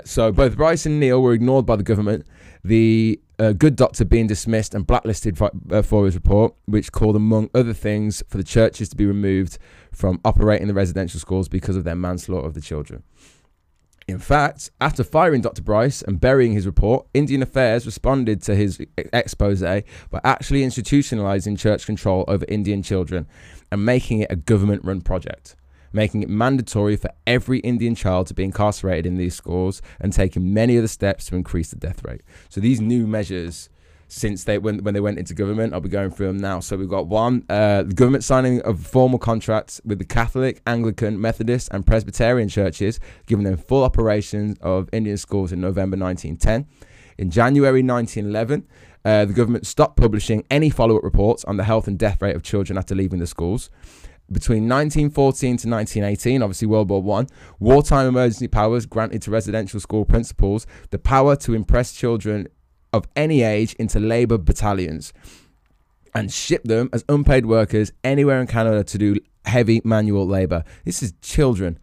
So 0.05 0.31
both 0.31 0.55
Bryce 0.55 0.85
and 0.85 0.99
Neill 0.99 1.21
were 1.21 1.33
ignored 1.33 1.65
by 1.65 1.75
the 1.75 1.83
government. 1.83 2.25
The 2.63 3.19
uh, 3.39 3.53
good 3.53 3.75
doctor 3.75 4.05
being 4.05 4.27
dismissed 4.27 4.73
and 4.73 4.85
blacklisted 4.85 5.37
for, 5.37 5.51
uh, 5.71 5.81
for, 5.81 6.05
his 6.05 6.15
report, 6.15 6.53
which 6.65 6.91
called, 6.91 7.15
among 7.15 7.49
other 7.53 7.73
things, 7.73 8.23
for 8.27 8.37
the 8.37 8.43
churches 8.43 8.89
to 8.89 8.95
be 8.95 9.05
removed 9.05 9.57
from 9.91 10.19
operating 10.23 10.67
the 10.67 10.73
residential 10.73 11.19
schools 11.19 11.47
because 11.47 11.75
of 11.75 11.83
their 11.83 11.95
manslaughter 11.95 12.47
of 12.47 12.53
the 12.53 12.61
children. 12.61 13.03
In 14.07 14.19
fact, 14.19 14.71
after 14.79 15.03
firing 15.03 15.41
Dr. 15.41 15.61
Bryce 15.61 16.01
and 16.01 16.17
burying 16.17 16.53
his 16.53 16.65
report, 16.65 17.05
Indian 17.13 17.41
Affairs 17.41 17.85
responded 17.85 18.41
to 18.43 18.55
his 18.55 18.79
expose 18.97 19.59
by 19.59 19.83
actually 20.23 20.61
institutionalizing 20.61 21.59
church 21.59 21.85
control 21.85 22.23
over 22.29 22.45
Indian 22.47 22.81
children 22.81 23.27
and 23.69 23.85
making 23.85 24.19
it 24.19 24.31
a 24.31 24.37
government 24.37 24.85
run 24.85 25.01
project, 25.01 25.57
making 25.91 26.23
it 26.23 26.29
mandatory 26.29 26.95
for 26.95 27.09
every 27.25 27.59
Indian 27.59 27.95
child 27.95 28.27
to 28.27 28.33
be 28.33 28.45
incarcerated 28.45 29.05
in 29.05 29.17
these 29.17 29.35
schools 29.35 29.81
and 29.99 30.13
taking 30.13 30.53
many 30.53 30.77
of 30.77 30.83
the 30.83 30.87
steps 30.87 31.25
to 31.25 31.35
increase 31.35 31.69
the 31.71 31.75
death 31.75 32.01
rate. 32.05 32.21
So 32.47 32.61
these 32.61 32.79
new 32.79 33.07
measures 33.07 33.67
since 34.07 34.43
they 34.45 34.57
when 34.57 34.83
when 34.83 34.93
they 34.93 34.99
went 34.99 35.19
into 35.19 35.33
government. 35.33 35.73
I'll 35.73 35.81
be 35.81 35.89
going 35.89 36.11
through 36.11 36.27
them 36.27 36.37
now. 36.37 36.59
So 36.59 36.77
we've 36.77 36.89
got 36.89 37.07
one, 37.07 37.45
uh, 37.49 37.83
the 37.83 37.93
government 37.93 38.23
signing 38.23 38.61
of 38.61 38.85
formal 38.85 39.19
contracts 39.19 39.81
with 39.85 39.99
the 39.99 40.05
Catholic, 40.05 40.61
Anglican, 40.65 41.19
Methodist, 41.19 41.69
and 41.71 41.85
Presbyterian 41.85 42.49
churches, 42.49 42.99
giving 43.25 43.45
them 43.45 43.57
full 43.57 43.83
operations 43.83 44.57
of 44.61 44.89
Indian 44.93 45.17
schools 45.17 45.51
in 45.51 45.61
November 45.61 45.97
1910. 45.97 46.67
In 47.17 47.31
January 47.31 47.81
1911, 47.83 48.67
uh, 49.03 49.25
the 49.25 49.33
government 49.33 49.65
stopped 49.65 49.97
publishing 49.97 50.45
any 50.51 50.69
follow-up 50.69 51.03
reports 51.03 51.43
on 51.45 51.57
the 51.57 51.63
health 51.63 51.87
and 51.87 51.97
death 51.97 52.21
rate 52.21 52.35
of 52.35 52.43
children 52.43 52.77
after 52.77 52.93
leaving 52.93 53.19
the 53.19 53.27
schools. 53.27 53.69
Between 54.29 54.67
1914 54.67 55.57
to 55.57 55.69
1918, 55.69 56.41
obviously 56.41 56.67
World 56.67 56.89
War 56.89 57.01
One, 57.01 57.27
wartime 57.59 58.07
emergency 58.07 58.49
powers 58.49 58.85
granted 58.85 59.21
to 59.21 59.31
residential 59.31 59.79
school 59.79 60.03
principals 60.03 60.67
the 60.89 60.99
power 60.99 61.37
to 61.37 61.53
impress 61.53 61.93
children 61.93 62.49
of 62.93 63.07
any 63.15 63.41
age 63.41 63.73
into 63.73 63.99
labour 63.99 64.37
battalions 64.37 65.13
and 66.13 66.31
ship 66.31 66.63
them 66.63 66.89
as 66.93 67.03
unpaid 67.09 67.45
workers 67.45 67.91
anywhere 68.03 68.41
in 68.41 68.47
Canada 68.47 68.83
to 68.83 68.97
do 68.97 69.17
heavy 69.45 69.81
manual 69.83 70.27
labour. 70.27 70.63
This 70.85 71.03
is 71.03 71.13
children 71.21 71.79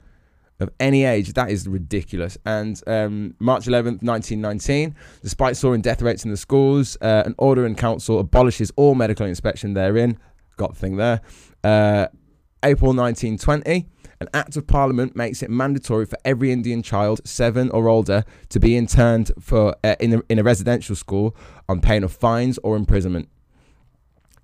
of 0.61 0.71
any 0.81 1.05
age. 1.05 1.33
That 1.35 1.51
is 1.51 1.67
ridiculous. 1.69 2.39
And 2.45 2.81
um, 2.87 3.35
March 3.39 3.67
11th, 3.67 4.03
1919, 4.03 4.95
despite 5.23 5.57
soaring 5.57 5.81
death 5.81 6.03
rates 6.03 6.25
in 6.25 6.31
the 6.31 6.37
schools, 6.37 6.97
uh, 7.01 7.23
an 7.27 7.35
order 7.39 7.67
in 7.67 7.75
council 7.75 8.19
abolishes 8.19 8.73
all 8.77 8.95
medical 8.95 9.27
inspection 9.27 9.75
therein. 9.75 10.19
Got 10.57 10.75
the 10.75 10.81
thing 10.81 10.97
there. 10.97 11.21
Uh, 11.63 12.09
April 12.63 12.95
1920, 12.95 13.87
an 14.25 14.31
act 14.33 14.57
of 14.57 14.67
parliament 14.67 15.15
makes 15.15 15.43
it 15.43 15.51
mandatory 15.51 16.07
for 16.07 16.17
every 16.25 16.51
Indian 16.51 16.83
child, 16.83 17.21
seven 17.25 17.71
or 17.71 17.89
older, 17.89 18.25
to 18.49 18.59
be 18.59 18.75
interned 18.75 19.31
for 19.39 19.77
uh, 19.85 19.97
in, 20.01 20.15
a, 20.15 20.23
in 20.31 20.39
a 20.39 20.43
residential 20.43 20.97
school 20.97 21.37
on 21.69 21.81
pain 21.81 22.03
of 22.03 22.11
fines 22.11 22.59
or 22.63 22.75
imprisonment. 22.75 23.29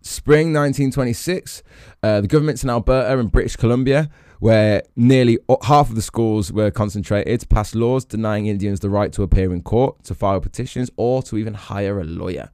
Spring 0.03 0.53
1926, 0.53 1.63
uh, 2.03 2.21
the 2.21 2.29
governments 2.29 2.63
in 2.63 2.69
Alberta 2.69 3.19
and 3.19 3.33
British 3.33 3.57
Columbia, 3.57 4.11
where 4.39 4.83
nearly 4.97 5.39
half 5.63 5.89
of 5.89 5.95
the 5.95 6.03
schools 6.03 6.53
were 6.53 6.71
concentrated, 6.71 7.49
passed 7.49 7.75
laws 7.75 8.05
denying 8.05 8.47
Indians 8.47 8.81
the 8.81 8.91
right 8.91 9.13
to 9.13 9.23
appear 9.23 9.53
in 9.53 9.63
court, 9.63 10.05
to 10.05 10.15
file 10.15 10.41
petitions, 10.41 10.91
or 10.97 11.23
to 11.23 11.39
even 11.39 11.55
hire 11.55 12.01
a 12.01 12.05
lawyer. 12.05 12.51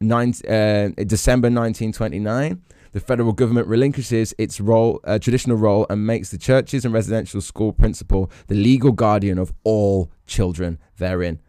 Nine, 0.00 0.32
uh, 0.48 0.88
December 1.04 1.48
1929, 1.48 2.62
the 2.92 3.00
federal 3.00 3.32
government 3.32 3.66
relinquishes 3.66 4.34
its 4.38 4.60
role, 4.60 5.00
uh, 5.04 5.18
traditional 5.18 5.56
role, 5.56 5.86
and 5.90 6.06
makes 6.06 6.30
the 6.30 6.38
churches 6.38 6.84
and 6.84 6.94
residential 6.94 7.40
school 7.40 7.72
principal 7.72 8.30
the 8.46 8.54
legal 8.54 8.92
guardian 8.92 9.38
of 9.38 9.52
all 9.64 10.10
children 10.26 10.78
therein. 10.98 11.40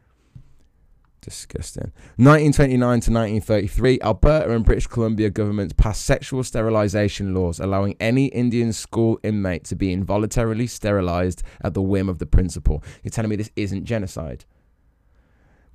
Disgusting. 1.22 1.92
1929 2.16 2.80
to 2.80 3.12
1933, 3.12 4.00
Alberta 4.02 4.52
and 4.52 4.64
British 4.64 4.88
Columbia 4.88 5.30
governments 5.30 5.74
passed 5.74 6.06
sexual 6.06 6.44
sterilization 6.44 7.34
laws, 7.34 7.60
allowing 7.60 7.96
any 8.00 8.28
Indian 8.28 8.72
school 8.72 9.20
inmate 9.22 9.66
to 9.66 9.76
be 9.76 9.92
involuntarily 9.92 10.66
sterilized 10.66 11.44
at 11.62 11.74
the 11.74 11.82
whim 11.82 12.08
of 12.08 12.20
the 12.20 12.26
principal. 12.26 12.82
You're 13.04 13.12
telling 13.12 13.30
me 13.30 13.36
this 13.36 13.52
isn't 13.58 13.84
genocide? 13.84 14.46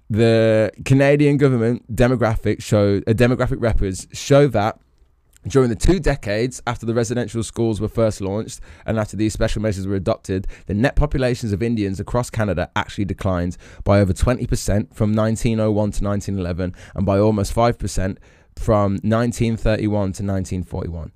The 0.09 0.73
Canadian 0.85 1.37
government 1.37 1.95
demographic 1.95 2.63
show, 2.63 3.03
uh, 3.07 3.13
demographic 3.13 3.61
records 3.61 4.07
show 4.13 4.49
that 4.49 4.79
during 5.47 5.69
the 5.69 5.77
two 5.77 6.01
decades 6.01 6.63
after 6.67 6.87
the 6.87 6.95
residential 6.95 7.43
schools 7.43 7.81
were 7.81 7.89
first 7.89 8.21
launched 8.21 8.61
and 8.87 8.99
after 8.99 9.17
these 9.17 9.33
special 9.33 9.61
measures 9.63 9.87
were 9.87 9.95
adopted, 9.95 10.47
the 10.67 10.75
net 10.75 10.97
populations 10.97 11.53
of 11.53 11.63
Indians 11.63 12.01
across 12.01 12.31
Canada 12.31 12.71
actually 12.75 13.05
declined 13.05 13.57
by 13.85 14.01
over 14.01 14.13
20% 14.13 14.49
from 14.95 15.13
1901 15.13 15.75
to 15.93 16.05
1911 16.05 16.75
and 16.95 17.07
by 17.07 17.19
almost 17.19 17.55
5% 17.55 18.19
from 18.57 18.93
1931 19.03 19.89
to 19.91 20.01
1941. 20.23 21.13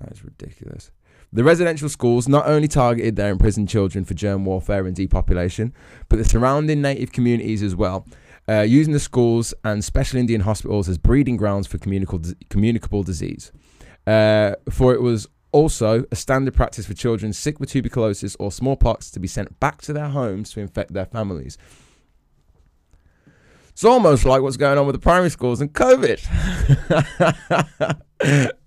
That 0.00 0.12
is 0.12 0.24
ridiculous. 0.24 0.90
The 1.30 1.44
residential 1.44 1.90
schools 1.90 2.26
not 2.26 2.46
only 2.46 2.68
targeted 2.68 3.16
their 3.16 3.30
imprisoned 3.30 3.68
children 3.68 4.04
for 4.04 4.14
germ 4.14 4.46
warfare 4.46 4.86
and 4.86 4.96
depopulation, 4.96 5.74
but 6.08 6.16
the 6.16 6.24
surrounding 6.24 6.80
native 6.80 7.12
communities 7.12 7.62
as 7.62 7.76
well 7.76 8.06
uh, 8.48 8.62
using 8.62 8.92
the 8.92 9.00
schools 9.00 9.52
and 9.64 9.84
special 9.84 10.18
Indian 10.18 10.40
hospitals 10.40 10.88
as 10.88 10.98
breeding 10.98 11.36
grounds 11.36 11.66
for 11.66 11.78
communicable, 11.78 12.30
communicable 12.48 13.02
disease. 13.02 13.52
Uh, 14.06 14.54
for 14.70 14.94
it 14.94 15.02
was 15.02 15.28
also 15.52 16.04
a 16.10 16.16
standard 16.16 16.54
practice 16.54 16.86
for 16.86 16.94
children 16.94 17.32
sick 17.32 17.60
with 17.60 17.70
tuberculosis 17.70 18.36
or 18.38 18.52
smallpox 18.52 19.10
to 19.10 19.20
be 19.20 19.28
sent 19.28 19.58
back 19.60 19.82
to 19.82 19.92
their 19.92 20.08
homes 20.08 20.52
to 20.52 20.60
infect 20.60 20.92
their 20.92 21.06
families. 21.06 21.58
It's 23.70 23.84
almost 23.84 24.24
like 24.24 24.42
what's 24.42 24.56
going 24.56 24.76
on 24.78 24.86
with 24.86 24.94
the 24.94 25.00
primary 25.00 25.30
schools 25.30 25.60
and 25.60 25.72
COVID. 25.72 26.18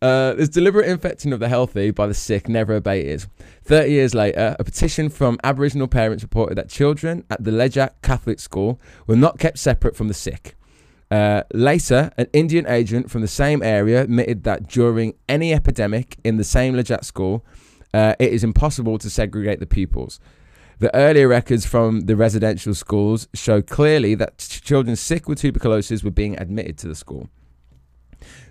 Uh, 0.00 0.32
this 0.34 0.48
deliberate 0.48 0.88
infecting 0.88 1.32
of 1.32 1.40
the 1.40 1.48
healthy 1.48 1.90
by 1.90 2.06
the 2.06 2.14
sick 2.14 2.48
never 2.48 2.76
abated. 2.76 3.26
30 3.64 3.90
years 3.90 4.14
later, 4.14 4.54
a 4.58 4.64
petition 4.64 5.08
from 5.08 5.38
Aboriginal 5.42 5.88
parents 5.88 6.22
reported 6.22 6.56
that 6.56 6.68
children 6.68 7.24
at 7.30 7.42
the 7.42 7.50
Lejac 7.50 7.90
Catholic 8.02 8.38
School 8.38 8.80
were 9.06 9.16
not 9.16 9.38
kept 9.38 9.58
separate 9.58 9.96
from 9.96 10.06
the 10.06 10.14
sick. 10.14 10.54
Uh, 11.10 11.42
later, 11.52 12.12
an 12.16 12.26
Indian 12.32 12.66
agent 12.68 13.10
from 13.10 13.22
the 13.22 13.28
same 13.28 13.62
area 13.62 14.02
admitted 14.02 14.44
that 14.44 14.68
during 14.68 15.14
any 15.28 15.52
epidemic 15.52 16.16
in 16.22 16.36
the 16.36 16.44
same 16.44 16.74
Lejac 16.74 17.04
school, 17.04 17.44
uh, 17.92 18.14
it 18.20 18.32
is 18.32 18.44
impossible 18.44 18.98
to 18.98 19.10
segregate 19.10 19.58
the 19.58 19.66
pupils. 19.66 20.20
The 20.78 20.94
earlier 20.94 21.26
records 21.26 21.66
from 21.66 22.02
the 22.02 22.14
residential 22.14 22.72
schools 22.72 23.26
show 23.34 23.62
clearly 23.62 24.14
that 24.14 24.38
children 24.38 24.94
sick 24.94 25.28
with 25.28 25.40
tuberculosis 25.40 26.04
were 26.04 26.12
being 26.12 26.38
admitted 26.38 26.78
to 26.78 26.88
the 26.88 26.94
school. 26.94 27.28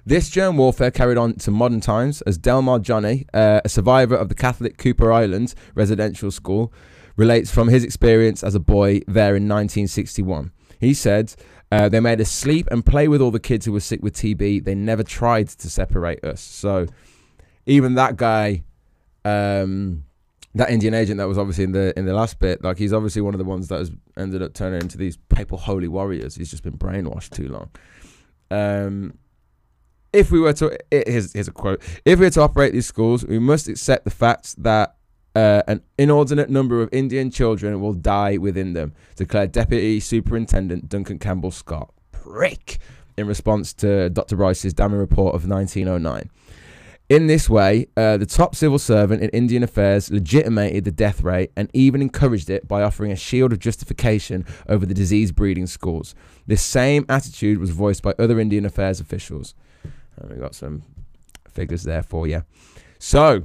This 0.05 0.29
germ 0.29 0.57
warfare 0.57 0.91
carried 0.91 1.17
on 1.17 1.35
to 1.35 1.51
modern 1.51 1.81
times 1.81 2.21
as 2.23 2.37
Delmar 2.37 2.79
Johnny, 2.79 3.25
uh, 3.33 3.61
a 3.65 3.69
survivor 3.69 4.15
of 4.15 4.29
the 4.29 4.35
Catholic 4.35 4.77
Kuper 4.77 5.13
Island 5.13 5.53
residential 5.75 6.31
school, 6.31 6.71
relates 7.15 7.51
from 7.51 7.67
his 7.67 7.83
experience 7.83 8.43
as 8.43 8.55
a 8.55 8.59
boy 8.59 9.01
there 9.07 9.35
in 9.35 9.47
1961. 9.47 10.51
He 10.79 10.93
said, 10.93 11.33
uh, 11.71 11.89
They 11.89 11.99
made 11.99 12.21
us 12.21 12.31
sleep 12.31 12.67
and 12.71 12.85
play 12.85 13.07
with 13.07 13.21
all 13.21 13.31
the 13.31 13.39
kids 13.39 13.65
who 13.65 13.73
were 13.73 13.79
sick 13.79 14.01
with 14.01 14.15
TB. 14.15 14.63
They 14.63 14.75
never 14.75 15.03
tried 15.03 15.49
to 15.49 15.69
separate 15.69 16.23
us. 16.23 16.41
So 16.41 16.87
even 17.65 17.95
that 17.95 18.15
guy, 18.15 18.63
um, 19.25 20.05
that 20.55 20.69
Indian 20.69 20.93
agent 20.93 21.17
that 21.17 21.27
was 21.27 21.37
obviously 21.37 21.65
in 21.65 21.71
the 21.71 21.97
in 21.97 22.05
the 22.05 22.13
last 22.13 22.39
bit, 22.39 22.63
like 22.63 22.77
he's 22.77 22.93
obviously 22.93 23.21
one 23.21 23.33
of 23.33 23.37
the 23.39 23.45
ones 23.45 23.67
that 23.67 23.79
has 23.79 23.91
ended 24.17 24.41
up 24.41 24.53
turning 24.53 24.81
into 24.81 24.97
these 24.97 25.17
papal 25.29 25.57
holy 25.57 25.87
warriors. 25.87 26.35
He's 26.35 26.49
just 26.49 26.63
been 26.63 26.77
brainwashed 26.77 27.31
too 27.31 27.49
long. 27.49 27.69
Um, 28.49 29.17
if 30.17 30.31
we 30.31 30.39
were 30.39 30.53
to 30.53 30.75
here's, 30.89 31.31
here's 31.33 31.47
a 31.47 31.51
quote 31.51 31.79
if 32.03 32.17
we 32.19 32.25
were 32.25 32.31
to 32.31 32.41
operate 32.41 32.73
these 32.73 32.87
schools 32.87 33.23
we 33.25 33.37
must 33.37 33.67
accept 33.67 34.03
the 34.03 34.09
fact 34.09 34.61
that 34.61 34.95
uh, 35.35 35.61
an 35.67 35.79
inordinate 35.99 36.49
number 36.49 36.81
of 36.81 36.89
indian 36.91 37.29
children 37.29 37.79
will 37.79 37.93
die 37.93 38.35
within 38.37 38.73
them 38.73 38.93
declared 39.15 39.51
deputy 39.51 39.99
superintendent 39.99 40.89
duncan 40.89 41.19
campbell 41.19 41.51
scott 41.51 41.93
prick 42.11 42.79
in 43.15 43.27
response 43.27 43.73
to 43.73 44.09
dr 44.09 44.35
Bryce's 44.35 44.73
damning 44.73 44.97
report 44.97 45.35
of 45.35 45.47
1909 45.47 46.29
in 47.09 47.27
this 47.27 47.49
way, 47.49 47.87
uh, 47.95 48.17
the 48.17 48.25
top 48.25 48.53
civil 48.53 48.77
servant 48.77 49.23
in 49.23 49.29
Indian 49.29 49.63
affairs 49.63 50.11
legitimated 50.11 50.83
the 50.83 50.91
death 50.91 51.21
rate 51.21 51.53
and 51.55 51.71
even 51.73 52.01
encouraged 52.01 52.49
it 52.49 52.67
by 52.67 52.83
offering 52.83 53.13
a 53.13 53.15
shield 53.15 53.53
of 53.53 53.59
justification 53.59 54.43
over 54.67 54.85
the 54.85 54.93
disease 54.93 55.31
breeding 55.31 55.67
schools. 55.67 56.15
This 56.47 56.61
same 56.61 57.05
attitude 57.07 57.59
was 57.59 57.69
voiced 57.69 58.03
by 58.03 58.13
other 58.19 58.41
Indian 58.41 58.65
affairs 58.65 58.99
officials. 58.99 59.55
And 60.17 60.31
we 60.31 60.37
got 60.37 60.55
some 60.55 60.83
figures 61.49 61.83
there 61.83 62.03
for 62.03 62.27
you. 62.27 62.43
So 62.99 63.43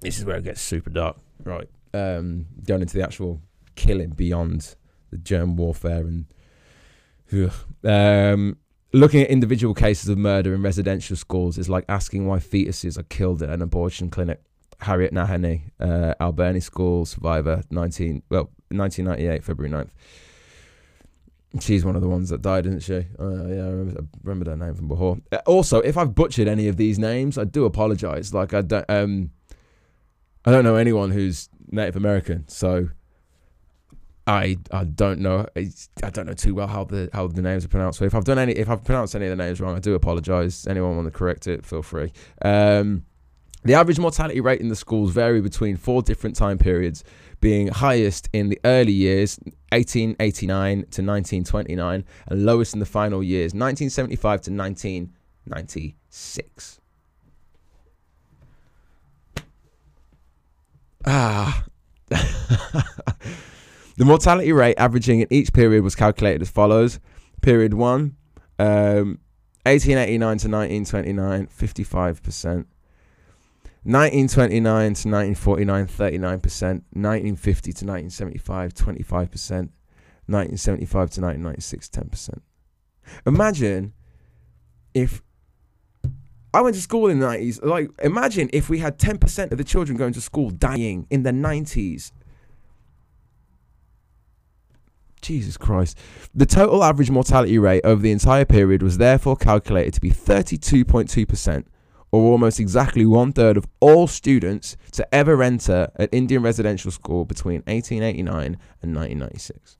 this 0.00 0.18
is 0.18 0.24
where 0.24 0.36
it 0.36 0.44
gets 0.44 0.60
super 0.60 0.90
dark, 0.90 1.16
right? 1.44 1.68
Um, 1.92 2.46
going 2.66 2.82
into 2.82 2.94
the 2.94 3.02
actual 3.02 3.40
killing 3.74 4.10
beyond 4.10 4.76
the 5.10 5.18
germ 5.18 5.56
warfare 5.56 6.06
and 6.06 6.26
um, 7.84 8.56
looking 8.92 9.22
at 9.22 9.28
individual 9.28 9.74
cases 9.74 10.08
of 10.08 10.18
murder 10.18 10.54
in 10.54 10.62
residential 10.62 11.16
schools 11.16 11.58
is 11.58 11.68
like 11.68 11.84
asking 11.88 12.26
why 12.26 12.38
fetuses 12.38 12.98
are 12.98 13.04
killed 13.04 13.42
at 13.42 13.50
an 13.50 13.62
abortion 13.62 14.10
clinic. 14.10 14.40
Harriet 14.80 15.12
Nahanee, 15.12 15.70
uh, 15.80 16.14
Alberni 16.20 16.60
School 16.60 17.06
survivor, 17.06 17.62
19 17.70 18.22
well 18.28 18.50
1998 18.68 19.44
February 19.44 19.72
9th. 19.72 19.90
She's 21.60 21.84
one 21.84 21.94
of 21.94 22.02
the 22.02 22.08
ones 22.08 22.30
that 22.30 22.42
died, 22.42 22.66
isn't 22.66 22.80
she? 22.80 23.06
Uh, 23.18 23.46
yeah, 23.46 23.64
I 23.64 23.68
remember, 23.68 24.00
I 24.00 24.04
remember 24.24 24.44
that 24.50 24.56
name 24.56 24.74
from 24.74 24.88
before. 24.88 25.18
Uh, 25.30 25.38
also, 25.46 25.80
if 25.80 25.96
I've 25.96 26.14
butchered 26.14 26.48
any 26.48 26.66
of 26.66 26.76
these 26.76 26.98
names, 26.98 27.38
I 27.38 27.44
do 27.44 27.64
apologize. 27.64 28.34
Like 28.34 28.54
I 28.54 28.62
don't, 28.62 28.84
um, 28.88 29.30
I 30.44 30.50
don't 30.50 30.64
know 30.64 30.74
anyone 30.74 31.10
who's 31.12 31.48
Native 31.70 31.96
American, 31.96 32.48
so 32.48 32.88
I 34.26 34.56
I 34.72 34.84
don't 34.84 35.20
know. 35.20 35.46
I 35.56 36.10
don't 36.10 36.26
know 36.26 36.34
too 36.34 36.54
well 36.54 36.66
how 36.66 36.84
the 36.84 37.08
how 37.12 37.28
the 37.28 37.42
names 37.42 37.64
are 37.64 37.68
pronounced. 37.68 38.00
So 38.00 38.04
if 38.04 38.14
I've 38.14 38.24
done 38.24 38.38
any, 38.38 38.52
if 38.52 38.68
I've 38.68 38.82
pronounced 38.82 39.14
any 39.14 39.26
of 39.26 39.36
the 39.36 39.42
names 39.42 39.60
wrong, 39.60 39.76
I 39.76 39.80
do 39.80 39.94
apologize. 39.94 40.66
Anyone 40.66 40.96
want 40.96 41.06
to 41.06 41.16
correct 41.16 41.46
it, 41.46 41.64
feel 41.64 41.82
free. 41.82 42.12
Um, 42.42 43.04
the 43.64 43.74
average 43.74 43.98
mortality 43.98 44.40
rate 44.40 44.60
in 44.60 44.68
the 44.68 44.76
schools 44.76 45.12
vary 45.12 45.40
between 45.40 45.76
four 45.76 46.02
different 46.02 46.36
time 46.36 46.58
periods 46.58 47.04
being 47.44 47.68
highest 47.68 48.28
in 48.32 48.48
the 48.48 48.58
early 48.64 48.90
years, 48.90 49.38
1889 49.70 50.76
to 50.76 51.02
1929, 51.02 52.04
and 52.28 52.46
lowest 52.46 52.72
in 52.72 52.80
the 52.80 52.86
final 52.86 53.22
years, 53.22 53.52
1975 53.52 54.40
to 54.40 54.50
1996. 54.50 56.80
Ah. 61.04 61.64
the 62.08 62.24
mortality 63.98 64.50
rate 64.50 64.76
averaging 64.78 65.20
in 65.20 65.26
each 65.28 65.52
period 65.52 65.84
was 65.84 65.94
calculated 65.94 66.40
as 66.40 66.48
follows. 66.48 66.98
Period 67.42 67.74
1, 67.74 68.16
um, 68.58 69.18
1889 69.66 70.18
to 70.18 70.48
1929, 70.48 71.46
55%. 71.48 72.64
1929 73.84 74.94
to 74.94 75.08
1949, 75.08 75.86
39%. 75.86 76.40
1950 76.40 77.72
to 77.72 77.84
1975, 77.84 78.74
25%. 78.74 79.68
1975 80.26 81.10
to 81.10 81.20
1996, 81.20 81.88
10%. 81.88 82.40
Imagine 83.26 83.92
if 84.94 85.22
I 86.54 86.60
went 86.60 86.76
to 86.76 86.80
school 86.80 87.08
in 87.08 87.18
the 87.18 87.26
90s. 87.26 87.62
Like, 87.64 87.90
imagine 88.02 88.48
if 88.52 88.70
we 88.70 88.78
had 88.78 88.98
10% 88.98 89.52
of 89.52 89.58
the 89.58 89.64
children 89.64 89.98
going 89.98 90.12
to 90.14 90.20
school 90.20 90.50
dying 90.50 91.06
in 91.10 91.24
the 91.24 91.32
90s. 91.32 92.12
Jesus 95.20 95.56
Christ. 95.56 95.98
The 96.34 96.46
total 96.46 96.84
average 96.84 97.10
mortality 97.10 97.58
rate 97.58 97.80
over 97.82 98.00
the 98.00 98.12
entire 98.12 98.44
period 98.44 98.82
was 98.82 98.98
therefore 98.98 99.36
calculated 99.36 99.94
to 99.94 100.00
be 100.00 100.10
32.2%, 100.10 101.64
or 102.14 102.30
almost 102.30 102.60
exactly 102.60 103.04
one 103.04 103.32
third 103.32 103.56
of 103.56 103.66
all 103.80 104.06
students 104.06 104.76
to 104.92 105.04
ever 105.12 105.42
enter 105.42 105.90
an 105.96 106.08
Indian 106.12 106.44
residential 106.44 106.92
school 106.92 107.24
between 107.24 107.56
1889 107.66 108.56
and 108.82 108.94
1996. 108.94 109.76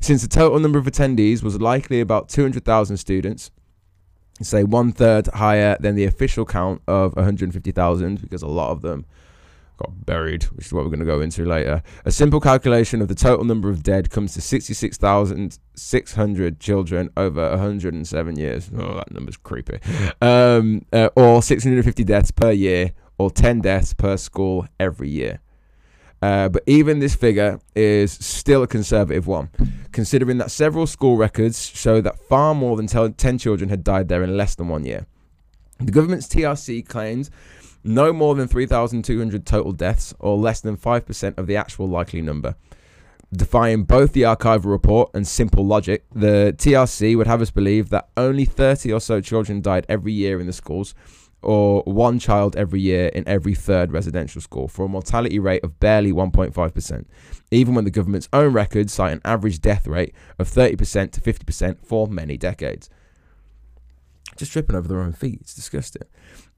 Since 0.00 0.22
the 0.22 0.28
total 0.28 0.58
number 0.58 0.80
of 0.80 0.86
attendees 0.86 1.44
was 1.44 1.60
likely 1.60 2.00
about 2.00 2.28
200,000 2.28 2.96
students, 2.96 3.52
say 4.42 4.64
one 4.64 4.90
third 4.90 5.28
higher 5.28 5.76
than 5.78 5.94
the 5.94 6.06
official 6.06 6.44
count 6.44 6.82
of 6.88 7.14
150,000 7.14 8.20
because 8.20 8.42
a 8.42 8.48
lot 8.48 8.72
of 8.72 8.82
them 8.82 9.06
got 9.76 10.06
buried, 10.06 10.44
which 10.44 10.66
is 10.66 10.72
what 10.72 10.84
we're 10.84 10.90
going 10.90 11.00
to 11.00 11.06
go 11.06 11.20
into 11.20 11.44
later. 11.44 11.82
A 12.04 12.10
simple 12.10 12.40
calculation 12.40 13.00
of 13.02 13.08
the 13.08 13.14
total 13.14 13.44
number 13.44 13.68
of 13.68 13.82
dead 13.82 14.08
comes 14.10 14.32
to 14.34 14.40
66,600 14.40 16.60
children 16.60 17.10
over 17.16 17.50
107 17.50 18.38
years. 18.38 18.70
Oh, 18.76 18.94
that 18.94 19.12
number's 19.12 19.36
creepy. 19.36 19.80
Um, 20.20 20.84
uh, 20.92 21.10
or 21.16 21.42
650 21.42 22.04
deaths 22.04 22.30
per 22.30 22.52
year, 22.52 22.92
or 23.18 23.30
10 23.30 23.60
deaths 23.60 23.92
per 23.94 24.16
school 24.16 24.66
every 24.78 25.08
year. 25.08 25.40
Uh, 26.22 26.48
but 26.48 26.62
even 26.66 26.98
this 26.98 27.14
figure 27.14 27.60
is 27.74 28.10
still 28.12 28.62
a 28.62 28.66
conservative 28.66 29.26
one, 29.26 29.50
considering 29.92 30.38
that 30.38 30.50
several 30.50 30.86
school 30.86 31.18
records 31.18 31.68
show 31.68 32.00
that 32.00 32.18
far 32.18 32.54
more 32.54 32.74
than 32.76 32.86
10 32.86 33.38
children 33.38 33.68
had 33.68 33.84
died 33.84 34.08
there 34.08 34.22
in 34.22 34.34
less 34.36 34.54
than 34.54 34.68
one 34.68 34.84
year. 34.84 35.06
The 35.78 35.92
government's 35.92 36.26
TRC 36.26 36.88
claims 36.88 37.30
no 37.86 38.12
more 38.12 38.34
than 38.34 38.48
3,200 38.48 39.46
total 39.46 39.72
deaths, 39.72 40.14
or 40.18 40.36
less 40.36 40.60
than 40.60 40.76
5% 40.76 41.38
of 41.38 41.46
the 41.46 41.56
actual 41.56 41.88
likely 41.88 42.20
number. 42.20 42.56
Defying 43.32 43.84
both 43.84 44.12
the 44.12 44.22
archival 44.22 44.66
report 44.66 45.10
and 45.14 45.26
simple 45.26 45.64
logic, 45.64 46.04
the 46.14 46.54
TRC 46.56 47.16
would 47.16 47.26
have 47.26 47.42
us 47.42 47.50
believe 47.50 47.90
that 47.90 48.08
only 48.16 48.44
30 48.44 48.92
or 48.92 49.00
so 49.00 49.20
children 49.20 49.60
died 49.60 49.86
every 49.88 50.12
year 50.12 50.40
in 50.40 50.46
the 50.46 50.52
schools, 50.52 50.94
or 51.42 51.82
one 51.84 52.18
child 52.18 52.56
every 52.56 52.80
year 52.80 53.06
in 53.08 53.26
every 53.28 53.54
third 53.54 53.92
residential 53.92 54.40
school 54.40 54.68
for 54.68 54.84
a 54.84 54.88
mortality 54.88 55.38
rate 55.38 55.62
of 55.62 55.78
barely 55.78 56.12
1.5%, 56.12 57.04
even 57.50 57.74
when 57.74 57.84
the 57.84 57.90
government's 57.90 58.28
own 58.32 58.52
records 58.52 58.92
cite 58.92 59.12
an 59.12 59.20
average 59.24 59.60
death 59.60 59.86
rate 59.86 60.14
of 60.38 60.48
30% 60.48 61.12
to 61.12 61.20
50% 61.20 61.78
for 61.84 62.08
many 62.08 62.36
decades. 62.36 62.90
Just 64.36 64.52
tripping 64.52 64.76
over 64.76 64.88
their 64.88 65.00
own 65.00 65.12
feet, 65.12 65.38
it's 65.40 65.54
disgusting. 65.54 66.02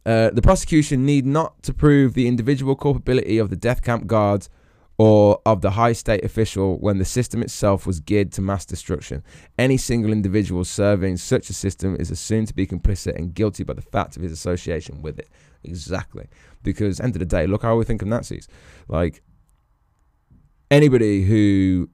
Uh, 0.08 0.30
the 0.30 0.40
prosecution 0.40 1.04
need 1.04 1.26
not 1.26 1.62
to 1.62 1.74
prove 1.74 2.14
the 2.14 2.26
individual 2.26 2.74
culpability 2.74 3.36
of 3.36 3.50
the 3.50 3.56
death 3.56 3.82
camp 3.82 4.06
guards 4.06 4.48
or 4.96 5.38
of 5.44 5.60
the 5.60 5.72
high 5.72 5.92
state 5.92 6.24
official 6.24 6.78
when 6.78 6.96
the 6.96 7.04
system 7.04 7.42
itself 7.42 7.86
was 7.86 8.00
geared 8.00 8.32
to 8.32 8.40
mass 8.40 8.64
destruction. 8.64 9.22
Any 9.58 9.76
single 9.76 10.10
individual 10.10 10.64
serving 10.64 11.18
such 11.18 11.50
a 11.50 11.52
system 11.52 11.94
is 11.94 12.10
assumed 12.10 12.48
to 12.48 12.54
be 12.54 12.66
complicit 12.66 13.16
and 13.16 13.34
guilty 13.34 13.64
by 13.64 13.74
the 13.74 13.82
fact 13.82 14.16
of 14.16 14.22
his 14.22 14.32
association 14.32 15.02
with 15.02 15.18
it. 15.18 15.28
Exactly. 15.62 16.26
Because 16.62 17.00
end 17.00 17.14
of 17.14 17.20
the 17.20 17.26
day, 17.26 17.46
look 17.46 17.62
how 17.62 17.76
we 17.76 17.84
think 17.84 18.00
of 18.00 18.08
Nazis. 18.08 18.48
Like 18.88 19.22
anybody 20.70 21.22
who 21.22 21.90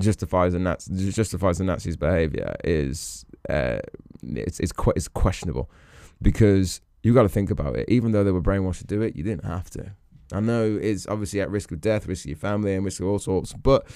justifies 0.00 0.52
the 0.52 0.58
Nazi, 0.58 1.12
justifies 1.12 1.58
the 1.58 1.64
Nazis' 1.64 1.96
behavior 1.96 2.56
is 2.64 3.24
uh, 3.48 3.78
it's 4.24 4.58
it's, 4.58 4.72
qu- 4.72 4.94
it's 4.96 5.06
questionable 5.06 5.70
because 6.20 6.80
you 7.02 7.14
got 7.14 7.22
to 7.22 7.28
think 7.28 7.50
about 7.50 7.76
it. 7.76 7.88
Even 7.88 8.12
though 8.12 8.24
they 8.24 8.32
were 8.32 8.42
brainwashed 8.42 8.78
to 8.78 8.86
do 8.86 9.02
it, 9.02 9.16
you 9.16 9.22
didn't 9.22 9.44
have 9.44 9.70
to. 9.70 9.92
I 10.32 10.40
know 10.40 10.78
it's 10.80 11.06
obviously 11.06 11.40
at 11.40 11.50
risk 11.50 11.72
of 11.72 11.80
death, 11.80 12.06
risk 12.06 12.24
of 12.24 12.30
your 12.30 12.36
family, 12.36 12.74
and 12.74 12.84
risk 12.84 13.00
of 13.00 13.06
all 13.06 13.18
sorts. 13.18 13.52
But 13.54 13.86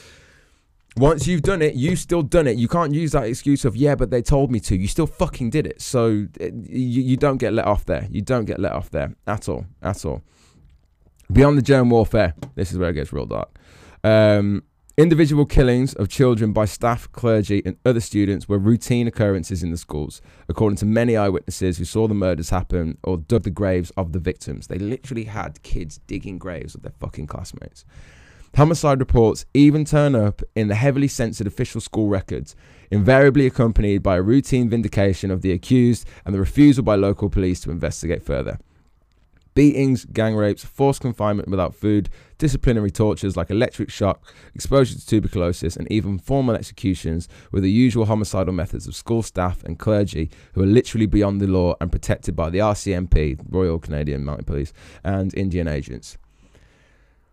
once 0.96 1.26
you've 1.26 1.42
done 1.42 1.62
it, 1.62 1.74
you've 1.74 1.98
still 1.98 2.22
done 2.22 2.46
it. 2.46 2.56
You 2.56 2.68
can't 2.68 2.94
use 2.94 3.12
that 3.12 3.24
excuse 3.24 3.64
of 3.64 3.76
yeah, 3.76 3.94
but 3.94 4.10
they 4.10 4.22
told 4.22 4.50
me 4.50 4.60
to. 4.60 4.76
You 4.76 4.88
still 4.88 5.06
fucking 5.06 5.50
did 5.50 5.66
it. 5.66 5.80
So 5.82 6.26
it, 6.40 6.54
you, 6.54 7.02
you 7.02 7.16
don't 7.16 7.38
get 7.38 7.52
let 7.52 7.66
off 7.66 7.84
there. 7.84 8.06
You 8.10 8.22
don't 8.22 8.44
get 8.44 8.58
let 8.58 8.72
off 8.72 8.90
there 8.90 9.14
at 9.26 9.48
all, 9.48 9.66
at 9.82 10.04
all. 10.04 10.22
Beyond 11.30 11.56
the 11.56 11.62
germ 11.62 11.90
warfare, 11.90 12.34
this 12.54 12.72
is 12.72 12.78
where 12.78 12.90
it 12.90 12.94
gets 12.94 13.12
real 13.12 13.26
dark. 13.26 13.58
Um, 14.04 14.64
Individual 14.98 15.46
killings 15.46 15.94
of 15.94 16.10
children 16.10 16.52
by 16.52 16.66
staff, 16.66 17.10
clergy, 17.12 17.62
and 17.64 17.78
other 17.82 17.98
students 17.98 18.46
were 18.46 18.58
routine 18.58 19.06
occurrences 19.06 19.62
in 19.62 19.70
the 19.70 19.78
schools, 19.78 20.20
according 20.50 20.76
to 20.76 20.84
many 20.84 21.16
eyewitnesses 21.16 21.78
who 21.78 21.86
saw 21.86 22.06
the 22.06 22.12
murders 22.12 22.50
happen 22.50 22.98
or 23.02 23.16
dug 23.16 23.44
the 23.44 23.50
graves 23.50 23.90
of 23.96 24.12
the 24.12 24.18
victims. 24.18 24.66
They 24.66 24.76
literally 24.76 25.24
had 25.24 25.62
kids 25.62 25.98
digging 26.06 26.36
graves 26.36 26.74
of 26.74 26.82
their 26.82 26.92
fucking 27.00 27.26
classmates. 27.26 27.86
Homicide 28.54 29.00
reports 29.00 29.46
even 29.54 29.86
turn 29.86 30.14
up 30.14 30.42
in 30.54 30.68
the 30.68 30.74
heavily 30.74 31.08
censored 31.08 31.46
official 31.46 31.80
school 31.80 32.08
records, 32.08 32.54
invariably 32.90 33.46
accompanied 33.46 34.02
by 34.02 34.16
a 34.16 34.22
routine 34.22 34.68
vindication 34.68 35.30
of 35.30 35.40
the 35.40 35.52
accused 35.52 36.06
and 36.26 36.34
the 36.34 36.38
refusal 36.38 36.84
by 36.84 36.96
local 36.96 37.30
police 37.30 37.60
to 37.60 37.70
investigate 37.70 38.22
further. 38.22 38.58
Beatings, 39.54 40.06
gang 40.06 40.34
rapes, 40.34 40.64
forced 40.64 41.02
confinement 41.02 41.48
without 41.48 41.74
food, 41.74 42.08
disciplinary 42.38 42.90
tortures 42.90 43.36
like 43.36 43.50
electric 43.50 43.90
shock, 43.90 44.34
exposure 44.54 44.94
to 44.94 45.06
tuberculosis, 45.06 45.76
and 45.76 45.90
even 45.92 46.18
formal 46.18 46.54
executions 46.54 47.28
were 47.50 47.60
the 47.60 47.70
usual 47.70 48.06
homicidal 48.06 48.54
methods 48.54 48.86
of 48.86 48.94
school 48.94 49.22
staff 49.22 49.62
and 49.64 49.78
clergy 49.78 50.30
who 50.54 50.62
are 50.62 50.66
literally 50.66 51.06
beyond 51.06 51.40
the 51.40 51.46
law 51.46 51.74
and 51.80 51.92
protected 51.92 52.34
by 52.34 52.48
the 52.48 52.58
RCMP, 52.58 53.38
Royal 53.50 53.78
Canadian 53.78 54.24
Mounted 54.24 54.46
Police, 54.46 54.72
and 55.04 55.34
Indian 55.34 55.68
agents. 55.68 56.16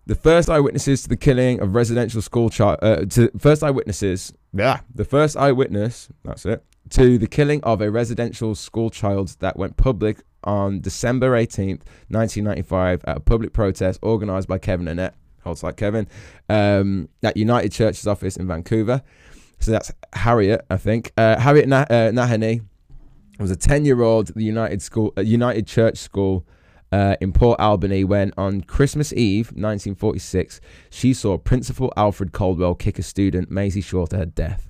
The 0.06 0.16
first 0.16 0.50
eyewitnesses 0.50 1.04
to 1.04 1.10
the 1.10 1.18
killing 1.18 1.62
of 1.62 1.76
residential 1.76 2.22
school 2.22 2.50
child, 2.50 2.80
uh, 2.82 3.06
to 3.06 3.32
first 3.38 3.64
eyewitnesses, 3.64 4.34
yeah, 4.52 4.80
the 4.94 5.06
first 5.06 5.38
eyewitness, 5.38 6.10
that's 6.26 6.46
it, 6.46 6.64
to 6.90 7.18
the 7.18 7.28
killing 7.28 7.64
of 7.64 7.80
a 7.80 7.92
residential 7.92 8.56
school 8.56 8.90
child 8.90 9.36
that 9.40 9.56
went 9.56 9.78
public 9.78 10.24
on 10.44 10.82
December 10.82 11.32
18th, 11.32 11.82
1995, 12.10 13.04
at 13.06 13.18
a 13.18 13.20
public 13.20 13.54
protest 13.54 14.02
organised 14.04 14.48
by 14.48 14.58
Kevin 14.58 14.88
Annett, 14.88 15.14
holds 15.44 15.64
like 15.64 15.78
Kevin, 15.78 16.08
um, 16.50 17.10
at 17.24 17.38
United 17.38 17.72
Church's 17.72 18.08
office 18.08 18.38
in 18.38 18.48
Vancouver. 18.48 19.02
So 19.60 19.72
that's 19.72 19.92
Harriet, 20.14 20.66
I 20.70 20.78
think. 20.78 21.12
Uh, 21.18 21.40
Harriet 21.40 21.68
nah- 21.68 21.86
uh, 21.90 22.12
Nahanee 22.12 22.62
was 23.40 23.52
a 23.52 23.56
10 23.56 23.86
year 23.86 24.02
old 24.02 24.30
at 24.30 24.36
the 24.36 24.44
United, 24.44 24.82
school, 24.82 25.14
uh, 25.18 25.22
United 25.22 25.68
Church 25.68 25.98
School 25.98 26.46
uh, 26.92 27.16
in 27.22 27.32
Port 27.32 27.60
Alberni 27.60 28.04
when, 28.04 28.34
on 28.38 28.62
Christmas 28.62 29.14
Eve, 29.14 29.48
1946, 29.48 30.60
she 30.90 31.14
saw 31.14 31.38
Principal 31.38 31.94
Alfred 31.96 32.32
Caldwell 32.32 32.76
kick 32.76 32.98
a 32.98 33.04
student, 33.04 33.52
Maisie 33.52 33.82
Shaw, 33.82 34.06
to 34.08 34.18
her 34.18 34.26
death. 34.26 34.70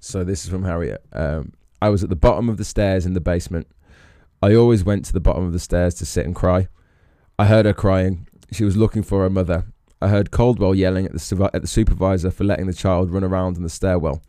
So 0.00 0.24
this 0.24 0.44
is 0.44 0.50
from 0.50 0.64
Harriet. 0.64 1.04
Um, 1.12 1.52
I 1.80 1.90
was 1.90 2.02
at 2.02 2.10
the 2.10 2.16
bottom 2.16 2.48
of 2.48 2.56
the 2.56 2.64
stairs 2.64 3.04
in 3.06 3.14
the 3.14 3.20
basement. 3.20 3.66
I 4.42 4.56
always 4.56 4.82
went 4.82 5.04
to 5.04 5.12
the 5.12 5.20
bottom 5.20 5.44
of 5.44 5.52
the 5.52 5.60
stairs 5.60 5.94
to 5.94 6.04
sit 6.04 6.26
and 6.26 6.34
cry. 6.34 6.66
I 7.38 7.44
heard 7.44 7.64
her 7.64 7.72
crying. 7.72 8.26
She 8.50 8.64
was 8.64 8.76
looking 8.76 9.04
for 9.04 9.22
her 9.22 9.30
mother. 9.30 9.66
I 10.00 10.08
heard 10.08 10.32
Caldwell 10.32 10.74
yelling 10.74 11.06
at 11.06 11.12
the, 11.12 11.50
at 11.54 11.62
the 11.62 11.68
supervisor 11.68 12.32
for 12.32 12.42
letting 12.42 12.66
the 12.66 12.72
child 12.72 13.12
run 13.12 13.22
around 13.22 13.56
in 13.56 13.62
the 13.62 13.68
stairwell. 13.68 14.20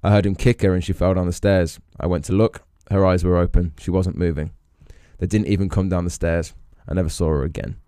I 0.00 0.12
heard 0.12 0.26
him 0.26 0.36
kick 0.36 0.62
her 0.62 0.74
and 0.74 0.84
she 0.84 0.92
fell 0.92 1.14
down 1.14 1.26
the 1.26 1.32
stairs. 1.32 1.80
I 1.98 2.06
went 2.06 2.24
to 2.26 2.32
look. 2.32 2.62
Her 2.88 3.04
eyes 3.04 3.24
were 3.24 3.36
open. 3.36 3.74
She 3.80 3.90
wasn't 3.90 4.16
moving. 4.16 4.52
They 5.18 5.26
didn't 5.26 5.48
even 5.48 5.68
come 5.68 5.88
down 5.88 6.04
the 6.04 6.10
stairs. 6.10 6.54
I 6.88 6.94
never 6.94 7.08
saw 7.08 7.26
her 7.30 7.42
again. 7.42 7.78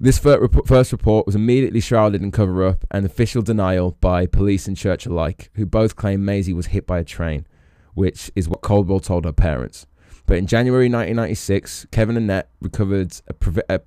This 0.00 0.18
first 0.18 0.90
report 0.90 1.26
was 1.26 1.36
immediately 1.36 1.80
shrouded 1.80 2.22
in 2.22 2.32
cover 2.32 2.64
up 2.64 2.84
and 2.90 3.04
official 3.04 3.42
denial 3.42 3.92
by 4.00 4.24
police 4.24 4.66
and 4.66 4.76
church 4.76 5.04
alike, 5.04 5.50
who 5.54 5.66
both 5.66 5.96
claimed 5.96 6.24
Maisie 6.24 6.54
was 6.54 6.66
hit 6.66 6.86
by 6.86 6.98
a 6.98 7.04
train 7.04 7.46
which 7.94 8.30
is 8.34 8.48
what 8.48 8.60
Caldwell 8.60 9.00
told 9.00 9.24
her 9.24 9.32
parents. 9.32 9.86
But 10.26 10.38
in 10.38 10.46
January 10.46 10.86
1996, 10.86 11.86
Kevin 11.90 12.16
Annett 12.16 12.44
recovered 12.60 13.20
a, 13.28 13.74
a 13.76 13.80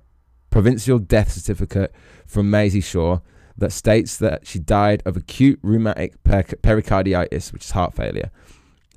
provincial 0.50 0.98
death 0.98 1.32
certificate 1.32 1.94
from 2.26 2.50
Maisie 2.50 2.80
Shaw 2.80 3.20
that 3.56 3.72
states 3.72 4.16
that 4.18 4.46
she 4.46 4.58
died 4.58 5.02
of 5.04 5.16
acute 5.16 5.58
rheumatic 5.62 6.22
per- 6.22 6.44
pericarditis, 6.62 7.52
which 7.52 7.64
is 7.64 7.70
heart 7.72 7.94
failure. 7.94 8.30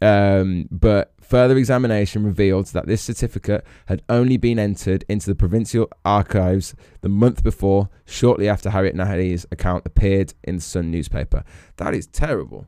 Um, 0.02 0.68
but 0.72 1.14
further 1.22 1.58
examination 1.58 2.24
revealed 2.24 2.68
that 2.68 2.88
this 2.88 3.02
certificate 3.02 3.66
had 3.86 4.02
only 4.10 4.38
been 4.38 4.60
entered 4.60 5.06
into 5.08 5.28
the 5.28 5.36
provincial 5.36 5.90
archives 6.04 6.76
the 7.02 7.10
month 7.10 7.44
before, 7.44 7.90
shortly 8.06 8.50
after 8.50 8.72
Harriet 8.72 8.96
Nahanee's 8.96 9.46
account 9.52 9.86
appeared 9.86 10.34
in 10.44 10.58
the 10.58 10.62
Sun 10.62 10.92
newspaper. 10.92 11.44
That 11.78 11.94
is 11.94 12.08
terrible. 12.08 12.68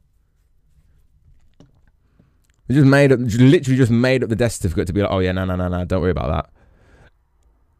Just 2.74 2.88
made 2.88 3.11
up, 3.11 3.19
literally 3.19 3.78
just 3.78 3.91
made 3.91 4.24
up 4.24 4.30
the 4.30 4.36
death 4.36 4.53
certificate 4.53 4.88
to 4.88 4.93
be 4.93 5.01
like, 5.01 5.11
oh 5.11 5.19
yeah, 5.19 5.32
no, 5.32 5.45
no, 5.45 5.55
no, 5.55 5.67
no, 5.67 5.86
don't 5.86 6.01
worry 6.01 6.11
about 6.11 6.49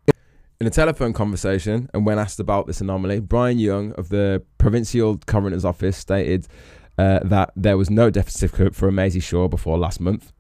that. 0.08 0.16
In 0.62 0.68
a 0.68 0.70
telephone 0.70 1.14
conversation, 1.14 1.90
and 1.94 2.06
when 2.06 2.20
asked 2.20 2.40
about 2.40 2.68
this 2.68 2.80
anomaly, 2.80 3.20
Brian 3.20 3.60
Young 3.60 3.92
of 3.94 4.10
the 4.10 4.44
Provincial 4.58 5.18
Coroner's 5.26 5.66
Office 5.66 5.98
stated 5.98 6.48
uh, 6.98 7.20
that 7.24 7.52
there 7.56 7.78
was 7.78 7.90
no 7.90 8.10
death 8.10 8.30
certificate 8.30 8.76
for 8.76 8.92
Maisie 8.92 9.20
Shaw 9.20 9.48
before 9.48 9.78
last 9.78 10.00
month. 10.00 10.32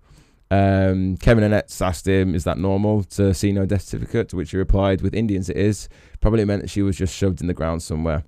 Um, 0.51 1.17
Kevin 1.17 1.43
Annett 1.43 1.81
asked 1.81 2.07
him, 2.07 2.35
"Is 2.35 2.43
that 2.43 2.57
normal 2.57 3.03
to 3.05 3.33
see 3.33 3.51
no 3.51 3.65
death 3.65 3.81
certificate?" 3.81 4.29
To 4.29 4.35
which 4.35 4.51
he 4.51 4.57
replied, 4.57 5.01
"With 5.01 5.15
Indians, 5.15 5.49
it 5.49 5.57
is. 5.57 5.89
Probably 6.21 6.45
meant 6.45 6.61
that 6.61 6.69
she 6.69 6.83
was 6.83 6.95
just 6.95 7.15
shoved 7.15 7.41
in 7.41 7.47
the 7.47 7.53
ground 7.53 7.81
somewhere." 7.81 8.23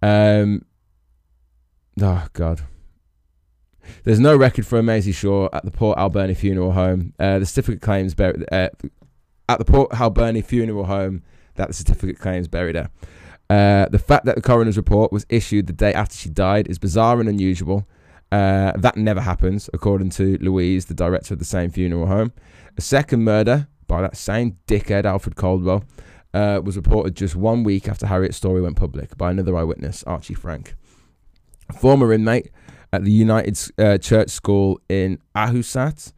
Um, 0.00 0.64
oh 2.00 2.26
God. 2.32 2.62
There's 4.04 4.20
no 4.20 4.36
record 4.36 4.66
for 4.66 4.82
Maisie 4.82 5.12
Shaw 5.12 5.48
at 5.52 5.64
the 5.64 5.70
Port 5.70 5.98
Alberni 5.98 6.34
Funeral 6.34 6.72
Home. 6.72 7.14
Uh, 7.18 7.38
the 7.38 7.46
certificate 7.46 7.80
claims 7.80 8.14
buried 8.14 8.44
uh, 8.52 8.68
at 9.48 9.58
the 9.58 9.64
Port 9.64 9.92
Alberni 9.92 10.42
Funeral 10.42 10.84
Home 10.84 11.22
that 11.54 11.68
the 11.68 11.74
certificate 11.74 12.18
claims 12.18 12.48
buried 12.48 12.76
her. 12.76 12.90
Uh, 13.50 13.86
the 13.90 13.98
fact 13.98 14.24
that 14.24 14.36
the 14.36 14.42
coroner's 14.42 14.76
report 14.76 15.12
was 15.12 15.26
issued 15.28 15.66
the 15.66 15.72
day 15.72 15.92
after 15.92 16.16
she 16.16 16.30
died 16.30 16.68
is 16.68 16.78
bizarre 16.78 17.20
and 17.20 17.28
unusual. 17.28 17.86
Uh, 18.30 18.72
that 18.78 18.96
never 18.96 19.20
happens, 19.20 19.68
according 19.74 20.08
to 20.08 20.38
Louise, 20.40 20.86
the 20.86 20.94
director 20.94 21.34
of 21.34 21.38
the 21.38 21.44
same 21.44 21.70
funeral 21.70 22.06
home. 22.06 22.32
A 22.78 22.80
second 22.80 23.24
murder 23.24 23.68
by 23.86 24.00
that 24.00 24.16
same 24.16 24.56
dickhead, 24.66 25.04
Alfred 25.04 25.36
Caldwell, 25.36 25.84
uh, 26.32 26.62
was 26.64 26.76
reported 26.76 27.14
just 27.14 27.36
one 27.36 27.62
week 27.62 27.88
after 27.88 28.06
Harriet's 28.06 28.38
story 28.38 28.62
went 28.62 28.76
public 28.76 29.18
by 29.18 29.30
another 29.30 29.54
eyewitness, 29.54 30.02
Archie 30.04 30.32
Frank. 30.32 30.74
A 31.68 31.74
former 31.74 32.10
inmate 32.10 32.50
at 32.92 33.04
the 33.04 33.10
United 33.10 33.58
uh, 33.78 33.98
Church 33.98 34.30
School 34.30 34.80
in 34.88 35.18
Ahousaht, 35.34 36.12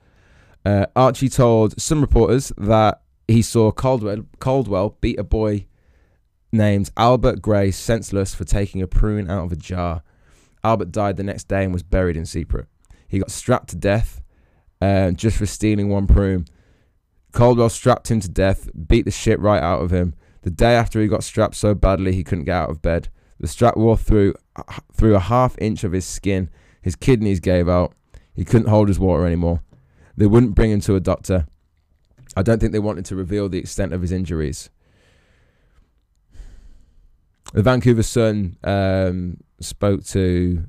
uh, 0.64 0.87
Archie 0.97 1.29
told 1.29 1.81
some 1.81 2.01
reporters 2.01 2.53
that 2.57 3.03
he 3.29 3.43
saw 3.43 3.70
Caldwell, 3.70 4.27
Caldwell 4.39 4.97
beat 5.01 5.18
a 5.18 5.25
boy 5.25 5.66
named 6.53 6.91
Albert 6.97 7.43
Gray 7.43 7.70
senseless 7.70 8.35
for 8.35 8.45
taking 8.45 8.81
a 8.83 8.87
prune 8.87 9.31
out 9.31 9.45
of 9.45 9.53
a 9.53 9.57
jar. 9.57 10.03
Albert 10.62 10.93
died 10.93 11.16
the 11.16 11.22
next 11.22 11.49
day 11.49 11.64
and 11.64 11.72
was 11.72 11.83
buried 11.83 12.16
in 12.16 12.27
secret. 12.27 12.66
He 13.09 13.18
got 13.18 13.31
strapped 13.31 13.68
to 13.70 13.77
death 13.77 14.22
uh, 14.81 15.11
just 15.12 15.37
for 15.37 15.47
stealing 15.47 15.89
one 15.89 16.07
prune. 16.07 16.47
Caldwell 17.33 17.68
strapped 17.68 18.11
him 18.11 18.20
to 18.20 18.29
death, 18.29 18.68
beat 18.87 19.05
the 19.05 19.11
shit 19.11 19.41
right 19.41 19.62
out 19.62 19.83
of 19.83 19.91
him. 19.91 20.14
The 20.43 20.51
day 20.51 20.75
after 20.75 21.01
he 21.01 21.09
got 21.09 21.25
strapped 21.25 21.57
so 21.57 21.75
badly 21.75 22.12
he 22.14 22.22
couldn't 22.22 22.45
get 22.45 22.55
out 22.55 22.70
of 22.70 22.83
bed. 22.83 23.09
The 23.41 23.49
strap 23.49 23.77
wore 23.77 23.97
through 23.97 24.35
through 24.93 25.16
a 25.16 25.20
half 25.20 25.57
inch 25.59 25.85
of 25.85 25.93
his 25.93 26.07
skin. 26.07 26.49
His 26.85 26.97
kidneys 26.97 27.41
gave 27.41 27.66
out. 27.66 27.95
He 28.35 28.45
couldn't 28.45 28.68
hold 28.68 28.89
his 28.89 28.99
water 28.99 29.24
anymore. 29.24 29.62
They 30.18 30.26
wouldn't 30.26 30.55
bring 30.55 30.70
him 30.70 30.82
to 30.82 30.97
a 30.97 31.01
doctor. 31.01 31.47
I 32.37 32.43
don't 32.43 32.59
think 32.61 32.72
they 32.72 32.78
wanted 32.78 33.07
to 33.07 33.16
reveal 33.16 33.49
the 33.49 33.57
extent 33.57 33.95
of 33.95 34.03
his 34.03 34.12
injuries. 34.12 34.68
The 37.55 37.62
Vancouver 37.62 38.03
Sun 38.03 38.59
um, 38.64 39.39
spoke 39.61 40.05
to 40.09 40.64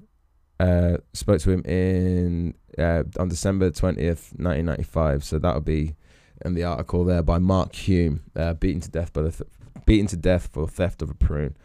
uh, 0.57 0.97
spoke 1.11 1.41
to 1.41 1.51
him 1.51 1.66
in 1.66 2.53
uh, 2.78 3.03
on 3.20 3.28
December 3.28 3.70
twentieth, 3.72 4.32
nineteen 4.38 4.68
ninety 4.68 4.84
five. 4.84 5.26
So 5.26 5.38
that'll 5.38 5.59
be 5.59 5.97
in 6.45 6.53
the 6.53 6.63
article 6.63 7.03
there 7.03 7.24
by 7.24 7.39
Mark 7.39 7.76
Hume, 7.76 8.22
uh, 8.38 8.53
beaten 8.53 8.80
to 8.80 8.89
death 8.89 9.11
by 9.11 9.24
the 9.24 9.32
th- 9.32 9.49
beaten 9.86 10.07
to 10.07 10.18
death 10.18 10.47
for 10.53 10.66
theft 10.66 11.01
of 11.01 11.09
a 11.09 11.13
prune. 11.13 11.57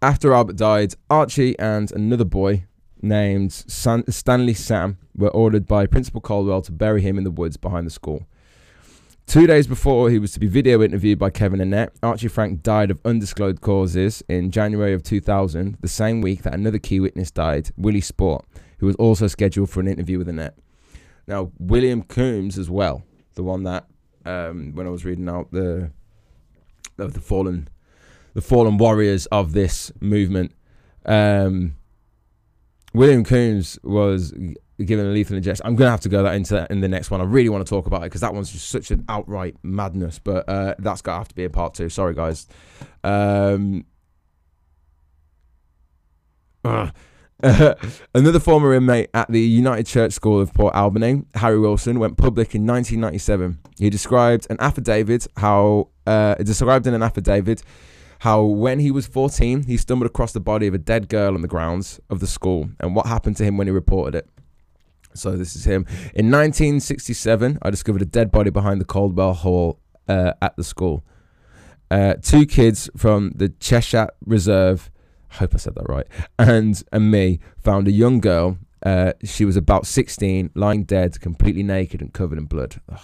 After 0.00 0.32
Albert 0.32 0.54
died, 0.54 0.94
Archie 1.10 1.58
and 1.58 1.90
another 1.90 2.24
boy 2.24 2.66
named 3.02 3.52
San- 3.52 4.10
Stanley 4.10 4.54
Sam 4.54 4.98
were 5.16 5.30
ordered 5.30 5.66
by 5.66 5.86
Principal 5.86 6.20
Caldwell 6.20 6.62
to 6.62 6.72
bury 6.72 7.02
him 7.02 7.18
in 7.18 7.24
the 7.24 7.30
woods 7.30 7.56
behind 7.56 7.86
the 7.86 7.90
school. 7.90 8.26
Two 9.26 9.46
days 9.46 9.66
before 9.66 10.08
he 10.08 10.18
was 10.18 10.32
to 10.32 10.40
be 10.40 10.46
video 10.46 10.82
interviewed 10.82 11.18
by 11.18 11.28
Kevin 11.28 11.60
Annett, 11.60 11.90
Archie 12.02 12.28
Frank 12.28 12.62
died 12.62 12.90
of 12.90 12.98
undisclosed 13.04 13.60
causes 13.60 14.22
in 14.28 14.50
January 14.50 14.94
of 14.94 15.02
2000, 15.02 15.76
the 15.82 15.88
same 15.88 16.22
week 16.22 16.42
that 16.42 16.54
another 16.54 16.78
key 16.78 16.98
witness 16.98 17.30
died, 17.30 17.70
Willie 17.76 18.00
Sport, 18.00 18.46
who 18.78 18.86
was 18.86 18.96
also 18.96 19.26
scheduled 19.26 19.68
for 19.68 19.80
an 19.80 19.88
interview 19.88 20.16
with 20.16 20.28
Annett. 20.28 20.52
Now, 21.26 21.52
William 21.58 22.04
Coombs 22.04 22.56
as 22.56 22.70
well, 22.70 23.02
the 23.34 23.42
one 23.42 23.64
that 23.64 23.86
um, 24.24 24.74
when 24.74 24.86
I 24.86 24.90
was 24.90 25.04
reading 25.04 25.28
out 25.28 25.50
the 25.52 25.90
of 26.98 27.14
the 27.14 27.20
fallen 27.20 27.68
the 28.34 28.40
fallen 28.40 28.76
warriors 28.78 29.26
of 29.26 29.52
this 29.52 29.90
movement, 30.00 30.52
um, 31.06 31.76
William 32.98 33.22
Coombs 33.22 33.78
was 33.84 34.32
given 34.84 35.06
a 35.06 35.10
lethal 35.10 35.36
injection. 35.36 35.64
I'm 35.64 35.76
gonna 35.76 35.92
have 35.92 36.00
to 36.00 36.08
go 36.08 36.24
that 36.24 36.34
into 36.34 36.54
that 36.54 36.72
in 36.72 36.80
the 36.80 36.88
next 36.88 37.12
one. 37.12 37.20
I 37.20 37.24
really 37.24 37.48
want 37.48 37.64
to 37.64 37.70
talk 37.70 37.86
about 37.86 37.98
it 38.02 38.06
because 38.06 38.22
that 38.22 38.34
one's 38.34 38.50
just 38.50 38.68
such 38.68 38.90
an 38.90 39.04
outright 39.08 39.54
madness. 39.62 40.18
But 40.18 40.48
uh, 40.48 40.74
that's 40.80 41.00
gonna 41.00 41.18
have 41.18 41.28
to 41.28 41.34
be 41.36 41.44
a 41.44 41.50
part 41.50 41.74
two. 41.74 41.88
Sorry, 41.90 42.12
guys. 42.12 42.48
Um, 43.04 43.84
another 48.14 48.40
former 48.40 48.74
inmate 48.74 49.10
at 49.14 49.30
the 49.30 49.42
United 49.42 49.86
Church 49.86 50.12
School 50.12 50.40
of 50.40 50.52
Port 50.52 50.74
Alberni, 50.74 51.22
Harry 51.34 51.60
Wilson, 51.60 52.00
went 52.00 52.16
public 52.16 52.52
in 52.52 52.66
1997. 52.66 53.60
He 53.78 53.90
described 53.90 54.48
an 54.50 54.56
affidavit 54.58 55.28
how 55.36 55.90
uh, 56.04 56.34
described 56.34 56.88
in 56.88 56.94
an 56.94 57.04
affidavit 57.04 57.62
how 58.20 58.42
when 58.42 58.80
he 58.80 58.90
was 58.90 59.06
14, 59.06 59.64
he 59.64 59.76
stumbled 59.76 60.10
across 60.10 60.32
the 60.32 60.40
body 60.40 60.66
of 60.66 60.74
a 60.74 60.78
dead 60.78 61.08
girl 61.08 61.34
on 61.34 61.42
the 61.42 61.48
grounds 61.48 62.00
of 62.10 62.20
the 62.20 62.26
school 62.26 62.70
and 62.80 62.94
what 62.94 63.06
happened 63.06 63.36
to 63.36 63.44
him 63.44 63.56
when 63.56 63.66
he 63.66 63.70
reported 63.70 64.14
it. 64.14 64.28
So 65.14 65.36
this 65.36 65.56
is 65.56 65.64
him. 65.64 65.86
In 66.14 66.30
1967, 66.30 67.58
I 67.62 67.70
discovered 67.70 68.02
a 68.02 68.06
dead 68.06 68.30
body 68.30 68.50
behind 68.50 68.80
the 68.80 68.84
Caldwell 68.84 69.34
Hall 69.34 69.80
uh, 70.08 70.32
at 70.40 70.56
the 70.56 70.64
school. 70.64 71.04
Uh, 71.90 72.14
two 72.14 72.46
kids 72.46 72.90
from 72.96 73.32
the 73.34 73.48
Cheshire 73.48 74.08
Reserve, 74.24 74.90
I 75.30 75.36
hope 75.36 75.54
I 75.54 75.58
said 75.58 75.74
that 75.76 75.88
right, 75.88 76.06
and 76.38 76.82
and 76.92 77.10
me 77.10 77.40
found 77.62 77.88
a 77.88 77.92
young 77.92 78.20
girl. 78.20 78.58
Uh, 78.84 79.12
she 79.24 79.44
was 79.44 79.56
about 79.56 79.86
16, 79.86 80.50
lying 80.54 80.84
dead, 80.84 81.20
completely 81.20 81.64
naked 81.64 82.00
and 82.00 82.12
covered 82.12 82.38
in 82.38 82.44
blood. 82.44 82.80
Ugh. 82.92 83.00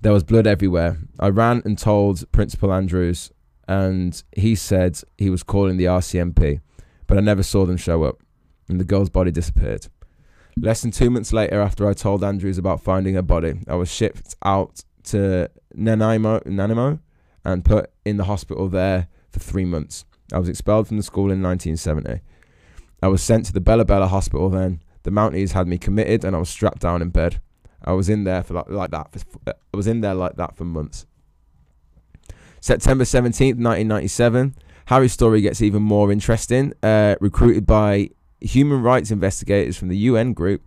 There 0.00 0.12
was 0.12 0.22
blood 0.22 0.46
everywhere. 0.46 0.98
I 1.18 1.28
ran 1.30 1.62
and 1.64 1.76
told 1.76 2.30
Principal 2.30 2.72
Andrews, 2.72 3.32
and 3.68 4.20
he 4.34 4.54
said 4.54 4.98
he 5.18 5.30
was 5.30 5.42
calling 5.42 5.76
the 5.76 5.84
RCMP, 5.84 6.60
but 7.06 7.18
I 7.18 7.20
never 7.20 7.42
saw 7.42 7.66
them 7.66 7.76
show 7.76 8.02
up, 8.02 8.22
and 8.68 8.80
the 8.80 8.84
girl's 8.84 9.10
body 9.10 9.30
disappeared. 9.30 9.86
Less 10.60 10.82
than 10.82 10.90
two 10.90 11.10
months 11.10 11.32
later, 11.32 11.60
after 11.60 11.88
I 11.88 11.92
told 11.92 12.24
Andrews 12.24 12.58
about 12.58 12.82
finding 12.82 13.14
her 13.14 13.22
body, 13.22 13.60
I 13.68 13.74
was 13.76 13.92
shipped 13.92 14.34
out 14.44 14.82
to 15.04 15.50
Nanaimo, 15.74 16.40
Nanaimo 16.46 16.98
and 17.44 17.64
put 17.64 17.90
in 18.04 18.16
the 18.16 18.24
hospital 18.24 18.68
there 18.68 19.08
for 19.30 19.38
three 19.38 19.64
months. 19.64 20.04
I 20.32 20.38
was 20.38 20.48
expelled 20.48 20.88
from 20.88 20.96
the 20.96 21.02
school 21.02 21.30
in 21.30 21.42
1970. 21.42 22.20
I 23.02 23.08
was 23.08 23.22
sent 23.22 23.46
to 23.46 23.52
the 23.52 23.60
Bella 23.60 23.84
Bella 23.84 24.08
hospital 24.08 24.50
then. 24.50 24.82
The 25.04 25.10
Mounties 25.10 25.52
had 25.52 25.68
me 25.68 25.78
committed 25.78 26.24
and 26.24 26.34
I 26.34 26.38
was 26.40 26.48
strapped 26.48 26.80
down 26.80 27.00
in 27.00 27.10
bed. 27.10 27.40
I 27.84 27.92
was 27.92 28.08
in 28.08 28.24
there 28.24 28.42
for 28.42 28.54
like, 28.54 28.68
like 28.68 28.90
that. 28.90 29.12
For, 29.12 29.38
uh, 29.46 29.52
I 29.72 29.76
was 29.76 29.86
in 29.86 30.00
there 30.00 30.14
like 30.14 30.36
that 30.36 30.56
for 30.56 30.64
months. 30.64 31.06
September 32.60 33.04
17th, 33.04 33.56
1997. 33.56 34.54
Harry's 34.86 35.12
story 35.12 35.40
gets 35.40 35.60
even 35.62 35.82
more 35.82 36.10
interesting. 36.10 36.72
Uh, 36.82 37.14
recruited 37.20 37.66
by 37.66 38.10
human 38.40 38.82
rights 38.82 39.10
investigators 39.10 39.76
from 39.76 39.88
the 39.88 39.96
UN 39.96 40.32
group 40.32 40.62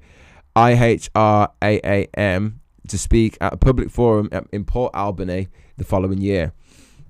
IHRAAM 0.56 2.54
to 2.88 2.98
speak 2.98 3.38
at 3.40 3.54
a 3.54 3.58
public 3.58 3.90
forum 3.90 4.30
in 4.52 4.66
Port 4.66 4.94
Alberni 4.94 5.48
the 5.78 5.84
following 5.84 6.20
year. 6.20 6.54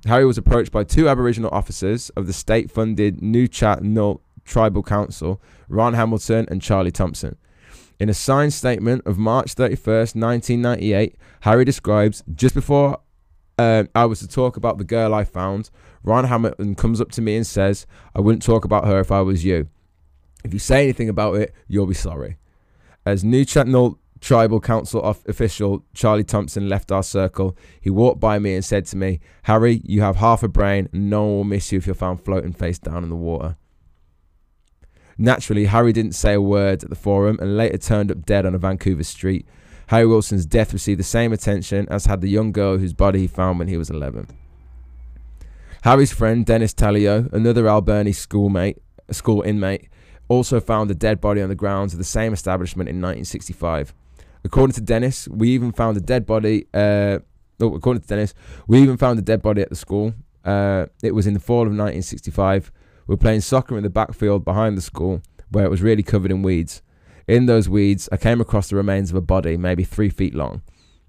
Harry 0.05 0.25
was 0.25 0.37
approached 0.37 0.71
by 0.71 0.83
two 0.83 1.07
Aboriginal 1.07 1.49
officers 1.51 2.09
of 2.11 2.27
the 2.27 2.33
state 2.33 2.71
funded 2.71 3.21
Nuu-chah-nulth 3.21 4.19
Tribal 4.45 4.83
Council, 4.83 5.41
Ron 5.69 5.93
Hamilton 5.93 6.47
and 6.49 6.61
Charlie 6.61 6.91
Thompson. 6.91 7.37
In 7.99 8.09
a 8.09 8.13
signed 8.13 8.53
statement 8.53 9.03
of 9.05 9.19
March 9.19 9.53
31st, 9.53 10.15
1998, 10.15 11.15
Harry 11.41 11.65
describes 11.65 12.23
just 12.33 12.55
before 12.55 12.99
uh, 13.57 13.83
I 13.93 14.05
was 14.05 14.19
to 14.19 14.27
talk 14.27 14.57
about 14.57 14.77
the 14.77 14.83
girl 14.83 15.13
I 15.13 15.23
found, 15.23 15.69
Ron 16.03 16.25
Hamilton 16.25 16.75
comes 16.75 16.99
up 16.99 17.11
to 17.11 17.21
me 17.21 17.35
and 17.35 17.45
says, 17.45 17.85
I 18.15 18.21
wouldn't 18.21 18.43
talk 18.43 18.65
about 18.65 18.85
her 18.85 18.99
if 18.99 19.11
I 19.11 19.21
was 19.21 19.45
you. 19.45 19.67
If 20.43 20.53
you 20.53 20.59
say 20.59 20.83
anything 20.83 21.09
about 21.09 21.35
it, 21.35 21.53
you'll 21.67 21.85
be 21.85 21.93
sorry. 21.93 22.37
As 23.05 23.23
Nuu-chah-nulth 23.23 23.97
Tribal 24.19 24.59
Council 24.59 25.03
official 25.03 25.83
Charlie 25.93 26.23
Thompson 26.23 26.69
left 26.69 26.91
our 26.91 27.03
circle, 27.03 27.57
he 27.79 27.89
walked 27.89 28.19
by 28.19 28.39
me 28.39 28.55
and 28.55 28.63
said 28.63 28.85
to 28.87 28.97
me, 28.97 29.19
Harry, 29.43 29.81
you 29.83 30.01
have 30.01 30.17
half 30.17 30.43
a 30.43 30.47
brain, 30.47 30.89
no 30.93 31.23
one 31.23 31.35
will 31.35 31.43
miss 31.43 31.71
you 31.71 31.77
if 31.77 31.87
you're 31.87 31.95
found 31.95 32.23
floating 32.23 32.53
face 32.53 32.79
down 32.79 33.03
in 33.03 33.09
the 33.09 33.15
water. 33.15 33.57
Naturally, 35.17 35.65
Harry 35.65 35.93
didn't 35.93 36.13
say 36.13 36.33
a 36.33 36.41
word 36.41 36.83
at 36.83 36.89
the 36.89 36.95
forum 36.95 37.37
and 37.39 37.57
later 37.57 37.77
turned 37.77 38.11
up 38.11 38.25
dead 38.25 38.45
on 38.45 38.55
a 38.55 38.59
Vancouver 38.59 39.03
street. 39.03 39.47
Harry 39.87 40.05
Wilson's 40.05 40.45
death 40.45 40.73
received 40.73 40.99
the 40.99 41.03
same 41.03 41.33
attention 41.33 41.87
as 41.89 42.05
had 42.05 42.21
the 42.21 42.29
young 42.29 42.51
girl 42.51 42.77
whose 42.77 42.93
body 42.93 43.19
he 43.19 43.27
found 43.27 43.59
when 43.59 43.67
he 43.67 43.77
was 43.77 43.89
11. 43.89 44.27
Harry's 45.83 46.13
friend 46.13 46.45
Dennis 46.45 46.73
Tallio, 46.73 47.27
another 47.31 47.67
Alberni 47.67 48.11
schoolmate, 48.11 48.77
school 49.09 49.41
inmate, 49.41 49.89
also 50.27 50.59
found 50.59 50.89
a 50.91 50.93
dead 50.93 51.19
body 51.19 51.41
on 51.41 51.49
the 51.49 51.55
grounds 51.55 51.93
of 51.93 51.97
the 51.97 52.05
same 52.05 52.33
establishment 52.33 52.87
in 52.87 52.97
1965. 52.97 53.93
According 54.43 54.73
to 54.75 54.81
Dennis, 54.81 55.27
we 55.27 55.49
even 55.49 55.71
found 55.71 55.97
a 55.97 56.01
dead 56.01 56.25
body. 56.25 56.67
Uh, 56.73 57.19
oh, 57.59 57.75
according 57.75 58.01
to 58.01 58.07
Dennis, 58.07 58.33
we 58.67 58.81
even 58.81 58.97
found 58.97 59.19
a 59.19 59.21
dead 59.21 59.41
body 59.41 59.61
at 59.61 59.69
the 59.69 59.75
school. 59.75 60.13
Uh, 60.45 60.85
it 61.03 61.13
was 61.13 61.27
in 61.27 61.33
the 61.33 61.39
fall 61.39 61.63
of 61.63 61.73
1965. 61.73 62.71
We 63.07 63.13
were 63.13 63.17
playing 63.17 63.41
soccer 63.41 63.75
in 63.75 63.83
the 63.83 63.89
backfield 63.89 64.45
behind 64.45 64.77
the 64.77 64.81
school, 64.81 65.21
where 65.49 65.65
it 65.65 65.69
was 65.69 65.81
really 65.81 66.03
covered 66.03 66.31
in 66.31 66.43
weeds. 66.43 66.81
In 67.31 67.45
those 67.45 67.69
weeds, 67.69 68.09
I 68.11 68.17
came 68.17 68.41
across 68.41 68.67
the 68.67 68.75
remains 68.75 69.09
of 69.09 69.15
a 69.15 69.21
body, 69.21 69.55
maybe 69.55 69.85
three 69.85 70.09
feet 70.09 70.35
long. 70.35 70.63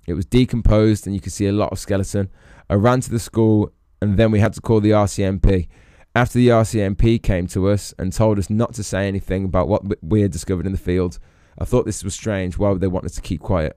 It 0.07 0.15
was 0.15 0.25
decomposed, 0.25 1.05
and 1.05 1.17
you 1.17 1.21
could 1.21 1.33
see 1.33 1.49
a 1.49 1.53
lot 1.53 1.73
of 1.73 1.81
skeleton. 1.81 2.31
I 2.71 2.75
ran 2.75 3.01
to 3.01 3.11
the 3.11 3.19
school, 3.19 3.73
and 4.01 4.17
then 4.17 4.31
we 4.31 4.39
had 4.39 4.53
to 4.53 4.61
call 4.61 4.81
the 4.81 4.93
RCMP. 4.93 5.67
After 6.15 6.39
the 6.39 6.47
RCMP 6.47 7.21
came 7.21 7.49
to 7.49 7.69
us 7.69 7.93
and 7.99 8.13
told 8.13 8.39
us 8.39 8.49
not 8.49 8.73
to 8.75 8.85
say 8.85 9.09
anything 9.09 9.45
about 9.45 9.67
what 9.67 9.83
we 10.01 10.21
had 10.23 10.31
discovered 10.31 10.65
in 10.65 10.71
the 10.71 10.79
field, 10.79 11.19
I 11.59 11.65
thought 11.65 11.87
this 11.87 12.05
was 12.05 12.15
strange. 12.15 12.57
Why 12.57 12.71
would 12.71 12.81
they 12.81 12.87
want 12.87 13.05
us 13.05 13.17
to 13.17 13.21
keep 13.21 13.41
quiet? 13.41 13.77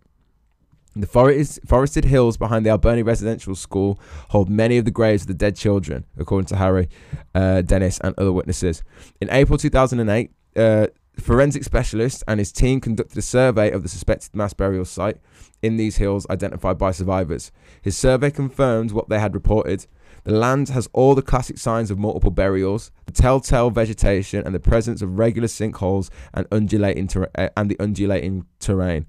The 0.96 1.08
forest, 1.08 1.62
forested 1.66 2.06
hills 2.06 2.38
behind 2.38 2.64
the 2.64 2.70
Alberni 2.70 3.02
Residential 3.02 3.56
School 3.56 4.00
hold 4.30 4.50
many 4.50 4.78
of 4.78 4.86
the 4.86 4.92
graves 4.92 5.24
of 5.24 5.30
the 5.30 5.34
dead 5.34 5.56
children, 5.56 6.06
according 6.16 6.46
to 6.50 6.58
Harry, 6.58 6.90
uh, 7.34 7.64
Dennis, 7.64 8.00
and 8.02 8.14
other 8.20 8.32
witnesses. 8.32 8.84
In 9.20 9.32
April 9.32 9.58
2008, 9.58 10.30
uh, 10.56 10.88
forensic 11.20 11.64
specialist 11.64 12.24
and 12.28 12.40
his 12.40 12.52
team 12.52 12.82
conducted 12.82 13.18
a 13.18 13.22
survey 13.22 13.72
of 13.72 13.84
the 13.84 13.90
suspected 13.90 14.36
mass 14.36 14.54
burial 14.54 14.86
site 14.86 15.18
in 15.62 15.78
these 15.78 15.98
hills 15.98 16.28
identified 16.30 16.78
by 16.78 16.92
survivors. 16.92 17.52
His 17.82 17.98
survey 17.98 18.32
confirmed 18.32 18.92
what 18.92 19.10
they 19.10 19.20
had 19.20 19.34
reported. 19.34 19.88
The 20.24 20.34
land 20.34 20.70
has 20.70 20.90
all 20.92 21.16
the 21.16 21.22
classic 21.22 21.58
signs 21.58 21.92
of 21.92 22.00
multiple 22.00 22.32
burials, 22.32 22.92
the 23.06 23.12
telltale 23.12 23.70
vegetation, 23.70 24.44
and 24.46 24.56
the 24.56 24.60
presence 24.60 25.02
of 25.02 25.20
regular 25.20 25.48
sinkholes 25.48 26.10
and 26.34 26.48
undulating 26.52 27.08
ter- 27.08 27.30
uh, 27.36 27.50
and 27.56 27.70
the 27.70 27.80
undulating 27.80 28.46
terrain. 28.60 29.06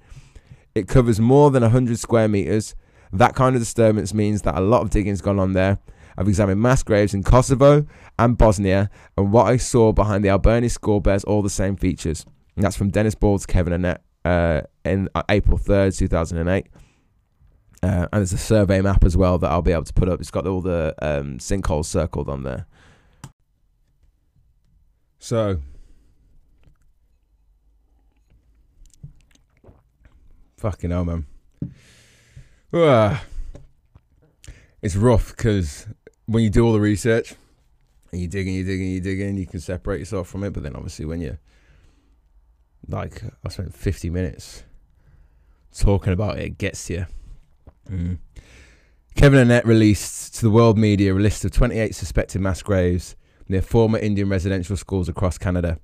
It 0.74 0.88
covers 0.88 1.18
more 1.18 1.50
than 1.50 1.62
100 1.62 1.98
square 1.98 2.28
meters. 2.28 2.74
That 3.12 3.34
kind 3.34 3.56
of 3.56 3.62
disturbance 3.62 4.12
means 4.12 4.42
that 4.42 4.56
a 4.56 4.60
lot 4.60 4.82
of 4.82 4.90
digging's 4.90 5.22
gone 5.22 5.38
on 5.38 5.54
there. 5.54 5.78
I've 6.18 6.28
examined 6.28 6.60
mass 6.60 6.82
graves 6.82 7.14
in 7.14 7.22
Kosovo 7.22 7.86
and 8.18 8.38
Bosnia, 8.38 8.90
and 9.16 9.32
what 9.32 9.46
I 9.46 9.56
saw 9.56 9.92
behind 9.92 10.24
the 10.24 10.30
Alberni 10.30 10.68
skull 10.68 11.00
bears 11.00 11.24
all 11.24 11.42
the 11.42 11.50
same 11.50 11.76
features. 11.76 12.24
And 12.56 12.64
that's 12.64 12.76
from 12.76 12.90
Dennis 12.90 13.14
Balds, 13.14 13.44
Kevin 13.44 13.72
Annett, 13.72 13.98
uh, 14.24 14.62
in 14.84 15.08
uh, 15.14 15.22
April 15.28 15.58
3rd, 15.58 15.96
2008. 15.96 16.66
Uh, 17.82 17.86
and 17.86 18.08
there's 18.12 18.32
a 18.32 18.38
survey 18.38 18.80
map 18.80 19.04
as 19.04 19.16
well 19.16 19.38
that 19.38 19.50
I'll 19.50 19.62
be 19.62 19.72
able 19.72 19.84
to 19.84 19.92
put 19.92 20.08
up. 20.08 20.20
It's 20.20 20.30
got 20.30 20.46
all 20.46 20.62
the 20.62 20.94
um, 21.02 21.38
sinkholes 21.38 21.84
circled 21.84 22.28
on 22.28 22.42
there. 22.42 22.66
So, 25.18 25.60
fucking 30.56 30.90
hell, 30.90 31.04
man. 31.04 31.26
Uh, 32.72 33.18
it's 34.82 34.96
rough 34.96 35.36
because 35.36 35.86
when 36.26 36.42
you 36.42 36.50
do 36.50 36.64
all 36.64 36.72
the 36.72 36.80
research 36.80 37.34
and 38.12 38.20
you 38.20 38.28
dig 38.28 38.46
and 38.46 38.56
you 38.56 38.64
dig 38.64 38.80
and 38.80 38.90
you 38.90 39.00
dig 39.00 39.20
in, 39.20 39.36
you 39.36 39.46
can 39.46 39.60
separate 39.60 40.00
yourself 40.00 40.28
from 40.28 40.44
it. 40.44 40.52
But 40.52 40.62
then 40.62 40.76
obviously 40.76 41.04
when 41.04 41.20
you 41.20 41.38
like, 42.88 43.22
I 43.44 43.48
spent 43.48 43.74
50 43.74 44.10
minutes 44.10 44.64
talking 45.76 46.12
about 46.12 46.38
it, 46.38 46.44
it 46.44 46.58
gets 46.58 46.86
to 46.86 46.92
you. 46.92 47.06
Mm. 47.90 48.18
Kevin 49.14 49.48
Annett 49.48 49.64
released 49.64 50.34
to 50.34 50.42
the 50.42 50.50
world 50.50 50.76
media 50.76 51.14
a 51.14 51.16
list 51.16 51.44
of 51.44 51.52
28 51.52 51.94
suspected 51.94 52.40
mass 52.40 52.62
graves 52.62 53.16
near 53.48 53.62
former 53.62 53.98
Indian 53.98 54.28
residential 54.28 54.76
schools 54.76 55.08
across 55.08 55.38
Canada. 55.38 55.78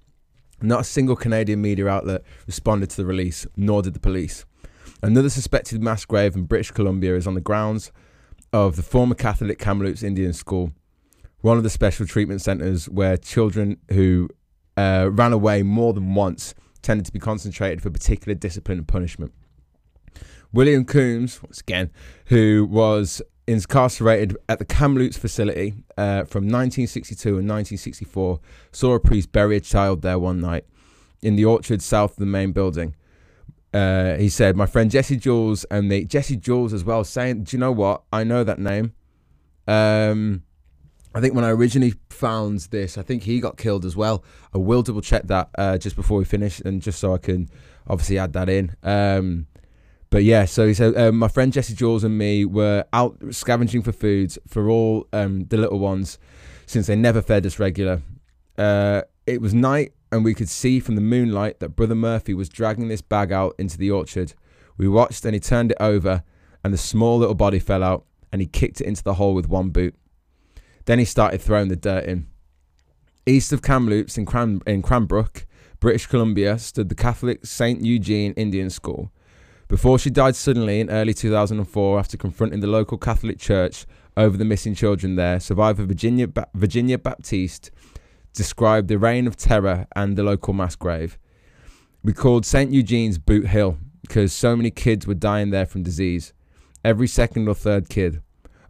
Not 0.61 0.81
a 0.81 0.85
single 0.85 1.17
Canadian 1.17 1.63
media 1.63 1.89
outlet 1.89 2.23
responded 2.47 2.91
to 2.91 2.97
the 2.97 3.07
release, 3.07 3.47
nor 3.57 3.83
did 3.83 3.95
the 3.95 4.01
police. 4.01 4.45
Another 5.03 5.31
suspected 5.31 5.83
mass 5.83 6.05
grave 6.05 6.37
in 6.37 6.45
British 6.45 6.71
Columbia 6.71 7.17
is 7.17 7.27
on 7.27 7.35
the 7.35 7.41
grounds 7.41 7.91
of 8.53 8.77
the 8.77 8.83
former 8.83 9.15
Catholic 9.15 9.59
Kamloops 9.59 10.03
Indian 10.03 10.33
School, 10.33 10.73
one 11.41 11.57
of 11.57 11.63
the 11.63 11.71
special 11.71 12.07
treatment 12.07 12.41
centres 12.41 12.89
where 12.89 13.17
children 13.17 13.79
who 13.91 14.29
uh, 14.77 15.09
ran 15.11 15.33
away 15.33 15.63
more 15.63 15.93
than 15.93 16.15
once 16.15 16.55
tended 16.83 17.07
to 17.07 17.13
be 17.13 17.19
concentrated 17.19 17.83
for 17.83 17.91
particular 17.91 18.35
discipline 18.35 18.79
and 18.79 18.89
punishment. 18.89 19.33
William 20.53 20.85
Coombs, 20.85 21.43
once 21.43 21.61
again, 21.61 21.91
who 22.27 22.67
was 22.71 23.23
incarcerated 23.47 24.37
at 24.49 24.59
the 24.59 24.65
Kamloops 24.65 25.17
facility 25.17 25.75
uh, 25.97 26.25
from 26.25 26.45
1962 26.45 27.29
and 27.29 27.49
1964, 27.49 28.41
saw 28.71 28.95
a 28.95 29.01
priest 29.01 29.33
bury 29.33 29.57
a 29.57 29.61
child 29.61 30.03
there 30.03 30.19
one 30.19 30.41
night 30.41 30.65
in 31.23 31.37
the 31.37 31.45
orchard 31.45 31.81
south 31.81 32.13
of 32.13 32.17
the 32.19 32.27
main 32.27 32.53
building. 32.53 32.95
Uh, 33.73 34.17
he 34.17 34.29
said, 34.29 34.57
My 34.57 34.67
friend 34.67 34.91
Jesse 34.91 35.17
Jules 35.17 35.65
and 35.65 35.89
me, 35.89 36.05
Jesse 36.05 36.37
Jules 36.37 36.73
as 36.73 36.85
well, 36.85 37.05
saying, 37.05 37.45
Do 37.45 37.57
you 37.57 37.61
know 37.61 37.73
what? 37.73 38.03
I 38.13 38.25
know 38.25 38.45
that 38.45 38.59
name. 38.59 38.93
Um, 39.67 40.43
I 41.15 41.21
think 41.21 41.35
when 41.35 41.45
I 41.45 41.51
originally 41.51 41.95
found 42.11 42.61
this, 42.71 42.97
I 42.97 43.03
think 43.03 43.25
he 43.25 43.41
got 43.41 43.57
killed 43.57 43.85
as 43.85 43.97
well. 43.97 44.25
I 44.55 44.59
will 44.59 44.83
double 44.83 45.03
check 45.03 45.25
that 45.25 45.51
uh, 45.57 45.79
just 45.79 45.97
before 45.97 46.19
we 46.19 46.25
finish, 46.25 46.61
and 46.61 46.81
just 46.81 46.99
so 46.99 47.15
I 47.15 47.19
can 47.19 47.49
obviously 47.87 48.19
add 48.19 48.33
that 48.33 48.49
in. 48.49 48.77
Um, 48.83 49.47
but 50.11 50.25
yeah, 50.25 50.45
so 50.45 50.67
he 50.67 50.75
said, 50.75 50.97
um, 50.97 51.19
my 51.19 51.29
friend 51.29 51.53
Jesse 51.53 51.75
Jules 51.75 52.05
and 52.05 52.17
me 52.19 52.45
were 52.45 52.85
out 52.93 53.17
scavenging 53.31 53.83
for 53.83 53.93
foods 53.93 54.39
for 54.47 54.69
all 54.69 55.07
um, 55.13 55.47
the 55.47 55.57
little 55.57 55.79
ones 55.79 56.19
since 56.67 56.87
they 56.87 56.97
never 56.97 57.23
fed 57.23 57.47
us 57.47 57.59
regular. 57.59 58.03
Uh, 58.59 59.03
it 59.27 59.41
was 59.41 59.55
night, 59.55 59.93
and 60.13 60.25
we 60.25 60.35
could 60.35 60.51
see 60.51 60.79
from 60.79 60.95
the 60.95 61.01
moonlight 61.01 61.59
that 61.61 61.71
Brother 61.71 61.95
Murphy 61.95 62.35
was 62.35 62.51
dragging 62.51 62.89
this 62.89 63.01
bag 63.01 63.33
out 63.33 63.55
into 63.59 63.79
the 63.79 63.91
orchard. 63.91 64.35
We 64.77 64.87
watched, 64.87 65.25
and 65.25 65.33
he 65.33 65.41
turned 65.41 65.73
it 65.73 65.79
over, 65.81 66.23
and 66.63 66.73
the 66.73 66.79
small 66.79 67.19
little 67.19 67.35
body 67.35 67.59
fell 67.59 67.83
out, 67.83 68.05
and 68.31 68.43
he 68.43 68.47
kicked 68.47 68.83
it 68.83 68.87
into 68.87 69.03
the 69.03 69.15
hole 69.15 69.35
with 69.35 69.49
one 69.49 69.71
boot. 69.71 69.95
Then 70.85 70.99
he 70.99 71.07
started 71.07 71.41
throwing 71.41 71.69
the 71.69 71.77
dirt 71.77 72.05
in. 72.05 72.27
East 73.25 73.53
of 73.53 73.63
Kamloops 73.63 74.19
in, 74.19 74.27
Cran- 74.27 74.61
in 74.67 74.83
Cranbrook, 74.83 75.47
British 75.81 76.07
Columbia, 76.07 76.59
stood 76.59 76.91
the 76.91 76.95
Catholic 76.95 77.47
St. 77.47 77.83
Eugene 77.83 78.35
Indian 78.35 78.69
School. 78.69 79.11
Before 79.69 79.99
she 79.99 80.11
died 80.11 80.37
suddenly 80.37 80.81
in 80.81 80.91
early 80.91 81.15
2004 81.15 81.99
after 81.99 82.19
confronting 82.19 82.61
the 82.61 82.67
local 82.67 82.99
Catholic 82.99 83.39
Church 83.39 83.87
over 84.17 84.37
the 84.37 84.45
missing 84.45 84.75
children 84.75 85.15
there, 85.17 85.41
survivor 85.41 85.85
Virginia, 85.85 86.29
ba- 86.29 86.49
Virginia 86.53 86.99
Baptiste 86.99 87.71
described 88.33 88.89
the 88.89 88.99
reign 88.99 89.27
of 89.27 89.37
terror 89.37 89.87
and 89.95 90.17
the 90.17 90.23
local 90.23 90.53
mass 90.53 90.77
grave. 90.77 91.19
We 92.03 92.13
called 92.13 92.45
St. 92.45 92.73
Eugene's 92.73 93.19
Boot 93.19 93.47
Hill 93.47 93.79
because 94.01 94.33
so 94.33 94.57
many 94.57 94.71
kids 94.71 95.07
were 95.07 95.15
dying 95.15 95.51
there 95.51 95.67
from 95.67 95.83
disease. 95.83 96.33
Every 96.85 97.07
second 97.07 97.49
or 97.49 97.55
third 97.55 97.89
kid. 97.89 98.21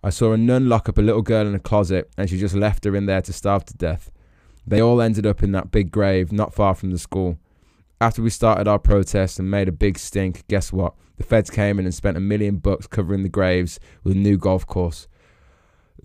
I 0.05 0.11
saw 0.11 0.33
a 0.33 0.37
nun 0.37 0.69
lock 0.69 0.89
up 0.89 0.99
a 0.99 1.03
little 1.03 1.23
girl 1.23 1.47
in 1.47 1.55
a 1.55 1.61
closet 1.61 2.11
and 2.19 2.29
she 2.29 2.39
just 2.39 2.55
left 2.55 2.85
her 2.85 2.95
in 2.95 3.07
there 3.07 3.23
to 3.23 3.33
starve 3.33 3.65
to 3.67 3.77
death. 3.77 4.11
They 4.67 4.81
all 4.81 5.01
ended 5.01 5.27
up 5.27 5.43
in 5.43 5.53
that 5.53 5.71
big 5.71 5.91
grave 5.91 6.33
not 6.33 6.55
far 6.55 6.75
from 6.75 6.91
the 6.91 6.99
school. 6.99 7.39
After 8.01 8.21
we 8.21 8.31
started 8.31 8.67
our 8.67 8.81
protest 8.81 9.39
and 9.39 9.51
made 9.51 9.69
a 9.69 9.73
big 9.73 9.99
stink, 9.99 10.47
guess 10.49 10.73
what? 10.73 10.95
The 11.17 11.25
feds 11.25 11.51
came 11.51 11.79
in 11.79 11.85
and 11.85 11.95
spent 11.95 12.17
a 12.17 12.21
million 12.21 12.57
bucks 12.57 12.87
covering 12.87 13.23
the 13.23 13.29
graves 13.29 13.79
with 14.03 14.17
a 14.17 14.19
new 14.19 14.37
golf 14.37 14.67
course. 14.67 15.07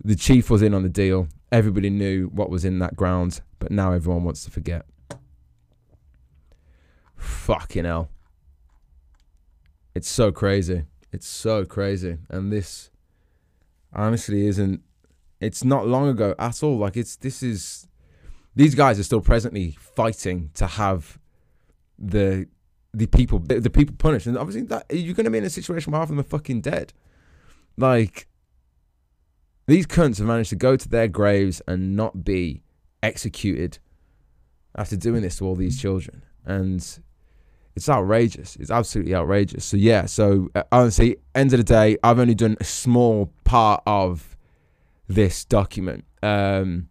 The 0.02 0.14
chief 0.14 0.48
was 0.48 0.62
in 0.62 0.74
on 0.74 0.84
the 0.84 0.88
deal. 0.88 1.28
Everybody 1.50 1.90
knew 1.90 2.26
what 2.28 2.50
was 2.50 2.64
in 2.64 2.78
that 2.80 2.96
ground, 2.96 3.40
but 3.58 3.70
now 3.70 3.92
everyone 3.92 4.24
wants 4.24 4.44
to 4.44 4.50
forget. 4.50 4.84
Fucking 7.16 7.84
hell. 7.84 8.10
It's 9.94 10.08
so 10.08 10.30
crazy. 10.30 10.84
It's 11.10 11.26
so 11.26 11.64
crazy. 11.64 12.18
And 12.28 12.52
this 12.52 12.90
honestly 13.92 14.46
isn't 14.46 14.82
it's 15.40 15.64
not 15.64 15.86
long 15.86 16.08
ago 16.08 16.34
at 16.38 16.62
all. 16.62 16.78
Like 16.78 16.96
it's 16.96 17.16
this 17.16 17.42
is 17.42 17.86
these 18.54 18.74
guys 18.74 18.98
are 18.98 19.04
still 19.04 19.20
presently 19.20 19.76
fighting 19.78 20.50
to 20.54 20.66
have 20.66 21.18
the 21.98 22.46
the 22.92 23.06
people 23.06 23.38
the, 23.38 23.60
the 23.60 23.70
people 23.70 23.94
punished, 23.96 24.26
and 24.26 24.36
obviously 24.36 24.62
that 24.62 24.86
you're 24.90 25.14
to 25.24 25.30
be 25.30 25.38
in 25.38 25.44
a 25.44 25.50
situation 25.50 25.92
where 25.92 26.00
half 26.00 26.10
of 26.10 26.16
them 26.16 26.20
are 26.20 26.28
fucking 26.28 26.60
dead. 26.60 26.92
Like 27.76 28.27
these 29.68 29.86
cunts 29.86 30.18
have 30.18 30.26
managed 30.26 30.50
to 30.50 30.56
go 30.56 30.76
to 30.76 30.88
their 30.88 31.06
graves 31.06 31.62
and 31.68 31.94
not 31.94 32.24
be 32.24 32.62
executed 33.02 33.78
after 34.74 34.96
doing 34.96 35.22
this 35.22 35.36
to 35.38 35.46
all 35.46 35.54
these 35.54 35.80
children, 35.80 36.24
and 36.44 37.00
it's 37.76 37.88
outrageous. 37.88 38.56
It's 38.56 38.72
absolutely 38.72 39.14
outrageous. 39.14 39.64
So 39.64 39.76
yeah. 39.76 40.06
So 40.06 40.48
uh, 40.56 40.64
honestly, 40.72 41.18
end 41.36 41.52
of 41.52 41.58
the 41.58 41.64
day, 41.64 41.96
I've 42.02 42.18
only 42.18 42.34
done 42.34 42.56
a 42.60 42.64
small 42.64 43.32
part 43.44 43.84
of 43.86 44.36
this 45.06 45.44
document. 45.44 46.04
Um, 46.24 46.88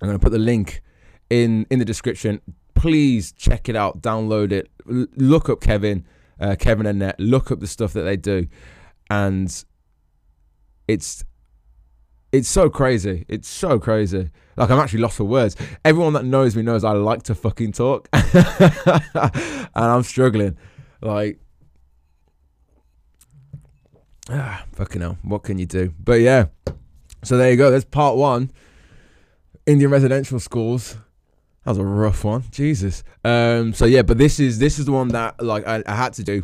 I'm 0.00 0.08
going 0.08 0.18
to 0.18 0.22
put 0.22 0.30
the 0.30 0.38
link 0.38 0.82
in 1.28 1.66
in 1.70 1.80
the 1.80 1.84
description 1.84 2.40
please 2.80 3.32
check 3.32 3.68
it 3.68 3.76
out, 3.76 4.00
download 4.00 4.52
it, 4.52 4.70
L- 4.90 5.06
look 5.16 5.50
up 5.50 5.60
Kevin, 5.60 6.06
uh, 6.40 6.56
Kevin 6.58 6.98
Net. 6.98 7.20
look 7.20 7.50
up 7.50 7.60
the 7.60 7.66
stuff 7.66 7.92
that 7.92 8.02
they 8.02 8.16
do, 8.16 8.46
and 9.10 9.64
it's 10.88 11.22
it's 12.32 12.48
so 12.48 12.70
crazy. 12.70 13.24
It's 13.28 13.48
so 13.48 13.78
crazy. 13.78 14.30
Like 14.56 14.70
I'm 14.70 14.78
actually 14.78 15.00
lost 15.00 15.16
for 15.16 15.24
words. 15.24 15.56
Everyone 15.84 16.12
that 16.14 16.24
knows 16.24 16.54
me 16.54 16.62
knows 16.62 16.84
I 16.84 16.92
like 16.92 17.22
to 17.24 17.34
fucking 17.34 17.72
talk, 17.72 18.08
and 18.12 19.68
I'm 19.74 20.02
struggling. 20.02 20.56
Like, 21.00 21.40
ah, 24.28 24.64
fucking 24.72 25.00
hell. 25.00 25.18
What 25.22 25.44
can 25.44 25.58
you 25.58 25.66
do? 25.66 25.94
But 25.98 26.20
yeah. 26.20 26.46
So 27.22 27.36
there 27.36 27.50
you 27.50 27.56
go. 27.56 27.70
There's 27.70 27.84
part 27.84 28.16
one. 28.16 28.50
Indian 29.66 29.90
residential 29.90 30.40
schools. 30.40 30.96
That 31.64 31.72
was 31.72 31.78
a 31.78 31.84
rough 31.84 32.24
one, 32.24 32.44
Jesus. 32.50 33.04
Um, 33.24 33.74
so 33.74 33.84
yeah, 33.84 34.02
but 34.02 34.18
this 34.18 34.40
is 34.40 34.58
this 34.58 34.78
is 34.78 34.86
the 34.86 34.92
one 34.92 35.08
that 35.08 35.42
like 35.42 35.66
I, 35.66 35.82
I 35.86 35.94
had 35.94 36.14
to 36.14 36.24
do, 36.24 36.42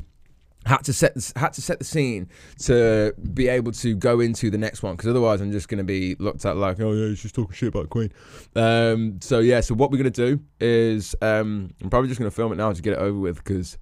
had 0.66 0.82
to 0.84 0.92
set 0.92 1.14
the, 1.14 1.32
had 1.36 1.52
to 1.54 1.62
set 1.62 1.78
the 1.78 1.84
scene 1.84 2.28
to 2.58 3.14
be 3.32 3.48
able 3.48 3.70
to 3.70 3.94
go 3.94 4.20
into 4.20 4.50
the 4.50 4.58
next 4.58 4.82
one 4.82 4.96
because 4.96 5.08
otherwise 5.08 5.40
I'm 5.40 5.52
just 5.52 5.68
gonna 5.68 5.84
be 5.84 6.16
looked 6.16 6.44
at 6.44 6.56
like 6.56 6.80
oh 6.80 6.92
yeah, 6.92 7.14
she's 7.14 7.32
talking 7.32 7.54
shit 7.54 7.68
about 7.68 7.84
the 7.84 7.88
Queen. 7.88 8.12
Um, 8.56 9.20
so 9.22 9.38
yeah, 9.38 9.60
so 9.60 9.74
what 9.74 9.90
we're 9.90 9.98
gonna 9.98 10.10
do 10.10 10.40
is 10.60 11.14
um, 11.22 11.72
I'm 11.82 11.88
probably 11.88 12.08
just 12.08 12.18
gonna 12.18 12.30
film 12.30 12.52
it 12.52 12.56
now 12.56 12.72
to 12.72 12.82
get 12.82 12.94
it 12.94 12.98
over 12.98 13.18
with 13.18 13.36
because 13.36 13.78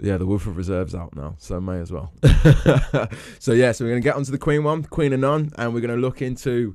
yeah, 0.00 0.16
the 0.16 0.26
Wolf 0.26 0.46
of 0.46 0.56
Reserve's 0.56 0.94
out 0.94 1.14
now, 1.14 1.36
so 1.38 1.56
I 1.56 1.60
may 1.60 1.78
as 1.78 1.92
well. 1.92 2.12
so 3.38 3.52
yeah, 3.52 3.70
so 3.70 3.84
we're 3.84 3.92
gonna 3.92 4.00
get 4.00 4.16
onto 4.16 4.32
the 4.32 4.38
Queen 4.38 4.64
one, 4.64 4.82
Queen 4.82 5.12
and 5.12 5.22
None, 5.22 5.52
and 5.56 5.72
we're 5.72 5.80
gonna 5.80 5.96
look 5.96 6.20
into 6.20 6.74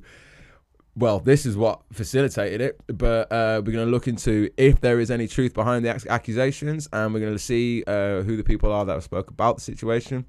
well, 0.96 1.20
this 1.20 1.46
is 1.46 1.56
what 1.56 1.82
facilitated 1.92 2.60
it, 2.60 2.80
but 2.88 3.30
uh, 3.30 3.62
we're 3.64 3.72
going 3.72 3.86
to 3.86 3.90
look 3.90 4.08
into 4.08 4.50
if 4.56 4.80
there 4.80 4.98
is 4.98 5.10
any 5.10 5.28
truth 5.28 5.54
behind 5.54 5.84
the 5.84 6.06
accusations, 6.08 6.88
and 6.92 7.14
we're 7.14 7.20
going 7.20 7.32
to 7.32 7.38
see 7.38 7.84
uh, 7.86 8.22
who 8.22 8.36
the 8.36 8.44
people 8.44 8.72
are 8.72 8.84
that 8.84 9.02
spoke 9.02 9.30
about 9.30 9.56
the 9.56 9.62
situation, 9.62 10.26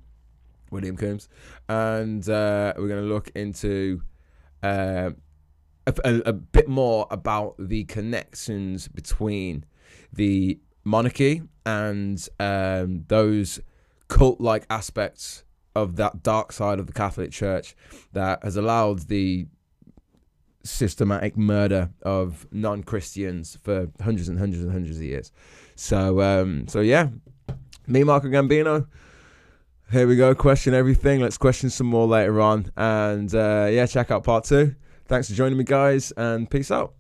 William 0.70 0.96
Coombs, 0.96 1.30
and 1.68 2.28
uh, 2.30 2.74
we're 2.78 2.88
going 2.88 3.02
to 3.02 3.10
look 3.10 3.32
into 3.34 4.04
uh, 4.62 5.12
a, 5.88 5.94
a, 6.06 6.16
a, 6.28 6.34
bit 6.34 6.68
more 6.68 7.08
about 7.10 7.56
the 7.58 7.84
connections 7.86 8.88
between 8.88 9.66
the 10.14 10.60
monarchy 10.84 11.42
and 11.66 12.28
um, 12.40 13.04
those 13.08 13.60
cult-like 14.08 14.66
aspects 14.70 15.44
of 15.76 15.96
that 15.96 16.22
dark 16.22 16.52
side 16.52 16.80
of 16.80 16.86
the 16.86 16.94
Catholic 16.94 17.32
Church 17.32 17.76
that 18.14 18.44
has 18.44 18.58
allowed 18.58 19.08
the 19.08 19.48
systematic 20.64 21.38
murder 21.38 21.90
of 22.04 22.48
non-Christians 22.52 23.58
for 23.62 23.88
hundreds 24.02 24.30
and 24.30 24.40
hundreds 24.40 24.64
and 24.64 24.72
hundreds 24.72 24.98
of 24.98 25.04
years. 25.04 25.32
So, 25.76 26.22
um, 26.22 26.68
so 26.68 26.82
yeah, 26.82 27.10
me, 27.88 28.04
Marco 28.04 28.28
Gambino. 28.28 28.88
Here 29.92 30.08
we 30.08 30.16
go. 30.16 30.34
Question 30.34 30.74
everything. 30.74 31.20
Let's 31.20 31.38
question 31.38 31.70
some 31.70 31.88
more 31.88 32.08
later 32.08 32.40
on. 32.40 32.72
And 32.78 33.34
uh, 33.36 33.68
yeah, 33.70 33.86
check 33.86 34.10
out 34.10 34.24
part 34.24 34.46
two. 34.46 34.76
Thanks 35.06 35.28
for 35.28 35.36
joining 35.36 35.58
me, 35.58 35.66
guys, 35.66 36.12
and 36.16 36.50
peace 36.50 36.72
out. 36.72 36.94